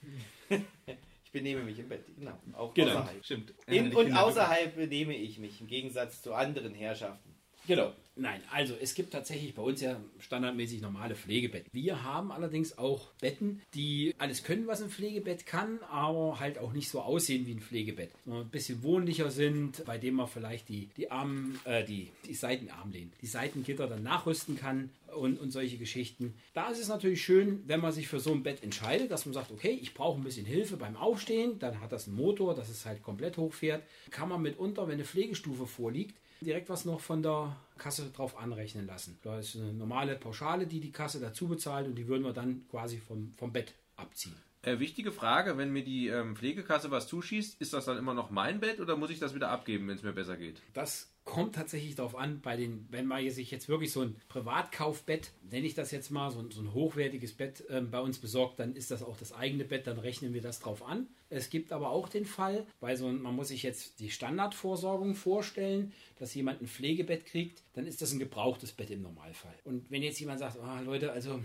Ich 1.24 1.32
benehme 1.32 1.64
mich 1.64 1.80
im 1.80 1.90
Bett. 1.90 2.06
Genau. 2.18 2.40
Auch 2.54 2.74
Genau. 2.74 2.92
außerhalb. 2.92 3.26
Stimmt. 3.26 3.54
In 3.66 3.94
und 3.96 4.14
außerhalb 4.14 4.76
benehme 4.76 5.16
ich 5.16 5.40
mich, 5.40 5.60
im 5.62 5.68
Gegensatz 5.68 6.22
zu 6.22 6.34
anderen 6.34 6.74
Herrschaften. 6.74 7.36
Genau. 7.68 7.94
Nein, 8.20 8.42
also 8.52 8.74
es 8.82 8.96
gibt 8.96 9.12
tatsächlich 9.12 9.54
bei 9.54 9.62
uns 9.62 9.80
ja 9.82 10.00
standardmäßig 10.20 10.82
normale 10.82 11.16
Pflegebetten. 11.16 11.70
Wir 11.72 12.04
haben 12.04 12.32
allerdings 12.32 12.78
auch 12.78 13.12
Betten, 13.22 13.62
die 13.76 14.16
alles 14.18 14.44
können, 14.44 14.66
was 14.66 14.82
ein 14.82 14.90
Pflegebett 14.90 15.46
kann, 15.46 15.80
aber 15.92 16.40
halt 16.40 16.58
auch 16.58 16.74
nicht 16.74 16.90
so 16.90 17.02
aussehen 17.02 17.46
wie 17.46 17.52
ein 17.52 17.60
Pflegebett. 17.60 18.10
Ein 18.26 18.50
bisschen 18.50 18.82
wohnlicher 18.82 19.30
sind, 19.30 19.86
bei 19.86 19.98
dem 19.98 20.16
man 20.16 20.28
vielleicht 20.28 20.68
die, 20.70 20.90
die 20.98 21.12
Arm, 21.12 21.60
äh, 21.66 21.84
die, 21.84 22.10
die 22.26 22.34
Seitenarmlehnen, 22.34 23.14
die 23.22 23.28
Seitengitter 23.28 23.88
dann 23.88 24.02
nachrüsten 24.04 24.58
kann 24.58 24.90
und, 25.16 25.40
und 25.40 25.52
solche 25.52 25.78
Geschichten. 25.78 26.34
Da 26.54 26.70
ist 26.70 26.80
es 26.80 26.88
natürlich 26.88 27.24
schön, 27.24 27.64
wenn 27.68 27.82
man 27.82 27.92
sich 27.92 28.08
für 28.08 28.20
so 28.20 28.32
ein 28.32 28.44
Bett 28.44 28.64
entscheidet, 28.64 29.12
dass 29.12 29.26
man 29.26 29.34
sagt, 29.34 29.52
okay, 29.52 29.78
ich 29.80 29.94
brauche 29.94 30.20
ein 30.20 30.24
bisschen 30.24 30.46
Hilfe 30.46 30.78
beim 30.78 30.96
Aufstehen, 30.96 31.60
dann 31.60 31.82
hat 31.82 31.92
das 31.92 32.08
einen 32.08 32.18
Motor, 32.18 32.56
dass 32.56 32.70
es 32.70 32.86
halt 32.86 33.04
komplett 33.04 33.38
hochfährt. 33.38 33.84
Kann 34.10 34.30
man 34.30 34.42
mitunter, 34.42 34.88
wenn 34.88 34.96
eine 34.96 35.06
Pflegestufe 35.06 35.68
vorliegt, 35.68 36.16
direkt 36.42 36.70
was 36.70 36.86
noch 36.86 37.00
von 37.00 37.22
der 37.22 37.56
Kasse 37.78 38.10
drauf 38.12 38.38
anrechnen 38.38 38.86
lassen. 38.86 39.20
Da 39.24 39.40
ist 39.40 39.56
eine 39.56 39.74
normale 39.74 40.16
Pauschale, 40.16 40.68
die 40.68 40.80
die 40.80 40.92
Kasse 40.92 41.20
dazu 41.20 41.48
bezahlt 41.48 41.88
und 41.88 41.96
die 41.96 42.08
würden 42.08 42.24
wir 42.24 42.34
dann 42.34 42.68
quasi 42.70 42.98
vom, 42.98 43.34
vom 43.38 43.54
Bett 43.54 43.74
abziehen. 43.96 44.36
Äh, 44.64 44.80
wichtige 44.80 45.12
Frage, 45.12 45.58
wenn 45.58 45.72
mir 45.72 45.84
die 45.84 46.08
ähm, 46.08 46.36
Pflegekasse 46.36 46.92
was 46.92 47.08
zuschießt, 47.08 47.62
ist 47.62 47.74
das 47.74 47.86
dann 47.86 47.98
immer 47.98 48.14
noch 48.14 48.32
mein 48.32 48.60
Bett 48.60 48.80
oder 48.80 48.98
muss 48.98 49.12
ich 49.12 49.20
das 49.20 49.34
wieder 49.34 49.50
abgeben, 49.50 49.88
wenn 49.88 49.96
es 49.96 50.04
mir 50.04 50.14
besser 50.14 50.36
geht? 50.36 50.62
Das 50.74 51.10
kommt 51.28 51.56
tatsächlich 51.56 51.94
darauf 51.94 52.16
an, 52.16 52.40
bei 52.42 52.56
den, 52.56 52.88
wenn 52.90 53.06
man 53.06 53.30
sich 53.30 53.52
jetzt 53.52 53.68
wirklich 53.68 53.92
so 53.92 54.02
ein 54.02 54.16
Privatkaufbett, 54.30 55.32
nenne 55.52 55.68
ich 55.68 55.76
das 55.76 55.92
jetzt 55.92 56.10
mal, 56.10 56.32
so 56.32 56.40
ein, 56.40 56.52
so 56.52 56.62
ein 56.62 56.74
hochwertiges 56.74 57.34
Bett 57.34 57.64
ähm, 57.70 57.92
bei 57.92 58.00
uns 58.00 58.18
besorgt, 58.18 58.60
dann 58.60 58.76
ist 58.76 58.90
das 58.92 59.04
auch 59.04 59.18
das 59.18 59.34
eigene 59.34 59.66
Bett, 59.66 59.86
dann 59.86 60.00
rechnen 60.00 60.34
wir 60.34 60.42
das 60.42 60.60
drauf 60.60 60.82
an. 60.82 61.08
Es 61.30 61.50
gibt 61.50 61.74
aber 61.74 61.90
auch 61.90 62.08
den 62.08 62.26
Fall, 62.26 62.66
weil 62.80 62.96
so 62.96 63.10
man 63.10 63.36
muss 63.36 63.50
sich 63.50 63.62
jetzt 63.62 64.00
die 64.00 64.10
Standardvorsorgung 64.10 65.16
vorstellen, 65.16 65.92
dass 66.18 66.34
jemand 66.34 66.62
ein 66.62 66.68
Pflegebett 66.68 67.26
kriegt, 67.26 67.62
dann 67.74 67.86
ist 67.86 68.02
das 68.02 68.14
ein 68.14 68.20
gebrauchtes 68.20 68.72
Bett 68.72 68.90
im 68.90 69.02
Normalfall. 69.02 69.54
Und 69.66 69.92
wenn 69.92 70.02
jetzt 70.02 70.20
jemand 70.20 70.40
sagt, 70.40 70.58
ah, 70.60 70.80
Leute, 70.80 71.12
also 71.12 71.42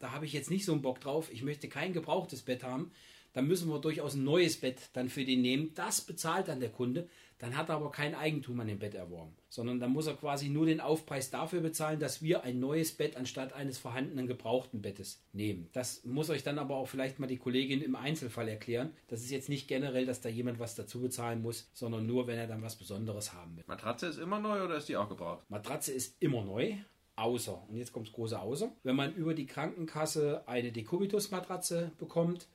da 0.00 0.12
habe 0.12 0.24
ich 0.24 0.32
jetzt 0.32 0.50
nicht 0.50 0.64
so 0.64 0.72
einen 0.72 0.82
Bock 0.82 1.00
drauf, 1.00 1.30
ich 1.30 1.42
möchte 1.42 1.68
kein 1.68 1.92
gebrauchtes 1.92 2.40
Bett 2.40 2.64
haben, 2.64 2.90
dann 3.36 3.46
müssen 3.46 3.68
wir 3.68 3.78
durchaus 3.78 4.14
ein 4.14 4.24
neues 4.24 4.56
Bett 4.56 4.78
dann 4.94 5.10
für 5.10 5.26
den 5.26 5.42
nehmen. 5.42 5.72
Das 5.74 6.00
bezahlt 6.00 6.48
dann 6.48 6.58
der 6.58 6.70
Kunde. 6.70 7.06
Dann 7.38 7.56
hat 7.56 7.68
er 7.68 7.76
aber 7.76 7.90
kein 7.90 8.14
Eigentum 8.14 8.58
an 8.60 8.68
dem 8.68 8.78
Bett 8.78 8.94
erworben, 8.94 9.36
sondern 9.48 9.78
dann 9.78 9.92
muss 9.92 10.06
er 10.06 10.14
quasi 10.14 10.48
nur 10.48 10.66
den 10.66 10.80
Aufpreis 10.80 11.30
dafür 11.30 11.60
bezahlen, 11.60 12.00
dass 12.00 12.22
wir 12.22 12.44
ein 12.44 12.58
neues 12.60 12.92
Bett 12.92 13.16
anstatt 13.16 13.52
eines 13.52 13.78
vorhandenen 13.78 14.26
gebrauchten 14.26 14.80
Bettes 14.80 15.22
nehmen. 15.32 15.68
Das 15.72 16.04
muss 16.04 16.30
euch 16.30 16.42
dann 16.42 16.58
aber 16.58 16.76
auch 16.76 16.88
vielleicht 16.88 17.18
mal 17.18 17.26
die 17.26 17.36
Kollegin 17.36 17.82
im 17.82 17.94
Einzelfall 17.94 18.48
erklären. 18.48 18.92
Das 19.08 19.20
ist 19.20 19.30
jetzt 19.30 19.48
nicht 19.48 19.68
generell, 19.68 20.06
dass 20.06 20.22
da 20.22 20.28
jemand 20.28 20.58
was 20.58 20.74
dazu 20.74 21.00
bezahlen 21.00 21.42
muss, 21.42 21.68
sondern 21.74 22.06
nur, 22.06 22.26
wenn 22.26 22.38
er 22.38 22.46
dann 22.46 22.62
was 22.62 22.76
Besonderes 22.76 23.34
haben 23.34 23.56
will. 23.56 23.64
Matratze 23.66 24.06
ist 24.06 24.18
immer 24.18 24.40
neu 24.40 24.64
oder 24.64 24.78
ist 24.78 24.88
die 24.88 24.96
auch 24.96 25.08
gebraucht? 25.08 25.44
Matratze 25.50 25.92
ist 25.92 26.16
immer 26.20 26.42
neu. 26.42 26.74
Außer, 27.18 27.62
und 27.68 27.76
jetzt 27.76 27.94
kommt 27.94 28.08
das 28.08 28.14
große 28.14 28.38
Außer, 28.38 28.70
wenn 28.82 28.94
man 28.94 29.14
über 29.14 29.32
die 29.32 29.46
Krankenkasse 29.46 30.42
eine 30.46 30.70
Decubitus-Matratze 30.70 31.92
bekommt, 31.96 32.46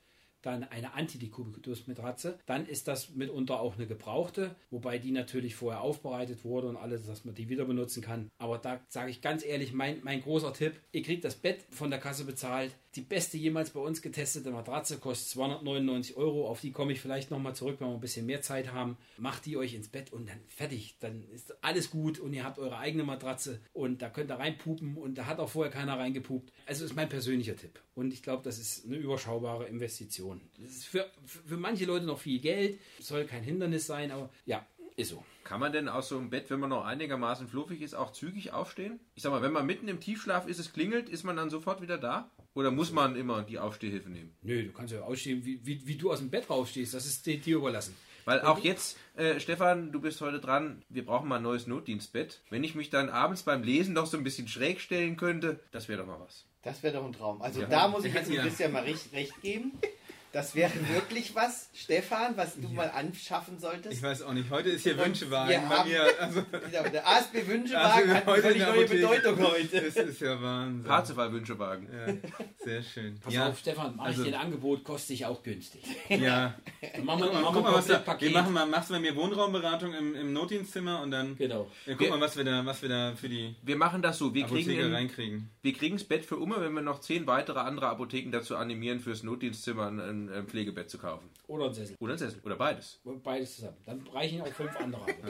dann 0.42 0.64
eine 0.64 0.94
Antidekubitus-Matratze, 0.94 2.38
dann 2.46 2.66
ist 2.66 2.88
das 2.88 3.10
mitunter 3.10 3.60
auch 3.60 3.76
eine 3.76 3.86
gebrauchte, 3.86 4.54
wobei 4.70 4.98
die 4.98 5.12
natürlich 5.12 5.54
vorher 5.54 5.80
aufbereitet 5.80 6.44
wurde 6.44 6.68
und 6.68 6.76
alles, 6.76 7.06
dass 7.06 7.24
man 7.24 7.34
die 7.34 7.48
wieder 7.48 7.64
benutzen 7.64 8.02
kann. 8.02 8.28
Aber 8.38 8.58
da 8.58 8.80
sage 8.88 9.10
ich 9.10 9.20
ganz 9.20 9.44
ehrlich, 9.44 9.72
mein, 9.72 10.00
mein 10.02 10.22
großer 10.22 10.52
Tipp, 10.52 10.80
ihr 10.92 11.02
kriegt 11.02 11.24
das 11.24 11.36
Bett 11.36 11.64
von 11.70 11.90
der 11.90 12.00
Kasse 12.00 12.24
bezahlt. 12.24 12.72
Die 12.94 13.00
beste 13.00 13.38
jemals 13.38 13.70
bei 13.70 13.80
uns 13.80 14.02
getestete 14.02 14.50
Matratze 14.50 14.98
kostet 14.98 15.28
299 15.30 16.16
Euro. 16.18 16.46
Auf 16.46 16.60
die 16.60 16.72
komme 16.72 16.92
ich 16.92 17.00
vielleicht 17.00 17.30
nochmal 17.30 17.54
zurück, 17.54 17.76
wenn 17.78 17.88
wir 17.88 17.94
ein 17.94 18.00
bisschen 18.00 18.26
mehr 18.26 18.42
Zeit 18.42 18.70
haben. 18.72 18.98
Macht 19.16 19.46
die 19.46 19.56
euch 19.56 19.72
ins 19.72 19.88
Bett 19.88 20.12
und 20.12 20.28
dann 20.28 20.38
fertig. 20.48 20.96
Dann 21.00 21.22
ist 21.30 21.54
alles 21.64 21.90
gut 21.90 22.18
und 22.18 22.34
ihr 22.34 22.44
habt 22.44 22.58
eure 22.58 22.76
eigene 22.76 23.04
Matratze 23.04 23.60
und 23.72 24.02
da 24.02 24.10
könnt 24.10 24.30
ihr 24.30 24.38
reinpupen 24.38 24.98
und 24.98 25.16
da 25.16 25.24
hat 25.24 25.40
auch 25.40 25.48
vorher 25.48 25.72
keiner 25.72 25.98
reingepupt. 25.98 26.52
Also 26.66 26.84
ist 26.84 26.94
mein 26.94 27.08
persönlicher 27.08 27.56
Tipp. 27.56 27.80
Und 27.94 28.12
ich 28.12 28.22
glaube, 28.22 28.42
das 28.42 28.58
ist 28.58 28.84
eine 28.84 28.96
überschaubare 28.96 29.66
Investition. 29.68 30.42
Das 30.58 30.72
ist 30.72 30.84
für, 30.84 31.10
für 31.24 31.56
manche 31.56 31.86
Leute 31.86 32.04
noch 32.04 32.18
viel 32.18 32.40
Geld, 32.40 32.78
soll 33.00 33.24
kein 33.24 33.42
Hindernis 33.42 33.86
sein, 33.86 34.10
aber 34.10 34.28
ja, 34.44 34.66
ist 34.96 35.08
so. 35.08 35.24
Kann 35.44 35.60
man 35.60 35.72
denn 35.72 35.88
aus 35.88 36.08
so 36.08 36.18
einem 36.18 36.30
Bett, 36.30 36.50
wenn 36.50 36.60
man 36.60 36.70
noch 36.70 36.84
einigermaßen 36.84 37.48
fluffig 37.48 37.80
ist, 37.80 37.94
auch 37.94 38.12
zügig 38.12 38.52
aufstehen? 38.52 39.00
Ich 39.14 39.22
sag 39.22 39.32
mal, 39.32 39.42
wenn 39.42 39.52
man 39.52 39.66
mitten 39.66 39.88
im 39.88 40.00
Tiefschlaf 40.00 40.46
ist, 40.46 40.58
es 40.58 40.72
klingelt, 40.72 41.08
ist 41.08 41.24
man 41.24 41.36
dann 41.36 41.50
sofort 41.50 41.80
wieder 41.80 41.98
da? 41.98 42.30
Oder 42.54 42.70
muss 42.70 42.92
man 42.92 43.16
immer 43.16 43.42
die 43.42 43.58
Aufstehhilfe 43.58 44.10
nehmen? 44.10 44.34
Nö, 44.42 44.64
du 44.64 44.72
kannst 44.72 44.92
ja 44.92 45.00
ausstehen, 45.02 45.44
wie, 45.44 45.64
wie, 45.64 45.86
wie 45.86 45.96
du 45.96 46.12
aus 46.12 46.18
dem 46.18 46.30
Bett 46.30 46.50
rausstehst. 46.50 46.92
Das 46.92 47.06
ist 47.06 47.24
dir, 47.24 47.38
dir 47.38 47.56
überlassen. 47.56 47.96
Weil 48.24 48.42
auch 48.42 48.58
jetzt, 48.60 48.98
äh, 49.16 49.40
Stefan, 49.40 49.90
du 49.90 50.00
bist 50.00 50.20
heute 50.20 50.38
dran, 50.38 50.82
wir 50.88 51.04
brauchen 51.04 51.28
mal 51.28 51.36
ein 51.36 51.42
neues 51.42 51.66
Notdienstbett. 51.66 52.40
Wenn 52.50 52.62
ich 52.62 52.74
mich 52.74 52.88
dann 52.90 53.08
abends 53.08 53.42
beim 53.42 53.62
Lesen 53.62 53.94
noch 53.94 54.06
so 54.06 54.16
ein 54.16 54.22
bisschen 54.22 54.46
schräg 54.48 54.80
stellen 54.80 55.16
könnte, 55.16 55.58
das 55.72 55.88
wäre 55.88 56.00
doch 56.00 56.06
mal 56.06 56.20
was. 56.20 56.44
Das 56.62 56.82
wäre 56.84 56.94
doch 56.94 57.04
ein 57.04 57.12
Traum. 57.12 57.42
Also 57.42 57.62
Ja. 57.62 57.66
da 57.66 57.88
muss 57.88 58.04
ich 58.04 58.14
jetzt 58.14 58.30
Ja. 58.30 58.42
ein 58.42 58.48
bisschen 58.48 58.72
mal 58.72 58.84
recht, 58.84 59.12
recht 59.12 59.40
geben. 59.42 59.72
Das 60.32 60.54
wäre 60.54 60.72
wirklich 60.88 61.34
was, 61.34 61.68
Stefan, 61.74 62.36
was 62.38 62.56
du 62.58 62.66
mal 62.68 62.90
anschaffen 62.90 63.58
solltest. 63.58 63.92
Ich 63.94 64.02
weiß 64.02 64.22
auch 64.22 64.32
nicht. 64.32 64.48
Heute 64.50 64.70
ist 64.70 64.82
hier 64.82 64.96
Wünschewagen 64.96 65.50
wir 65.50 65.68
bei 65.68 65.76
haben- 65.76 65.88
mir. 65.90 66.06
Also, 66.20 66.42
Ja, 66.72 66.88
Der 66.88 67.06
ASB 67.06 67.36
Also 67.38 67.48
Wünschewagen 67.48 68.14
hat 68.14 68.22
eine 68.22 68.26
heute 68.26 68.36
in 68.36 68.42
völlig 68.42 68.62
neue 68.62 68.70
Apotheke. 68.84 68.94
Bedeutung 69.22 69.38
heute. 69.50 69.80
das 69.82 69.96
ist 69.96 70.20
ja 70.22 70.40
Wahnsinn. 70.40 70.84
Parzivalwünschewagen. 70.84 71.86
Ja, 71.92 72.14
sehr 72.64 72.82
schön. 72.82 73.20
Pass 73.20 73.34
ja, 73.34 73.48
auf, 73.48 73.58
Stefan, 73.58 73.94
mach 73.96 74.06
also- 74.06 74.22
ich 74.22 74.28
dir 74.30 74.38
ein 74.38 74.46
Angebot, 74.46 74.84
kostet 74.84 75.10
dich 75.10 75.26
auch 75.26 75.42
günstig. 75.42 75.82
ja. 76.08 76.54
Dann 76.96 77.04
machen 77.04 77.20
wir, 77.20 77.26
Guck 77.26 77.32
mal, 77.34 77.42
machen 77.42 77.44
guck 77.44 77.54
wir 77.56 77.60
mal 77.62 77.68
ein 77.68 77.74
was 77.74 77.86
da, 77.86 77.92
wir 77.92 77.96
Komplettpaket. 77.98 78.32
machen 78.32 78.52
mal, 78.54 78.66
machst 78.66 78.88
du 78.88 78.94
bei 78.94 79.00
mir 79.00 79.14
Wohnraumberatung 79.16 79.92
im, 79.94 80.14
im 80.14 80.32
Notdienstzimmer 80.32 81.02
und 81.02 81.10
dann 81.10 81.36
Genau. 81.36 81.70
ja, 81.86 81.92
guck 81.92 82.00
Wir- 82.00 82.10
mal, 82.10 82.20
was 82.20 82.36
wir 82.38 82.44
da, 82.44 82.64
was 82.64 82.80
wir 82.80 82.88
da 82.88 83.12
für 83.16 83.28
die 83.28 83.54
Wir 83.62 83.76
machen 83.76 84.00
das 84.00 84.16
so, 84.18 84.32
wir 84.32 84.44
kriegen, 84.46 84.70
Apotheker 84.70 84.86
in, 84.86 84.94
reinkriegen. 84.94 85.50
wir 85.60 85.72
kriegen 85.74 85.96
das 85.96 86.04
Bett 86.04 86.24
für 86.24 86.36
Umme, 86.38 86.56
wenn 86.60 86.72
wir 86.72 86.80
noch 86.82 87.00
zehn 87.00 87.26
weitere 87.26 87.58
andere 87.60 87.88
Apotheken 87.88 88.30
dazu 88.32 88.56
animieren, 88.56 89.00
fürs 89.00 89.22
Notdienstzimmer 89.22 89.88
ein, 89.88 90.21
ein, 90.28 90.32
ein 90.32 90.46
Pflegebett 90.46 90.90
zu 90.90 90.98
kaufen. 90.98 91.28
Oder 91.46 91.66
ein 91.66 91.74
Sessel. 91.74 91.96
Oder 92.00 92.12
ein 92.14 92.18
Sessel. 92.18 92.40
Oder 92.44 92.56
beides. 92.56 93.00
Beides 93.22 93.56
zusammen. 93.56 93.76
Dann 93.86 94.06
reichen 94.12 94.40
auch 94.40 94.46
fünf 94.48 94.74
andere. 94.76 95.02
ab. 95.02 95.10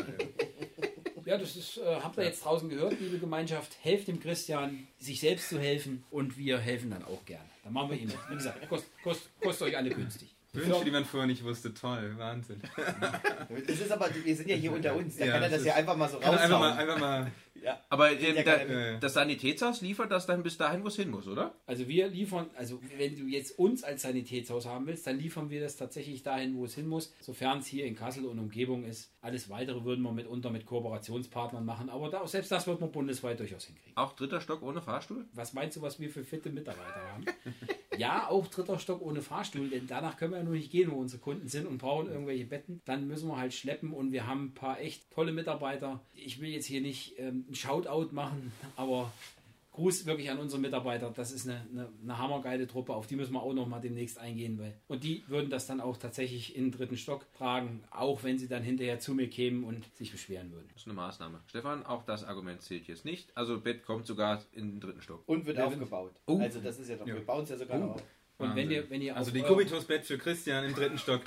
Ja, 1.25 1.39
das 1.39 1.55
ist, 1.55 1.79
äh, 1.79 1.83
habt 2.03 2.19
ihr 2.19 2.25
jetzt 2.25 2.45
draußen 2.45 2.69
gehört, 2.69 2.99
liebe 3.01 3.17
Gemeinschaft. 3.21 3.77
Helft 3.81 4.09
dem 4.09 4.19
Christian, 4.19 4.89
sich 4.99 5.21
selbst 5.21 5.51
zu 5.51 5.61
helfen 5.61 6.03
und 6.11 6.37
wir 6.37 6.59
helfen 6.59 6.91
dann 6.91 7.05
auch 7.05 7.25
gerne. 7.25 7.45
Dann 7.63 7.73
machen 7.73 7.93
wir 7.93 7.97
ihn. 7.97 8.13
Wie 8.29 8.35
gesagt, 8.35 8.69
kostet 8.69 8.91
kost, 9.05 9.31
kostet 9.41 9.69
euch 9.69 9.77
alle 9.77 9.91
günstig. 9.91 10.35
Wünsche, 10.53 10.85
die 10.85 10.91
man 10.91 11.05
vorher 11.05 11.29
nicht 11.29 11.45
wusste. 11.45 11.73
Toll, 11.73 12.15
Wahnsinn. 12.19 12.61
Das 13.67 13.79
ist 13.81 13.93
aber, 13.93 14.09
wir 14.25 14.35
sind 14.37 14.49
ja 14.51 14.57
hier 14.57 14.73
unter 14.73 14.97
uns. 14.97 15.17
Da 15.17 15.25
Ja, 15.27 15.33
kann 15.35 15.43
er 15.45 15.49
das 15.51 15.65
ja 15.65 15.75
einfach 15.77 15.97
mal 15.97 16.09
so 16.09 16.19
Kann 16.19 16.35
einfach 16.37 16.59
mal, 16.59 16.71
raushauen. 16.71 16.79
einfach 16.89 16.99
mal. 17.01 17.33
Aber 17.89 18.11
Ja, 18.13 18.29
ähm, 18.29 18.45
keine- 18.45 18.67
da, 18.67 18.91
Ja. 18.93 18.99
das 18.99 19.15
Sanitätshaus 19.15 19.81
liefert 19.81 20.11
das 20.11 20.27
dann 20.27 20.43
bis 20.43 20.57
dahin, 20.59 20.83
wo 20.83 20.89
es 20.89 20.97
hin 20.97 21.11
muss, 21.11 21.27
oder? 21.27 21.55
Also 21.67 21.87
wir 21.89 22.09
liefern, 22.09 22.51
also 22.57 22.81
wenn 22.99 23.17
du 23.17 23.27
jetzt 23.27 23.59
uns 23.59 23.85
als 23.85 24.03
Sanitätshaus 24.03 24.67
haben 24.67 24.87
willst, 24.87 25.07
dann 25.07 25.19
liefern 25.19 25.51
wir 25.51 25.61
das 25.61 25.77
tatsächlich 25.77 26.23
dahin, 26.23 26.57
wo 26.57 26.65
es 26.65 26.75
hin 26.75 26.87
muss, 26.87 27.13
sofern 27.21 27.59
es 27.59 27.67
hier 27.67 27.85
in 27.85 27.95
Kassel 27.97 28.25
und 28.27 28.39
Umgebung 28.39 28.85
ist. 28.85 29.11
Alles 29.21 29.49
weitere 29.51 29.85
würden 29.85 30.03
wir 30.03 30.13
mitunter 30.13 30.51
mit 30.51 30.67
Kooperationspartnern 30.67 31.65
machen, 31.65 31.89
aber 31.91 32.09
da, 32.11 32.27
selbst 32.27 32.51
das 32.51 32.67
wird 32.67 32.81
man 32.81 32.91
bundesweit 32.91 33.39
durchaus 33.39 33.65
hinkriegen. 33.67 33.97
Auch 33.97 34.15
dritter 34.15 34.41
Stock 34.41 34.63
ohne 34.63 34.83
Fahrstuhl? 34.83 35.27
Was 35.33 35.53
meinst 35.53 35.77
du, 35.77 35.83
was 35.83 36.01
wir 36.01 36.11
für 36.11 36.25
fitte 36.25 36.51
Mitarbeiter 36.51 37.01
haben? 37.13 37.25
ja, 37.99 38.29
auch 38.29 38.47
dritter 38.47 38.79
Stock 38.79 39.03
ohne 39.03 39.23
Fahrstuhl, 39.23 39.69
denn 39.69 39.87
danach 39.87 40.17
können 40.17 40.33
wir 40.33 40.39
ja 40.39 40.45
nur 40.45 40.55
nicht 40.55 40.71
gehen, 40.71 40.91
wo 40.91 40.97
unsere 40.97 41.21
Kunden 41.21 41.49
sind 41.49 41.67
und 41.67 41.79
brauchen 41.79 42.09
irgendwelche 42.09 42.45
Betten. 42.45 42.81
Dann 42.85 43.07
müssen 43.07 43.29
wir 43.29 43.37
halt 43.37 43.55
schleppen 43.55 43.93
und 43.93 44.13
wir 44.13 44.27
haben 44.27 44.47
ein 44.47 44.55
paar 44.55 44.81
echt 44.81 45.11
tolle 45.11 45.33
Mitarbeiter. 45.33 46.01
Ich 46.15 46.41
will 46.41 46.51
jetzt 46.51 46.67
hier 46.67 46.81
nicht 46.81 47.19
ähm, 47.19 47.45
ein 47.49 47.55
Shoutout 47.55 48.09
machen, 48.13 48.53
aber 48.77 49.13
Gruß 49.73 50.05
wirklich 50.05 50.31
an 50.31 50.39
unsere 50.39 50.61
Mitarbeiter. 50.61 51.11
Das 51.17 51.33
ist 51.33 51.49
eine, 51.49 51.67
eine, 51.73 51.89
eine 52.03 52.19
hammergeile 52.19 52.67
Truppe, 52.67 52.93
auf 52.95 53.07
die 53.07 53.17
müssen 53.17 53.33
wir 53.33 53.43
auch 53.43 53.55
noch 53.55 53.67
mal 53.67 53.81
demnächst 53.81 54.19
eingehen. 54.19 54.59
Weil, 54.59 54.75
und 54.87 55.03
die 55.03 55.25
würden 55.29 55.49
das 55.49 55.67
dann 55.67 55.81
auch 55.81 55.97
tatsächlich 55.97 56.55
in 56.55 56.65
den 56.65 56.73
dritten 56.73 56.97
Stock 56.99 57.27
tragen, 57.33 57.83
auch 57.91 58.23
wenn 58.23 58.39
sie 58.39 58.49
dann 58.49 58.63
hinterher 58.63 58.99
zu 58.99 59.15
mir 59.15 59.29
kämen 59.31 59.65
und 59.65 59.85
sich 59.97 60.13
beschweren 60.13 60.53
würden. 60.53 60.69
Das 60.75 60.83
ist 60.83 60.87
eine 60.89 60.95
Maßnahme. 60.95 61.41
Stefan, 61.47 61.87
auch 61.87 62.05
das 62.05 62.23
Argument 62.25 62.61
zählt 62.61 62.87
jetzt 62.87 63.05
nicht. 63.07 63.35
Also 63.37 63.61
Bett 63.61 63.85
kommt 63.85 64.07
sogar 64.07 64.45
in 64.53 64.73
den 64.73 64.81
dritten 64.81 65.01
Stock. 65.01 65.23
Und 65.27 65.47
wird 65.47 65.57
Ja, 65.57 65.65
aufgebaut. 65.67 66.13
Oh. 66.27 66.39
Also 66.39 66.61
das 66.61 66.79
ist 66.79 66.91
ja 66.91 66.97
doch, 66.97 67.07
Ja. 67.07 67.15
wir 67.15 67.25
bauen 67.25 67.45
es 67.45 67.49
ja 67.51 67.57
sogar 67.57 67.79
noch 67.79 67.95
auf. 67.95 68.03
Und 68.39 68.55
wenn 68.57 68.71
ihr, 68.71 68.91
wenn 68.91 69.01
ihr 69.01 69.17
Also 69.17 69.31
die 69.31 69.41
Kubitusbett 69.43 70.05
für 70.05 70.19
Christian 70.19 70.65
im 70.65 70.75
dritten 70.75 70.99
Stock. 70.99 71.23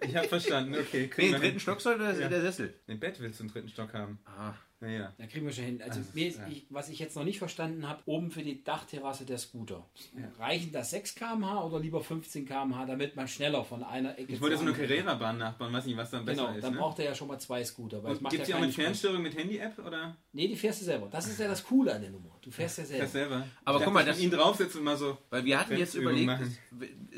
Ich 0.00 0.14
habe 0.16 0.28
verstanden, 0.28 0.74
okay. 0.74 1.10
Nee, 1.16 1.32
wir 1.32 1.38
dritten. 1.38 1.58
Stock 1.60 1.80
soll 1.80 1.98
der, 1.98 2.18
Ja. 2.18 2.28
der 2.28 2.40
Sessel. 2.42 2.74
Ein 2.86 3.00
Bett 3.00 3.18
willst 3.20 3.40
du 3.40 3.44
im 3.44 3.50
dritten 3.50 3.68
Stock 3.68 3.92
haben. 3.94 4.18
Ah, 4.24 4.54
Naja. 4.82 5.12
Da 5.16 5.26
kriegen 5.26 5.46
wir 5.46 5.52
schon 5.52 5.64
hin. 5.64 5.80
Also, 5.80 6.00
Also, 6.00 6.10
mir 6.12 6.26
ist, 6.26 6.38
ja. 6.38 6.46
ich, 6.50 6.66
was 6.68 6.88
ich 6.88 6.98
jetzt 6.98 7.14
noch 7.14 7.22
nicht 7.24 7.38
verstanden 7.38 7.88
habe, 7.88 8.02
oben 8.06 8.32
für 8.32 8.42
die 8.42 8.64
Dachterrasse 8.64 9.24
der 9.24 9.38
Scooter. 9.38 9.86
Ja. 10.18 10.28
Reichen 10.44 10.72
das 10.72 10.90
6 10.90 11.14
km/h 11.14 11.64
oder 11.64 11.78
lieber 11.78 12.00
15 12.02 12.44
km/h, 12.46 12.84
damit 12.86 13.14
man 13.14 13.28
schneller 13.28 13.64
von 13.64 13.84
einer 13.84 14.18
Ecke 14.18 14.32
Ich 14.32 14.40
wollte 14.40 14.56
so 14.56 14.62
eine 14.64 14.72
Carrera-Bahn 14.72 15.38
nachbauen, 15.38 15.72
weiß 15.72 15.86
nicht, 15.86 15.96
was 15.96 16.10
dann 16.10 16.24
besser 16.24 16.42
Genau, 16.46 16.56
ist. 16.56 16.64
dann 16.64 16.72
Ne? 16.74 16.78
braucht 16.80 16.98
er 16.98 17.04
ja 17.04 17.14
schon 17.14 17.28
mal 17.28 17.38
zwei 17.38 17.64
Scooter. 17.64 18.02
Gibt 18.28 18.42
es 18.42 18.48
ja 18.48 18.56
auch 18.56 18.60
mit 18.60 18.72
Spaß. 18.72 18.84
Fernsteuerung 18.84 19.22
mit 19.22 19.38
Handy-App 19.38 19.78
oder 19.86 20.16
Nee, 20.32 20.48
die 20.48 20.56
fährst 20.56 20.80
du 20.80 20.84
selber. 20.84 21.08
Das 21.10 21.28
ist 21.28 21.38
ja 21.38 21.46
das 21.46 21.62
Coole 21.64 21.94
an 21.94 22.00
der 22.02 22.10
Nummer. 22.10 22.36
Du 22.42 22.50
fährst 22.50 22.78
ja 22.78 22.84
selber. 22.84 23.04
das 23.04 23.12
selber? 23.12 23.46
Aber 23.64 23.78
ich 23.78 23.84
guck 23.84 23.94
mal, 23.94 24.00
dachte, 24.00 24.10
das- 24.10 24.18
ich 24.18 24.30
kann 24.30 24.38
ihn 24.38 24.42
draufsetzen 24.44 24.78
und 24.80 24.84
mal 24.84 24.96
so. 24.96 25.16
weil 25.30 25.44
wir 25.44 25.60
hatten 25.60 25.76
jetzt 25.76 25.94
überlegt, 25.94 26.32
es, 26.40 26.58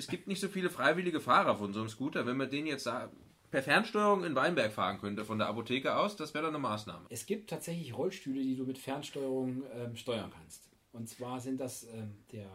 es 0.00 0.06
gibt 0.08 0.28
nicht 0.28 0.40
so 0.40 0.48
viele 0.48 0.68
freiwillige 0.68 1.18
Fahrer 1.20 1.56
von 1.56 1.72
so 1.72 1.80
einem 1.80 1.88
Scooter. 1.88 2.26
Wenn 2.26 2.36
man 2.36 2.50
den 2.50 2.66
jetzt 2.66 2.84
sa- 2.84 3.10
per 3.54 3.62
Fernsteuerung 3.62 4.24
in 4.24 4.34
Weinberg 4.34 4.72
fahren 4.72 4.98
könnte, 4.98 5.24
von 5.24 5.38
der 5.38 5.46
Apotheke 5.46 5.94
aus, 5.94 6.16
das 6.16 6.34
wäre 6.34 6.46
dann 6.46 6.56
eine 6.56 6.62
Maßnahme. 6.62 7.06
Es 7.08 7.24
gibt 7.24 7.50
tatsächlich 7.50 7.96
Rollstühle, 7.96 8.42
die 8.42 8.56
du 8.56 8.64
mit 8.64 8.78
Fernsteuerung 8.78 9.62
ähm, 9.72 9.94
steuern 9.94 10.32
kannst. 10.36 10.68
Und 10.90 11.08
zwar 11.08 11.38
sind 11.38 11.60
das 11.60 11.84
ähm, 11.84 12.16
der 12.32 12.48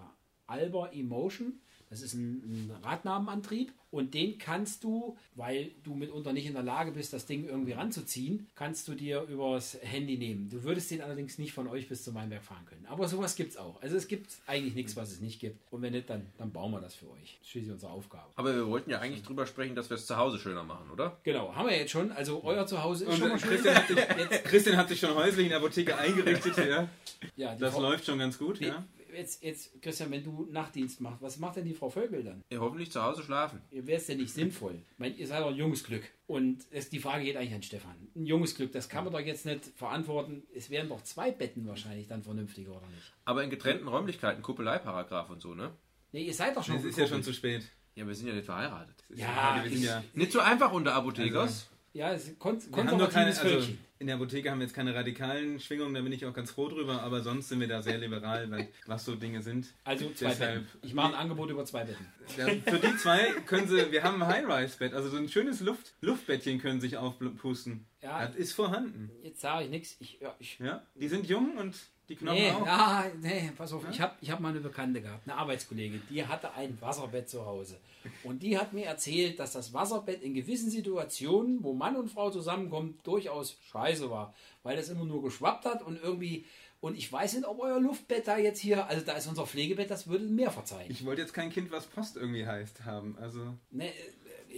Alba 0.45 0.89
Emotion. 0.89 1.61
Das 1.89 2.01
ist 2.01 2.13
ein, 2.13 2.69
ein 2.69 2.71
Radnahmenantrieb 2.83 3.73
und 3.91 4.13
den 4.13 4.37
kannst 4.37 4.83
du, 4.83 5.17
weil 5.33 5.71
du 5.83 5.95
mitunter 5.95 6.33
nicht 6.33 6.45
in 6.45 6.53
der 6.53 6.61
Lage 6.61 6.91
bist, 6.91 7.11
das 7.13 7.25
Ding 7.25 7.47
irgendwie 7.47 7.71
ranzuziehen, 7.71 8.47
kannst 8.53 8.87
du 8.87 8.93
dir 8.93 9.23
übers 9.23 9.77
Handy 9.81 10.17
nehmen. 10.17 10.49
Du 10.49 10.63
würdest 10.63 10.91
den 10.91 11.01
allerdings 11.01 11.39
nicht 11.39 11.51
von 11.53 11.67
euch 11.67 11.87
bis 11.89 12.03
zum 12.03 12.13
Weinberg 12.13 12.43
fahren 12.43 12.63
können. 12.67 12.85
Aber 12.85 13.07
sowas 13.07 13.35
gibt 13.35 13.51
es 13.51 13.57
auch. 13.57 13.81
Also 13.81 13.95
es 13.97 14.07
gibt 14.07 14.37
eigentlich 14.45 14.75
nichts, 14.75 14.95
was 14.95 15.11
es 15.11 15.19
nicht 15.19 15.39
gibt. 15.39 15.57
Und 15.71 15.81
wenn 15.81 15.93
nicht, 15.93 16.09
dann, 16.09 16.27
dann 16.37 16.51
bauen 16.51 16.71
wir 16.71 16.79
das 16.81 16.93
für 16.93 17.09
euch. 17.09 17.37
Das 17.39 17.41
ist 17.47 17.49
schließlich 17.49 17.71
unsere 17.73 17.91
Aufgabe. 17.91 18.29
Aber 18.35 18.55
wir 18.55 18.67
wollten 18.67 18.91
ja 18.91 18.99
eigentlich 18.99 19.23
drüber 19.23 19.47
sprechen, 19.47 19.73
dass 19.75 19.89
wir 19.89 19.95
es 19.95 20.05
zu 20.05 20.15
Hause 20.15 20.37
schöner 20.37 20.63
machen, 20.63 20.91
oder? 20.91 21.17
Genau, 21.23 21.55
haben 21.55 21.67
wir 21.69 21.75
jetzt 21.75 21.89
schon. 21.91 22.11
Also 22.11 22.43
euer 22.43 22.67
Zuhause 22.67 23.05
ist 23.05 23.13
Und 23.13 23.17
schon 23.17 23.29
mal 23.29 23.39
schön. 23.39 23.49
Christian, 23.49 23.75
hat 23.75 23.87
sich, 23.87 23.97
Jetzt, 23.97 24.43
Christian 24.45 24.77
hat 24.77 24.89
sich 24.89 24.99
schon 24.99 25.15
häuslich 25.15 25.45
in 25.45 25.49
der 25.49 25.57
Apotheke 25.57 25.97
eingerichtet. 25.97 26.53
Ja. 26.69 26.87
ja, 27.35 27.55
die 27.55 27.61
Das 27.61 27.73
Frau- 27.73 27.81
läuft 27.81 28.05
schon 28.05 28.19
ganz 28.19 28.37
gut. 28.37 28.59
Wir, 28.59 28.67
Ja. 28.67 28.85
Jetzt, 29.13 29.43
jetzt, 29.43 29.81
Christian, 29.81 30.11
wenn 30.11 30.23
du 30.23 30.47
Nachtdienst 30.51 31.01
machst, 31.01 31.21
was 31.21 31.37
macht 31.39 31.55
denn 31.57 31.65
die 31.65 31.73
Frau 31.73 31.89
Vögel 31.89 32.23
dann? 32.23 32.41
Ja, 32.51 32.59
hoffentlich 32.59 32.91
zu 32.91 33.01
Hause 33.01 33.23
schlafen. 33.23 33.61
Wäre 33.71 33.97
es 33.97 34.05
denn 34.07 34.17
nicht 34.17 34.33
sinnvoll? 34.33 34.75
Ich 34.93 34.99
meine, 34.99 35.15
ihr 35.15 35.27
seid 35.27 35.41
doch 35.41 35.49
ein 35.49 35.55
junges 35.55 35.83
Glück. 35.83 36.03
Und 36.27 36.65
es, 36.71 36.89
die 36.89 36.99
Frage 36.99 37.23
geht 37.23 37.35
eigentlich 37.37 37.53
an 37.53 37.63
Stefan. 37.63 37.95
Ein 38.15 38.25
junges 38.25 38.55
Glück, 38.55 38.71
das 38.71 38.89
kann 38.89 39.03
man 39.03 39.13
doch 39.13 39.19
jetzt 39.19 39.45
nicht 39.45 39.65
verantworten. 39.75 40.43
Es 40.55 40.69
wären 40.69 40.89
doch 40.89 41.01
zwei 41.03 41.31
Betten 41.31 41.65
wahrscheinlich 41.67 42.07
dann 42.07 42.23
vernünftiger, 42.23 42.71
oder 42.71 42.87
nicht? 42.87 43.13
Aber 43.25 43.43
in 43.43 43.49
getrennten 43.49 43.87
Räumlichkeiten, 43.87 44.41
Kuppeleiparagraf 44.43 45.29
und 45.29 45.41
so, 45.41 45.53
ne? 45.53 45.71
Nee, 46.11 46.23
ihr 46.23 46.33
seid 46.33 46.55
doch 46.55 46.63
schon 46.63 46.77
Es 46.77 46.85
ist 46.85 46.97
ja 46.97 47.07
schon 47.07 47.23
zu 47.23 47.33
spät. 47.33 47.63
Ja, 47.95 48.07
wir 48.07 48.15
sind 48.15 48.27
ja 48.27 48.33
nicht 48.33 48.45
verheiratet. 48.45 48.95
Ja, 49.13 49.59
wir 49.61 49.69
sind 49.69 49.79
ich- 49.79 49.85
ja. 49.85 50.03
Nicht 50.13 50.31
so 50.31 50.39
einfach 50.39 50.71
unter 50.71 50.93
Apothekers. 50.93 51.41
Also- 51.41 51.65
Ja, 51.93 52.13
es 52.13 52.27
ist 52.27 52.39
kon 52.39 52.57
doch 52.59 52.71
keine, 52.71 52.89
konservatives 52.91 53.39
also 53.39 53.49
Völkchen. 53.49 53.77
In 53.99 54.07
der 54.07 54.15
Apotheke 54.15 54.49
haben 54.49 54.59
wir 54.59 54.65
jetzt 54.65 54.73
keine 54.75 54.95
radikalen 54.95 55.59
Schwingungen, 55.59 55.93
da 55.93 56.01
bin 56.01 56.13
ich 56.13 56.25
auch 56.25 56.33
ganz 56.33 56.51
froh 56.51 56.69
drüber, 56.69 57.03
aber 57.03 57.21
sonst 57.21 57.49
sind 57.49 57.59
wir 57.59 57.67
da 57.67 57.81
sehr 57.81 57.97
liberal, 57.97 58.49
weil 58.49 58.69
was 58.85 59.03
so 59.05 59.15
Dinge 59.15 59.41
sind. 59.41 59.67
Also 59.83 60.09
zwei 60.11 60.29
Deshalb- 60.29 60.63
Betten. 60.63 60.79
Ich 60.87 60.93
mache 60.93 61.09
ein 61.09 61.15
Angebot 61.15 61.49
über 61.49 61.65
zwei 61.65 61.83
Betten. 61.83 62.05
Ja, 62.37 62.47
für 62.47 62.79
die 62.79 62.95
zwei 62.97 63.31
können 63.45 63.67
sie, 63.67 63.91
wir 63.91 64.03
haben 64.03 64.21
ein 64.23 64.27
High-Rise-Bett, 64.29 64.93
also 64.93 65.09
so 65.09 65.17
ein 65.17 65.27
schönes 65.27 65.59
Luft, 65.59 65.93
Luftbettchen 66.01 66.59
können 66.61 66.79
sich 66.79 66.95
aufpusten. 66.97 67.85
Ja. 68.01 68.25
Das 68.25 68.35
ist 68.37 68.53
vorhanden. 68.53 69.11
Jetzt 69.23 69.41
sage 69.41 69.65
ich 69.65 69.69
nichts. 69.69 69.97
Ich, 69.99 70.19
ja, 70.21 70.33
Ja, 70.59 70.81
die 70.95 71.07
sind 71.09 71.27
jung 71.27 71.57
und 71.57 71.75
die 72.07 72.15
Knochen 72.15 72.37
nee, 72.39 72.49
auch. 72.51 72.65
ah, 72.65 73.05
nee, 73.21 73.51
pass 73.55 73.71
auf. 73.73 73.83
Ich 73.91 74.01
habe 74.01 74.15
ich 74.21 74.31
hab 74.31 74.39
mal 74.39 74.49
eine 74.49 74.61
Bekannte 74.61 74.99
gehabt, 75.01 75.27
eine 75.29 75.37
Arbeitskollegin, 75.37 76.01
die 76.09 76.25
hatte 76.25 76.53
ein 76.55 76.75
Wasserbett 76.81 77.29
zu 77.29 77.45
Hause. 77.45 77.77
Und 78.23 78.41
die 78.41 78.57
hat 78.57 78.73
mir 78.73 78.85
erzählt, 78.85 79.39
dass 79.39 79.51
das 79.51 79.73
Wasserbett 79.73 80.23
in 80.23 80.33
gewissen 80.33 80.71
Situationen, 80.71 81.61
wo 81.63 81.73
Mann 81.73 81.95
und 81.97 82.09
Frau 82.09 82.31
zusammenkommen, 82.31 82.97
durchaus 83.03 83.57
scheiße 83.71 83.88
war. 84.09 84.33
Weil 84.63 84.75
das 84.77 84.89
immer 84.89 85.05
nur 85.05 85.21
geschwappt 85.23 85.65
hat 85.65 85.81
und 85.81 86.01
irgendwie. 86.01 86.45
Und 86.81 86.97
ich 86.97 87.11
weiß 87.11 87.33
nicht, 87.33 87.45
ob 87.45 87.59
euer 87.59 87.79
Luftbett 87.79 88.25
da 88.27 88.37
jetzt 88.37 88.59
hier, 88.59 88.87
also 88.87 89.03
da 89.05 89.13
ist 89.13 89.27
unser 89.27 89.45
Pflegebett, 89.45 89.91
das 89.91 90.07
würde 90.07 90.23
mehr 90.25 90.49
verzeihen. 90.49 90.89
Ich 90.89 91.03
wollte 91.05 91.21
jetzt 91.21 91.33
kein 91.33 91.51
Kind, 91.51 91.71
was 91.71 91.85
Post 91.87 92.15
irgendwie 92.15 92.45
heißt, 92.45 92.85
haben. 92.85 93.17
Also 93.19 93.53
Ne, 93.71 93.87
äh, 93.89 93.91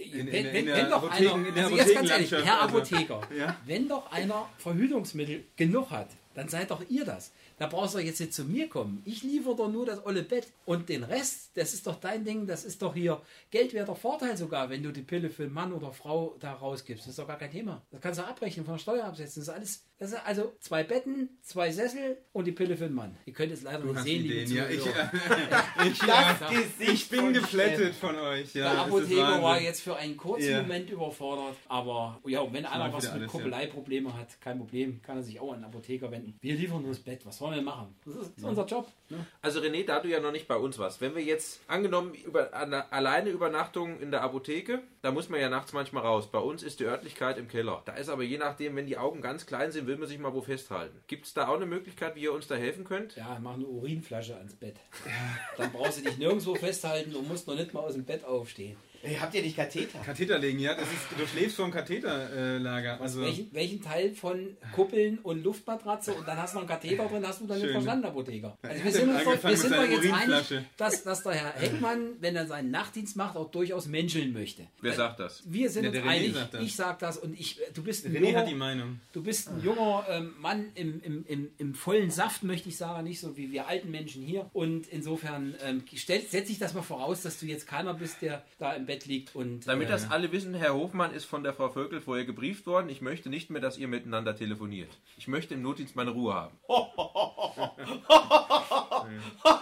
In- 0.02 0.12
wenn, 0.12 0.26
in- 0.28 0.32
wenn, 0.52 0.54
in 0.54 0.66
wenn 0.74 0.90
doch 0.90 1.02
Apotheken- 1.02 1.46
einer, 1.48 1.64
also 1.64 1.76
jetzt 1.76 1.94
ganz 1.94 2.10
ehrlich, 2.10 2.30
Herr 2.30 2.62
also. 2.62 2.76
Apotheker, 2.78 3.20
Ja. 3.36 3.56
wenn 3.66 3.88
doch 3.88 4.10
einer 4.12 4.48
Verhütungsmittel 4.58 5.44
genug 5.56 5.90
hat, 5.90 6.08
dann 6.34 6.48
seid 6.48 6.70
doch 6.70 6.82
ihr 6.88 7.04
das. 7.04 7.32
Da 7.62 7.68
brauchst 7.68 7.94
du 7.94 8.00
jetzt 8.00 8.18
nicht 8.18 8.34
zu 8.34 8.44
mir 8.44 8.68
kommen. 8.68 9.02
Ich 9.04 9.22
liefere 9.22 9.54
doch 9.54 9.70
nur 9.70 9.86
das 9.86 10.04
olle 10.04 10.24
Bett. 10.24 10.48
Und 10.64 10.88
den 10.88 11.04
Rest, 11.04 11.52
das 11.54 11.74
ist 11.74 11.86
doch 11.86 11.94
dein 11.94 12.24
Ding, 12.24 12.44
das 12.44 12.64
ist 12.64 12.82
doch 12.82 12.92
hier 12.92 13.22
geldwerter 13.52 13.94
Vorteil 13.94 14.36
sogar, 14.36 14.68
wenn 14.68 14.82
du 14.82 14.90
die 14.90 15.02
Pille 15.02 15.30
für 15.30 15.46
Mann 15.46 15.72
oder 15.72 15.92
Frau 15.92 16.34
da 16.40 16.54
rausgibst. 16.54 17.04
Das 17.04 17.10
ist 17.10 17.20
doch 17.20 17.28
gar 17.28 17.38
kein 17.38 17.52
Thema. 17.52 17.80
Das 17.92 18.00
kannst 18.00 18.18
du 18.18 18.24
abrechnen, 18.24 18.64
von 18.64 18.74
der 18.74 18.80
Steuer 18.80 19.04
absetzen. 19.04 19.42
Das 19.42 19.46
ist 19.46 19.54
alles, 19.54 19.84
das 20.02 20.10
ist 20.14 20.26
also 20.26 20.52
zwei 20.58 20.82
Betten, 20.82 21.28
zwei 21.42 21.70
Sessel 21.70 22.16
und 22.32 22.44
die 22.46 22.50
Pille 22.50 22.76
für 22.76 22.86
den 22.86 22.94
Mann. 22.94 23.16
Ihr 23.24 23.32
könnt 23.32 23.52
es 23.52 23.62
leider 23.62 23.78
du 23.84 23.92
nicht 23.92 24.02
sehen, 24.02 24.22
liebe 24.22 24.34
Ideen, 24.34 24.56
ja. 24.56 24.68
Ich, 24.68 24.80
Zuhörer. 24.80 25.10
ich, 25.86 25.98
Das 26.02 26.08
ja, 26.08 26.92
ich 26.92 27.08
bin 27.08 27.34
Steffen. 27.44 27.92
von 27.92 28.18
euch. 28.18 28.52
Ja, 28.52 28.64
Der 28.64 28.72
das 28.74 28.86
Apotheker 28.86 29.42
war 29.42 29.60
jetzt 29.60 29.80
für 29.80 29.94
einen 29.94 30.16
kurzen 30.16 30.50
Ja. 30.50 30.62
Moment 30.62 30.90
überfordert, 30.90 31.54
aber 31.68 32.20
ja, 32.26 32.52
wenn 32.52 32.66
einer 32.66 32.92
was 32.92 33.04
mit 33.04 33.12
alles, 33.12 33.22
ja. 33.22 33.28
Koppeleiprobleme 33.28 34.12
hat, 34.18 34.40
kein 34.40 34.58
Problem, 34.58 35.00
kann 35.02 35.18
er 35.18 35.22
sich 35.22 35.38
auch 35.38 35.52
an 35.52 35.60
den 35.60 35.66
Apotheker 35.66 36.10
wenden. 36.10 36.36
Wir 36.40 36.56
liefern 36.56 36.82
nur 36.82 36.90
das 36.90 36.98
Bett, 36.98 37.24
was 37.24 37.40
wollen 37.40 37.54
wir 37.54 37.62
machen? 37.62 37.94
Das 38.04 38.16
ist, 38.16 38.38
ist 38.38 38.44
unser 38.44 38.66
Job. 38.66 38.88
Ne? 39.08 39.24
Also 39.40 39.60
René, 39.60 39.86
da 39.86 40.00
du 40.00 40.08
ja 40.08 40.18
noch 40.18 40.32
nicht 40.32 40.48
bei 40.48 40.56
uns 40.56 40.80
warst, 40.80 41.00
wenn 41.00 41.14
wir 41.14 41.22
jetzt 41.22 41.60
angenommen 41.68 42.14
über 42.14 42.52
eine 42.54 42.90
alleine 42.92 43.30
Übernachtung 43.30 44.00
in 44.00 44.10
der 44.10 44.22
Apotheke, 44.22 44.82
da 45.02 45.12
muss 45.12 45.28
man 45.28 45.40
ja 45.40 45.48
nachts 45.48 45.72
manchmal 45.72 46.02
raus. 46.02 46.28
Bei 46.30 46.38
uns 46.40 46.64
ist 46.64 46.80
die 46.80 46.84
Örtlichkeit 46.86 47.38
im 47.38 47.46
Keller. 47.46 47.82
Da 47.84 47.92
ist 47.94 48.08
aber 48.08 48.22
je 48.24 48.38
nachdem, 48.38 48.74
wenn 48.74 48.86
die 48.86 48.98
Augen 48.98 49.20
ganz 49.20 49.46
klein 49.46 49.70
sind, 49.70 49.86
will 49.92 49.98
man 49.98 50.08
sich 50.08 50.18
mal 50.18 50.32
wo 50.32 50.40
festhalten. 50.40 50.98
Gibt 51.06 51.26
es 51.26 51.34
da 51.34 51.48
auch 51.48 51.56
eine 51.56 51.66
Möglichkeit, 51.66 52.16
wie 52.16 52.22
ihr 52.22 52.32
uns 52.32 52.46
da 52.46 52.54
helfen 52.54 52.84
könnt? 52.84 53.14
Ja, 53.16 53.38
mach 53.42 53.54
eine 53.54 53.66
Urinflasche 53.66 54.34
ans 54.36 54.54
Bett. 54.54 54.76
Dann 55.58 55.70
brauchst 55.70 55.98
du 55.98 56.04
dich 56.04 56.16
nirgendwo 56.16 56.54
festhalten 56.54 57.14
und 57.14 57.28
musst 57.28 57.46
noch 57.46 57.56
nicht 57.56 57.74
mal 57.74 57.80
aus 57.80 57.92
dem 57.92 58.04
Bett 58.04 58.24
aufstehen. 58.24 58.78
Ey, 59.02 59.16
habt 59.20 59.34
ihr 59.34 59.42
nicht 59.42 59.56
Katheter? 59.56 59.98
Katheter 59.98 60.38
legen, 60.38 60.58
ja. 60.60 60.74
Das 60.74 60.84
ist, 60.84 61.18
du 61.18 61.26
schläfst 61.26 61.56
vor 61.56 61.66
dem 61.66 61.72
Katheterlager. 61.72 63.00
Also, 63.00 63.20
Welchen, 63.22 63.52
welchen 63.52 63.82
Teil 63.82 64.14
von 64.14 64.56
Kuppeln 64.74 65.18
und 65.18 65.42
Luftmatratze 65.42 66.12
und 66.14 66.26
dann 66.26 66.36
hast 66.38 66.54
du 66.54 66.60
noch 66.60 66.62
einen 66.62 66.80
Katheter 66.80 67.06
drin, 67.06 67.26
hast 67.26 67.40
du 67.40 67.46
dann 67.46 67.60
Schön. 67.60 67.72
verstanden, 67.72 68.04
Apotheker. 68.06 68.56
Also 68.62 68.84
wir 68.84 68.92
sind, 68.92 69.08
uns 69.10 69.24
doch, 69.24 69.44
wir 69.44 69.56
sind 69.56 69.72
doch 69.74 69.84
jetzt 69.84 70.12
einig, 70.12 70.64
dass, 70.76 71.02
dass 71.02 71.22
der 71.24 71.32
Herr 71.34 71.52
Heckmann, 71.54 72.10
wenn 72.20 72.36
er 72.36 72.46
seinen 72.46 72.70
Nachtdienst 72.70 73.16
macht, 73.16 73.36
auch 73.36 73.50
durchaus 73.50 73.86
menscheln 73.86 74.32
möchte. 74.32 74.66
Wer 74.80 74.92
sagt 74.92 75.18
das? 75.20 75.42
Wir 75.46 75.68
sind 75.70 75.84
Ja, 75.84 75.90
uns 75.90 76.08
einig. 76.08 76.34
Ich 76.60 76.76
sag 76.76 76.98
das 77.00 77.16
und 77.16 77.38
ich, 77.38 77.58
du 77.74 77.82
bist 77.82 78.06
ein 78.06 78.12
René 78.12 78.26
junger, 78.26 78.38
hat 78.38 78.48
die 78.48 78.54
Meinung. 78.54 79.00
du 79.12 79.22
bist 79.22 79.48
ein 79.48 79.62
junger 79.64 80.04
ähm, 80.08 80.34
Mann 80.40 80.66
im, 80.74 81.00
im, 81.02 81.24
im, 81.26 81.48
im 81.58 81.74
vollen 81.74 82.10
Saft, 82.10 82.44
möchte 82.44 82.68
ich 82.68 82.76
sagen, 82.76 83.04
nicht 83.04 83.18
so 83.20 83.36
wie 83.36 83.50
wir 83.50 83.66
alten 83.66 83.90
Menschen 83.90 84.22
hier. 84.22 84.48
Und 84.52 84.86
insofern 84.88 85.54
ähm, 85.64 85.82
setze 85.92 86.52
ich 86.52 86.58
das 86.58 86.74
mal 86.74 86.82
voraus, 86.82 87.22
dass 87.22 87.40
du 87.40 87.46
jetzt 87.46 87.66
keiner 87.66 87.94
bist, 87.94 88.22
der 88.22 88.44
da 88.58 88.72
im 88.74 88.86
Bett 88.86 88.91
liegt 89.00 89.34
und 89.34 89.66
Damit 89.66 89.88
äh, 89.88 89.90
das 89.90 90.10
alle 90.10 90.32
wissen, 90.32 90.54
Herr 90.54 90.74
Hofmann 90.74 91.12
ist 91.12 91.24
von 91.24 91.42
der 91.42 91.52
Frau 91.52 91.68
Vögel 91.68 92.00
vorher 92.00 92.24
gebrieft 92.24 92.66
worden. 92.66 92.88
Ich 92.88 93.00
möchte 93.00 93.28
nicht 93.28 93.50
mehr, 93.50 93.60
dass 93.60 93.78
ihr 93.78 93.88
miteinander 93.88 94.36
telefoniert. 94.36 94.90
Ich 95.16 95.28
möchte 95.28 95.54
im 95.54 95.62
Notdienst 95.62 95.96
meine 95.96 96.10
Ruhe 96.10 96.34
haben. 96.34 96.56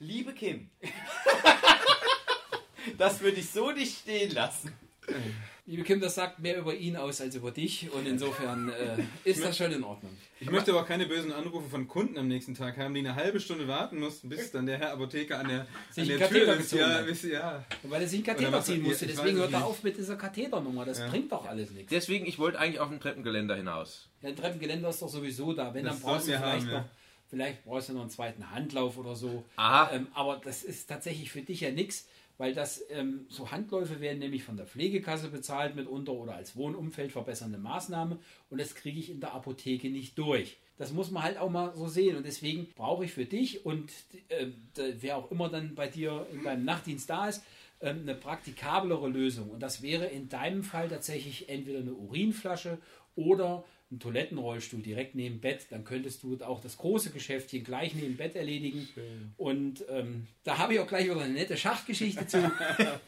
Liebe 0.00 0.32
Kim. 0.32 0.70
das 2.98 3.20
würde 3.20 3.38
ich 3.38 3.50
so 3.50 3.70
nicht 3.70 3.98
stehen 3.98 4.32
lassen. 4.32 4.72
Liebe 5.66 5.82
Kim, 5.82 6.00
das 6.00 6.14
sagt 6.14 6.38
mehr 6.38 6.56
über 6.56 6.74
ihn 6.74 6.96
aus 6.96 7.20
als 7.20 7.34
über 7.34 7.50
dich 7.50 7.90
und 7.92 8.06
insofern 8.06 8.70
äh, 8.70 9.02
ist 9.28 9.44
das 9.44 9.54
schon 9.54 9.70
in 9.70 9.84
Ordnung. 9.84 10.16
Ich 10.40 10.50
möchte 10.50 10.70
aber 10.70 10.86
keine 10.86 11.04
bösen 11.04 11.30
Anrufe 11.30 11.68
von 11.68 11.86
Kunden 11.86 12.16
am 12.16 12.26
nächsten 12.26 12.54
Tag 12.54 12.78
haben, 12.78 12.94
die 12.94 13.00
eine 13.00 13.14
halbe 13.14 13.38
Stunde 13.38 13.68
warten 13.68 13.98
mussten, 14.00 14.30
bis 14.30 14.50
dann 14.50 14.64
der 14.64 14.78
Herr 14.78 14.92
Apotheker 14.92 15.38
an 15.38 15.48
der, 15.48 15.66
Sich 15.90 16.04
an 16.04 16.08
der 16.08 16.18
Katheter 16.20 16.54
Tür 16.54 16.60
ist. 16.60 16.72
Ja, 16.72 17.28
ihr, 17.28 17.32
ja. 17.34 17.64
Weil 17.82 18.00
er 18.00 18.08
sich 18.08 18.18
einen 18.20 18.26
Katheter 18.26 18.62
ziehen 18.62 18.82
musste, 18.82 19.06
deswegen 19.08 19.36
es 19.36 19.42
hört 19.42 19.52
er 19.52 19.66
auf 19.66 19.82
mit 19.82 19.98
dieser 19.98 20.16
Katheternummer. 20.16 20.86
Das 20.86 21.06
bringt 21.06 21.30
doch 21.32 21.44
alles 21.44 21.70
nichts. 21.72 21.90
Deswegen, 21.90 22.24
ich 22.24 22.38
wollte 22.38 22.58
eigentlich 22.58 22.80
auf 22.80 22.90
ein 22.90 22.98
Treppengeländer 22.98 23.54
hinaus. 23.56 24.08
Ja, 24.22 24.30
ein 24.30 24.36
Treppengeländer 24.36 24.88
ist 24.88 25.02
doch 25.02 25.10
sowieso 25.10 25.52
da. 25.52 25.74
Wenn, 25.74 25.84
Das 25.84 26.00
dann 26.00 26.02
brauchst 26.02 26.28
du 26.28 26.32
vielleicht 26.32 26.44
haben, 26.44 26.64
noch, 26.64 26.72
ja. 26.72 26.88
vielleicht 27.28 27.64
brauchst 27.66 27.90
du 27.90 27.92
noch 27.92 28.00
einen 28.00 28.10
zweiten 28.10 28.50
Handlauf 28.50 28.96
oder 28.96 29.14
so. 29.14 29.44
Aha. 29.56 29.90
Ähm, 29.92 30.06
aber 30.14 30.40
das 30.42 30.62
ist 30.62 30.88
tatsächlich 30.88 31.30
für 31.30 31.42
dich 31.42 31.60
ja 31.60 31.70
nichts, 31.72 32.08
weil 32.38 32.54
das 32.54 32.82
ähm, 32.90 33.26
so 33.28 33.50
Handläufe 33.50 34.00
werden 34.00 34.20
nämlich 34.20 34.44
von 34.44 34.56
der 34.56 34.66
Pflegekasse 34.66 35.28
bezahlt 35.28 35.76
mitunter 35.76 36.12
oder 36.12 36.34
als 36.34 36.56
Wohnumfeld 36.56 37.12
verbessernde 37.12 37.58
Maßnahme 37.58 38.18
und 38.48 38.60
das 38.60 38.74
kriege 38.74 38.98
ich 38.98 39.10
in 39.10 39.20
der 39.20 39.34
Apotheke 39.34 39.90
nicht 39.90 40.16
durch. 40.16 40.56
Das 40.78 40.92
muss 40.92 41.10
man 41.10 41.24
halt 41.24 41.38
auch 41.38 41.50
mal 41.50 41.74
so 41.74 41.88
sehen 41.88 42.16
und 42.16 42.24
deswegen 42.24 42.68
brauche 42.76 43.04
ich 43.04 43.12
für 43.12 43.24
dich 43.24 43.66
und 43.66 43.90
äh, 44.28 44.46
wer 45.00 45.16
auch 45.16 45.30
immer 45.32 45.48
dann 45.48 45.74
bei 45.74 45.88
dir 45.88 46.26
in 46.32 46.44
deinem 46.44 46.64
Nachtdienst 46.64 47.10
da 47.10 47.28
ist, 47.28 47.42
ähm, 47.80 48.00
eine 48.02 48.14
praktikablere 48.14 49.08
Lösung. 49.08 49.50
Und 49.50 49.60
das 49.60 49.82
wäre 49.82 50.06
in 50.06 50.28
deinem 50.28 50.62
Fall 50.62 50.88
tatsächlich 50.88 51.48
entweder 51.48 51.80
eine 51.80 51.92
Urinflasche 51.92 52.78
oder 53.16 53.64
ein 53.90 54.00
Toilettenrollstuhl 54.00 54.82
direkt 54.82 55.14
neben 55.14 55.40
Bett. 55.40 55.66
Dann 55.70 55.84
könntest 55.84 56.22
du 56.22 56.36
auch 56.44 56.60
das 56.60 56.76
große 56.76 57.10
Geschäftchen 57.10 57.64
gleich 57.64 57.94
neben 57.94 58.16
Bett 58.16 58.36
erledigen. 58.36 58.88
Und 59.36 59.84
ähm, 59.88 60.26
da 60.44 60.58
habe 60.58 60.74
ich 60.74 60.80
auch 60.80 60.86
gleich 60.86 61.06
wieder 61.06 61.20
eine 61.20 61.32
nette 61.32 61.56
Schachtgeschichte 61.56 62.26
zu. 62.26 62.38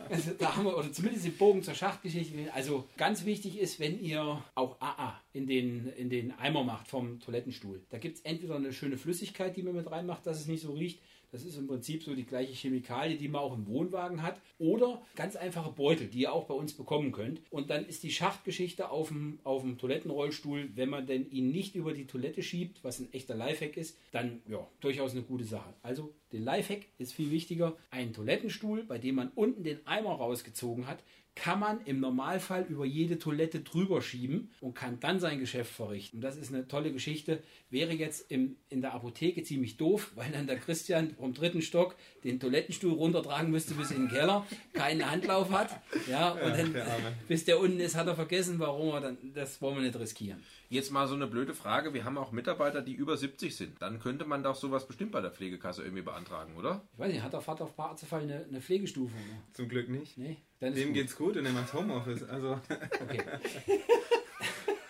also, 0.09 0.31
da 0.39 0.57
haben 0.57 0.65
wir, 0.65 0.77
oder 0.77 0.91
zumindest 0.93 1.27
den 1.27 1.37
Bogen 1.37 1.63
zur 1.63 1.75
Schachtgeschichte. 1.75 2.53
Also 2.55 2.89
ganz 2.97 3.25
wichtig 3.25 3.59
ist, 3.59 3.79
wenn 3.79 4.01
ihr 4.01 4.43
auch 4.55 4.81
AA 4.81 5.21
in 5.33 5.47
den, 5.47 5.93
in 5.97 6.09
den 6.09 6.33
Eimer 6.39 6.65
macht 6.65 6.89
vom 6.89 7.21
Toilettenstuhl. 7.21 7.83
Da 7.91 7.99
gibt 7.99 8.17
es 8.17 8.23
entweder 8.23 8.57
eine 8.57 8.73
schöne 8.73 8.97
Flüssigkeit, 8.97 9.57
die 9.57 9.63
man 9.63 9.75
mit 9.77 9.91
reinmacht, 9.91 10.27
dass 10.27 10.41
es 10.41 10.47
nicht 10.47 10.63
so 10.63 10.73
riecht. 10.73 11.01
Das 11.33 11.45
ist 11.45 11.57
im 11.57 11.67
Prinzip 11.67 12.03
so 12.03 12.15
die 12.15 12.25
gleiche 12.25 12.53
Chemikalie, 12.53 13.17
die 13.17 13.29
man 13.29 13.41
auch 13.41 13.55
im 13.55 13.67
Wohnwagen 13.67 14.23
hat. 14.23 14.41
Oder 14.59 15.03
ganz 15.15 15.37
einfache 15.37 15.71
Beutel, 15.71 16.09
die 16.09 16.23
ihr 16.23 16.33
auch 16.33 16.45
bei 16.45 16.55
uns 16.55 16.73
bekommen 16.73 17.13
könnt. 17.13 17.41
Und 17.51 17.71
dann 17.71 17.87
ist 17.87 18.03
die 18.03 18.11
Schachtgeschichte 18.11 18.91
auf 18.91 19.09
dem, 19.09 19.39
auf 19.45 19.63
dem 19.63 19.79
Toilettenrollstuhl, 19.79 20.71
wenn 20.75 20.91
man 20.91 21.07
denn 21.07 21.31
ihn 21.31 21.51
nicht 21.51 21.75
über 21.77 21.93
die 21.93 22.07
Toilette 22.07 22.43
schiebt, 22.43 22.83
was 22.83 22.99
ein 22.99 23.13
echter 23.13 23.35
Lifehack 23.35 23.77
ist, 23.77 23.97
dann 24.11 24.43
ja, 24.49 24.67
durchaus 24.81 25.13
eine 25.13 25.23
gute 25.23 25.45
Sache. 25.45 25.73
Also 25.83 26.13
der 26.33 26.41
Lifehack 26.41 26.87
ist 26.99 27.13
viel 27.13 27.31
wichtiger. 27.31 27.77
Ein 27.91 28.13
Toilettenstuhl, 28.13 28.85
bei 28.85 28.99
dem 28.99 29.17
man 29.17 29.31
unten 29.35 29.63
den 29.63 29.87
Eimer 29.87 30.11
rausgezogen 30.11 30.87
hat, 30.87 31.03
kann 31.35 31.61
man 31.61 31.81
im 31.85 32.01
Normalfall 32.01 32.67
über 32.69 32.85
jede 32.85 33.19
Toilette 33.19 33.61
drüber 33.61 34.03
schieben 34.03 34.51
und 34.61 34.75
kann 34.75 35.01
dann 35.01 35.21
sein 35.21 35.39
Geschäft 35.39 35.73
verrichten. 35.73 36.19
Und 36.19 36.23
das 36.23 36.37
ist 36.37 36.53
eine 36.53 36.69
tolle 36.69 36.93
Geschichte. 36.93 37.43
Wäre 37.71 37.93
jetzt 37.93 38.31
im, 38.31 38.57
in 38.69 38.83
der 38.83 38.95
Apotheke 38.95 39.43
ziemlich 39.43 39.77
doof, 39.77 40.13
weil 40.17 40.33
dann 40.33 40.47
der 40.47 40.59
Christian 40.59 41.15
vom 41.17 41.33
dritten 41.33 41.63
Stock 41.63 41.97
den 42.25 42.39
Toilettenstuhl 42.41 42.93
runtertragen 42.93 43.51
müsste 43.51 43.75
bis 43.75 43.91
in 43.91 44.03
den 44.07 44.09
Keller, 44.09 44.47
keinen 44.73 45.09
Handlauf 45.11 45.51
hat. 45.51 45.71
Ja, 46.09 46.31
und 46.33 46.41
dann, 46.57 46.73
der 46.73 46.85
Arme. 46.87 47.13
bis 47.29 47.45
der 47.45 47.59
unten 47.61 47.81
ist, 47.81 47.97
hat 47.97 48.07
er 48.07 48.15
vergessen, 48.15 48.59
warum 48.59 48.95
er 48.95 49.01
dann, 49.01 49.19
das 49.35 49.61
wollen 49.63 49.77
wir 49.77 49.83
nicht 49.83 49.99
riskieren. 49.99 50.43
Jetzt 50.69 50.93
mal 50.93 51.09
so 51.09 51.15
eine 51.17 51.27
blöde 51.27 51.53
Frage. 51.55 51.95
Wir 51.95 52.05
haben 52.05 52.17
auch 52.17 52.31
Mitarbeiter, 52.31 52.81
die 52.81 52.93
über 52.93 53.17
70 53.17 53.57
sind. 53.57 53.83
Dann 53.83 53.99
könnte 53.99 54.25
man 54.25 54.43
doch 54.45 54.55
sowas 54.55 54.87
bestimmt 54.87 55.11
bei 55.11 55.21
der 55.21 55.33
Pflegekasse 55.33 55.83
irgendwie 55.83 56.03
beantragen, 56.03 56.55
oder? 56.57 56.83
Ich 56.93 56.99
weiß 57.01 57.13
nicht, 57.13 57.23
hat 57.23 57.33
der 57.33 57.41
Vater 57.41 57.65
auf 57.65 57.75
Parzefall 57.75 58.23
eine, 58.23 58.45
eine 58.49 58.61
Pflegestufe? 58.61 59.13
Oder? 59.13 59.43
Zum 59.55 59.69
Glück 59.69 59.89
nicht. 59.89 60.17
Nee, 60.17 60.37
dann 60.61 60.73
ist 60.73 60.79
Dem 60.79 60.89
gut. 60.89 60.95
geht's 60.95 61.17
gut 61.17 61.37
und 61.37 61.45
er 61.47 61.53
macht 61.53 61.73
Homeoffice. 61.75 62.23
Also, 62.29 62.61
Okay. 63.03 63.21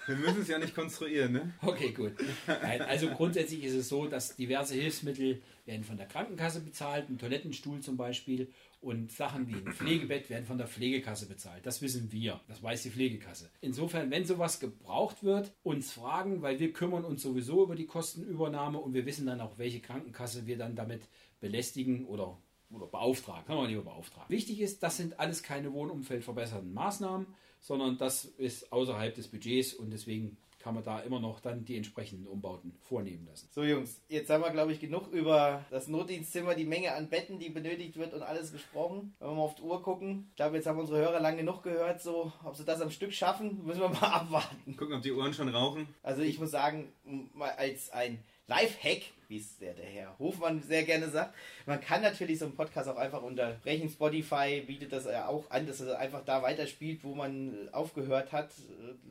Wir 0.06 0.16
müssen 0.16 0.42
es 0.42 0.48
ja 0.48 0.58
nicht 0.58 0.74
konstruieren, 0.74 1.32
ne? 1.32 1.54
Okay, 1.62 1.92
gut. 1.92 2.12
Nein, 2.46 2.82
also 2.82 3.08
grundsätzlich 3.08 3.64
ist 3.64 3.74
es 3.74 3.88
so, 3.88 4.06
dass 4.06 4.34
diverse 4.34 4.74
Hilfsmittel 4.74 5.42
werden 5.66 5.84
von 5.84 5.96
der 5.96 6.06
Krankenkasse 6.06 6.60
bezahlt, 6.60 7.08
ein 7.08 7.18
Toilettenstuhl 7.18 7.80
zum 7.80 7.96
Beispiel 7.96 8.50
und 8.80 9.12
Sachen 9.12 9.46
wie 9.46 9.54
ein 9.54 9.72
Pflegebett 9.72 10.30
werden 10.30 10.46
von 10.46 10.58
der 10.58 10.66
Pflegekasse 10.66 11.26
bezahlt. 11.26 11.66
Das 11.66 11.82
wissen 11.82 12.10
wir, 12.12 12.40
das 12.48 12.62
weiß 12.62 12.82
die 12.82 12.90
Pflegekasse. 12.90 13.50
Insofern, 13.60 14.10
wenn 14.10 14.24
sowas 14.24 14.58
gebraucht 14.58 15.22
wird, 15.22 15.52
uns 15.62 15.92
fragen, 15.92 16.42
weil 16.42 16.58
wir 16.58 16.72
kümmern 16.72 17.04
uns 17.04 17.22
sowieso 17.22 17.62
über 17.62 17.76
die 17.76 17.86
Kostenübernahme 17.86 18.78
und 18.78 18.94
wir 18.94 19.06
wissen 19.06 19.26
dann 19.26 19.40
auch, 19.40 19.58
welche 19.58 19.80
Krankenkasse 19.80 20.46
wir 20.46 20.56
dann 20.56 20.76
damit 20.76 21.02
belästigen 21.40 22.06
oder 22.06 22.38
oder 22.72 22.86
beauftragen, 22.86 23.44
kann 23.46 23.56
man 23.56 23.68
lieber 23.68 23.82
beauftragen. 23.82 24.28
Wichtig 24.28 24.60
ist, 24.60 24.82
das 24.84 24.96
sind 24.96 25.18
alles 25.18 25.42
keine 25.42 25.72
wohnumfeldverbessernden 25.72 26.72
Maßnahmen, 26.72 27.26
sondern 27.60 27.98
das 27.98 28.24
ist 28.24 28.72
außerhalb 28.72 29.14
des 29.14 29.28
Budgets 29.28 29.74
und 29.74 29.90
deswegen 29.90 30.36
kann 30.60 30.74
man 30.74 30.84
da 30.84 31.00
immer 31.00 31.20
noch 31.20 31.40
dann 31.40 31.64
die 31.64 31.76
entsprechenden 31.76 32.26
Umbauten 32.26 32.74
vornehmen 32.82 33.26
lassen. 33.26 33.48
So 33.50 33.64
Jungs, 33.64 34.02
jetzt 34.08 34.30
haben 34.30 34.44
wir 34.44 34.50
glaube 34.50 34.72
ich 34.72 34.80
genug 34.80 35.08
über 35.10 35.64
das 35.70 35.88
Notdienstzimmer, 35.88 36.54
die 36.54 36.66
Menge 36.66 36.92
an 36.92 37.08
Betten, 37.08 37.38
die 37.38 37.48
benötigt 37.48 37.96
wird 37.96 38.12
und 38.12 38.22
alles 38.22 38.52
gesprochen. 38.52 39.14
Wenn 39.18 39.28
wir 39.28 39.34
mal 39.34 39.42
auf 39.42 39.54
die 39.54 39.62
Uhr 39.62 39.82
gucken, 39.82 40.26
ich 40.30 40.36
glaube 40.36 40.56
jetzt 40.56 40.66
haben 40.66 40.78
unsere 40.78 40.98
Hörer 40.98 41.20
lange 41.20 41.38
genug 41.38 41.62
gehört, 41.62 42.02
so 42.02 42.32
ob 42.44 42.56
sie 42.56 42.64
das 42.64 42.80
am 42.80 42.90
Stück 42.90 43.12
schaffen, 43.12 43.62
müssen 43.64 43.80
wir 43.80 43.88
mal 43.88 44.12
abwarten. 44.12 44.76
Gucken, 44.76 44.96
ob 44.96 45.02
die 45.02 45.12
Ohren 45.12 45.32
schon 45.32 45.48
rauchen. 45.48 45.88
Also 46.02 46.22
ich 46.22 46.38
muss 46.38 46.50
sagen, 46.50 46.92
mal 47.34 47.50
als 47.50 47.90
ein 47.90 48.22
Lifehack, 48.46 49.02
wie 49.30 49.38
es 49.38 49.56
der, 49.58 49.72
der 49.74 49.86
Herr 49.86 50.18
Hofmann 50.18 50.60
sehr 50.60 50.82
gerne 50.82 51.08
sagt. 51.08 51.34
Man 51.64 51.80
kann 51.80 52.02
natürlich 52.02 52.38
so 52.40 52.44
einen 52.46 52.54
Podcast 52.56 52.88
auch 52.88 52.96
einfach 52.96 53.22
unterbrechen. 53.22 53.88
Spotify 53.88 54.62
bietet 54.66 54.92
das 54.92 55.04
ja 55.06 55.28
auch 55.28 55.50
an, 55.50 55.66
dass 55.66 55.80
er 55.80 55.98
einfach 55.98 56.24
da 56.24 56.42
weiterspielt, 56.42 57.02
wo 57.04 57.14
man 57.14 57.68
aufgehört 57.72 58.32
hat. 58.32 58.50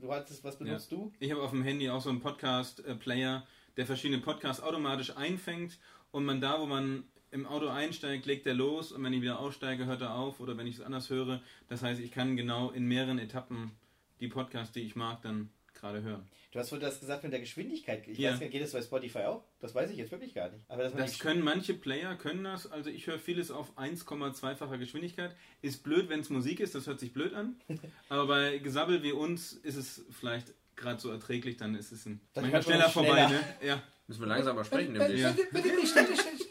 Du 0.02 0.12
hattest, 0.14 0.44
was 0.44 0.58
benutzt 0.58 0.92
Ja. 0.92 0.98
du? 0.98 1.12
Ich 1.20 1.32
habe 1.32 1.42
auf 1.42 1.52
dem 1.52 1.64
Handy 1.64 1.90
auch 1.90 2.02
so 2.02 2.10
einen 2.10 2.20
Podcast-Player, 2.20 3.48
der 3.78 3.86
verschiedene 3.86 4.22
Podcasts 4.22 4.62
automatisch 4.62 5.16
einfängt 5.16 5.80
und 6.12 6.26
man 6.26 6.42
da, 6.42 6.60
wo 6.60 6.66
man 6.66 7.06
im 7.32 7.46
Auto 7.46 7.68
einsteigt, 7.68 8.26
legt 8.26 8.46
er 8.48 8.56
los 8.56 8.92
und 8.92 9.04
wenn 9.04 9.14
ich 9.14 9.22
wieder 9.22 9.40
aussteige, 9.40 9.86
hört 9.86 10.02
er 10.02 10.16
auf 10.16 10.40
oder 10.40 10.58
wenn 10.58 10.68
ich 10.68 10.76
es 10.76 10.82
anders 10.82 11.10
höre. 11.10 11.42
Das 11.70 11.82
heißt, 11.84 12.02
ich 12.02 12.12
kann 12.12 12.36
genau 12.36 12.72
in 12.72 12.86
mehreren 12.88 13.20
Etappen 13.20 13.72
die 14.20 14.28
Podcasts, 14.28 14.74
die 14.74 14.82
ich 14.82 14.96
mag, 14.96 15.22
dann 15.22 15.50
gerade 15.80 16.02
hören. 16.02 16.28
Du 16.52 16.58
hast 16.60 16.72
wohl 16.72 16.80
das 16.80 17.00
gesagt 17.00 17.24
mit 17.24 17.32
der 17.32 17.40
Geschwindigkeit. 17.40 18.08
Ich 18.08 18.18
Ja. 18.18 18.32
weiß 18.34 18.40
nicht, 18.40 18.52
geht 18.52 18.64
das 18.64 18.72
bei 18.72 18.82
Spotify 18.82 19.20
auch? 19.20 19.44
Das 19.60 19.76
weiß 19.76 19.92
ich 19.92 19.98
jetzt 19.98 20.12
wirklich 20.12 20.34
gar 20.34 20.50
nicht. 20.50 20.64
Aber 20.68 20.84
Das 20.90 21.14
die- 21.14 21.20
können 21.20 21.44
manche 21.44 21.74
Player, 21.76 22.16
können 22.16 22.44
das. 22.44 22.72
Also 22.72 22.90
ich 22.90 23.06
höre 23.08 23.20
vieles 23.20 23.52
auf 23.52 23.78
1,2-facher 23.78 24.78
Geschwindigkeit. 24.80 25.36
Ist 25.62 25.84
blöd, 25.84 26.10
wenn 26.10 26.22
es 26.22 26.30
Musik 26.30 26.60
ist, 26.60 26.74
das 26.76 26.88
hört 26.88 27.00
sich 27.00 27.14
blöd 27.14 27.34
an. 27.34 27.56
Aber 28.10 28.26
bei 28.28 28.58
Gesabbel 28.58 29.04
wie 29.04 29.12
uns 29.12 29.54
ist 29.54 29.76
es 29.76 30.06
vielleicht 30.10 30.54
gerade 30.76 31.00
so 31.00 31.12
erträglich, 31.12 31.58
dann 31.58 31.76
ist 31.76 31.92
es 31.92 32.06
ein 32.06 32.20
Dann 32.34 32.44
manchmal 32.46 32.64
schneller 32.64 32.88
auch 32.88 32.92
vorbei. 32.94 33.10
schneller. 33.28 33.30
Ne? 33.30 33.68
Ja. 33.68 33.84
Müssen 34.08 34.22
wir 34.22 34.28
langsamer 34.28 34.64
sprechen 34.64 34.98
Wenn- 34.98 35.12
demnächst. 35.12 35.38
wenn- 35.54 35.64
wenn- 35.64 35.64
wenn 35.72 35.82
die, 35.82 35.86
Stimme, 35.88 36.08
die 36.08 36.16
Stimme 36.18 36.32
ein 36.32 36.38
bisschen 36.38 36.49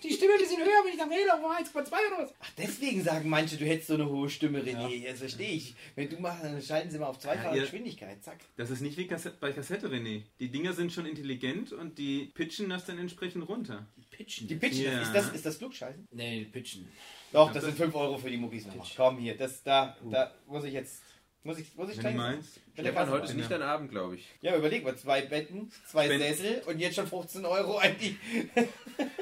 höher, 0.68 0.84
wenn 0.84 0.92
ich 0.92 0.98
dann 0.98 1.12
rede, 1.12 1.32
auf 1.34 1.40
1,2 1.40 1.86
oder 1.88 2.24
was? 2.24 2.34
Ach, 2.40 2.50
deswegen 2.56 3.02
sagen 3.02 3.28
manche, 3.28 3.56
du 3.56 3.64
hättest 3.64 3.88
so 3.88 3.94
eine 3.94 4.08
hohe 4.08 4.28
Stimme, 4.30 4.60
René. 4.60 4.88
Jetzt 4.88 5.20
verstehe 5.20 5.50
ich. 5.50 5.74
Wenn 5.96 6.08
du 6.08 6.18
machst, 6.20 6.44
dann 6.44 6.60
schalten 6.62 6.90
sie 6.90 6.98
mal 6.98 7.06
auf 7.06 7.18
zweifache 7.18 7.56
Ja, 7.56 7.62
Geschwindigkeit. 7.62 8.22
Zack. 8.22 8.38
Das 8.56 8.70
ist 8.70 8.80
nicht 8.80 8.96
wie 8.98 9.06
Kassette, 9.06 9.36
bei 9.40 9.52
Kassette, 9.52 9.88
René. 9.88 10.22
Die 10.40 10.48
Dinger 10.48 10.72
sind 10.72 10.92
schon 10.92 11.06
intelligent 11.06 11.72
und 11.72 11.98
die 11.98 12.26
pitchen 12.34 12.68
das 12.68 12.84
dann 12.84 12.98
entsprechend 12.98 13.48
runter. 13.48 13.86
Pitchen. 14.10 14.48
Die 14.48 14.56
Pitchen, 14.56 14.84
Ja. 14.84 15.02
ist, 15.02 15.12
das, 15.14 15.30
ist 15.32 15.46
das 15.46 15.56
Flugscheißen? 15.56 16.06
nee, 16.12 16.44
pitchen. 16.52 16.88
Doch, 17.32 17.52
das 17.52 17.64
sind 17.64 17.76
5 17.76 17.94
Euro 17.94 18.16
für 18.18 18.30
die 18.30 18.36
Muckis 18.38 18.66
nochmal. 18.66 18.86
Komm 18.96 19.18
hier, 19.18 19.36
das, 19.36 19.62
da, 19.62 19.96
Uh. 20.04 20.10
da 20.10 20.32
muss 20.46 20.64
ich 20.64 20.72
jetzt. 20.72 21.02
Muss 21.44 21.58
ich, 21.58 21.74
muss 21.76 21.88
ich 21.90 22.02
Wenn 22.02 22.12
du 22.16 22.18
meinst. 22.18 22.60
Wenn 22.74 22.84
der 22.84 22.92
Stefan, 22.92 23.10
heute 23.10 23.24
ist 23.26 23.34
nicht 23.34 23.50
dein 23.50 23.62
Abend, 23.62 23.90
glaube 23.90 24.16
ich. 24.16 24.26
Ja, 24.42 24.56
überleg 24.56 24.84
mal, 24.84 24.96
zwei 24.96 25.22
Betten, 25.22 25.70
zwei 25.86 26.06
Spend- 26.06 26.22
Sessel 26.22 26.62
und 26.66 26.78
jetzt 26.78 26.96
schon 26.96 27.06
15 27.06 27.44
Euro 27.46 27.78
an 27.78 27.94
die. 28.00 28.16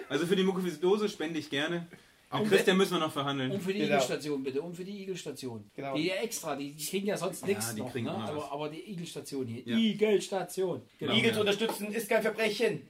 Also 0.09 0.25
für 0.27 0.37
die 0.37 0.45
Muckefies-Dose 0.45 1.09
spende 1.09 1.39
ich 1.41 1.51
gerne. 1.51 1.89
Auch 2.31 2.41
Und 2.41 2.49
Christian 2.49 2.77
müssen 2.77 2.93
wir 2.93 3.01
noch 3.01 3.12
verhandeln. 3.12 3.51
Und 3.51 3.61
für 3.61 3.73
die 3.73 3.81
Genau. 3.81 3.95
Igelstation 3.97 4.43
bitte, 4.43 4.62
und 4.62 4.75
für 4.77 4.85
die 4.85 5.03
Igelstation. 5.03 5.69
Genau. 5.75 5.97
Die 5.97 6.11
extra, 6.11 6.55
die, 6.57 6.73
die 6.73 6.85
kriegen 6.85 7.07
ja 7.09 7.17
sonst 7.17 7.41
Ja, 7.43 7.49
nichts 7.49 7.75
die 7.75 7.81
noch, 7.81 7.91
kriegen 7.93 8.07
ne? 8.07 8.12
aber, 8.12 8.51
aber 8.53 8.69
die 8.69 8.89
Igelstation 8.91 9.47
hier. 9.47 9.62
Ja. 9.64 9.77
Igelstation. 9.77 10.83
Genau. 10.99 11.12
Ja. 11.12 11.19
Igel 11.19 11.33
zu 11.35 11.41
unterstützen 11.41 11.93
ist 11.93 12.09
kein 12.09 12.23
Verbrechen. 12.23 12.89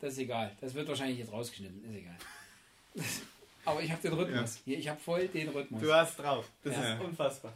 Das 0.00 0.12
ist 0.12 0.18
egal. 0.18 0.56
Das 0.60 0.74
wird 0.74 0.88
wahrscheinlich 0.88 1.18
jetzt 1.18 1.32
rausgeschnitten. 1.32 1.84
Ist 1.84 1.96
egal. 1.96 2.16
aber 3.64 3.80
ich 3.82 3.90
habe 3.90 4.02
den 4.02 4.12
Rhythmus. 4.14 4.60
Hier, 4.64 4.78
ich 4.78 4.88
habe 4.88 5.00
voll 5.00 5.28
den 5.28 5.48
Rhythmus. 5.48 5.80
Du 5.82 5.92
hast 5.94 6.18
drauf. 6.18 6.48
Das 6.64 6.74
Ja. 6.76 6.94
ist 6.94 7.00
unfassbar. 7.00 7.52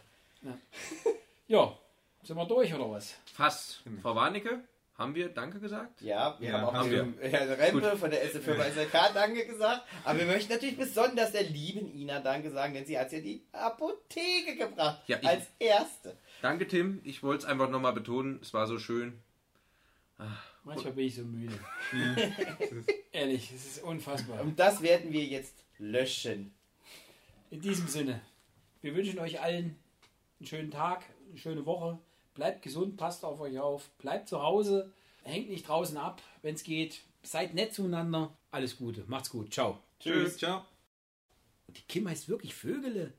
Ja, 1.48 1.76
sind 2.22 2.36
wir 2.36 2.46
durch 2.46 2.72
oder 2.74 2.90
was? 2.90 3.14
Fast. 3.34 3.82
Frau 4.02 4.14
Warnecke, 4.14 4.60
haben 4.98 5.14
wir 5.14 5.28
Danke 5.28 5.58
gesagt? 5.60 6.00
Ja, 6.00 6.36
wir 6.38 6.48
Ja, 6.48 6.54
haben 6.60 6.64
auch 6.64 6.74
haben 6.74 6.90
dem 6.90 7.18
Herrn 7.20 7.48
Rempe 7.52 7.96
von 7.96 8.10
der 8.10 8.22
S 8.24 8.32
Firma 8.42 8.64
SLK 8.64 9.12
Danke 9.14 9.46
gesagt. 9.46 9.82
Aber 10.04 10.18
wir 10.18 10.26
möchten 10.26 10.52
natürlich 10.52 10.76
besonders 10.76 11.32
der 11.32 11.42
lieben 11.44 11.94
Ina 11.94 12.20
Danke 12.20 12.50
sagen, 12.50 12.74
denn 12.74 12.86
sie 12.86 12.98
hat 12.98 13.12
ja 13.12 13.20
die 13.20 13.42
Apotheke 13.52 14.56
gebracht. 14.56 15.02
Ja, 15.06 15.18
ich- 15.20 15.26
als 15.28 15.46
erste. 15.58 16.16
Danke, 16.42 16.66
Tim. 16.68 17.00
Ich 17.04 17.22
wollte 17.22 17.44
es 17.44 17.50
einfach 17.50 17.68
nochmal 17.70 17.92
betonen. 17.92 18.38
Es 18.42 18.52
war 18.54 18.66
so 18.66 18.78
schön. 18.78 19.18
Manchmal 20.64 20.92
bin 20.94 21.06
ich 21.06 21.14
so 21.14 21.22
müde. 21.22 21.58
Ehrlich, 23.12 23.52
es 23.54 23.66
ist 23.66 23.82
unfassbar. 23.84 24.40
Und 24.40 24.58
das 24.58 24.80
werden 24.82 25.12
wir 25.12 25.24
jetzt 25.24 25.54
löschen. 25.78 26.54
In 27.50 27.60
diesem 27.60 27.86
Sinne, 27.86 28.20
wir 28.82 28.94
wünschen 28.94 29.18
euch 29.18 29.40
allen 29.40 29.76
einen 30.38 30.46
schönen 30.46 30.70
Tag, 30.70 31.04
eine 31.28 31.38
schöne 31.38 31.66
Woche. 31.66 31.98
Bleibt 32.34 32.62
gesund, 32.62 32.96
passt 32.96 33.24
auf 33.24 33.40
euch 33.40 33.58
auf, 33.58 33.88
bleibt 33.98 34.28
zu 34.28 34.42
Hause, 34.42 34.92
hängt 35.22 35.48
nicht 35.48 35.66
draußen 35.66 35.96
ab, 35.96 36.22
wenn 36.42 36.54
es 36.54 36.64
geht. 36.64 37.00
Seid 37.22 37.54
nett 37.54 37.72
zueinander. 37.72 38.36
Alles 38.50 38.76
Gute, 38.76 39.04
macht's 39.06 39.30
gut, 39.30 39.52
ciao. 39.52 39.78
Tschüss. 39.98 40.36
Ciao. 40.38 40.64
Die 41.68 41.82
Kim 41.82 42.08
heißt 42.08 42.28
wirklich 42.28 42.54
Vögele. 42.54 43.12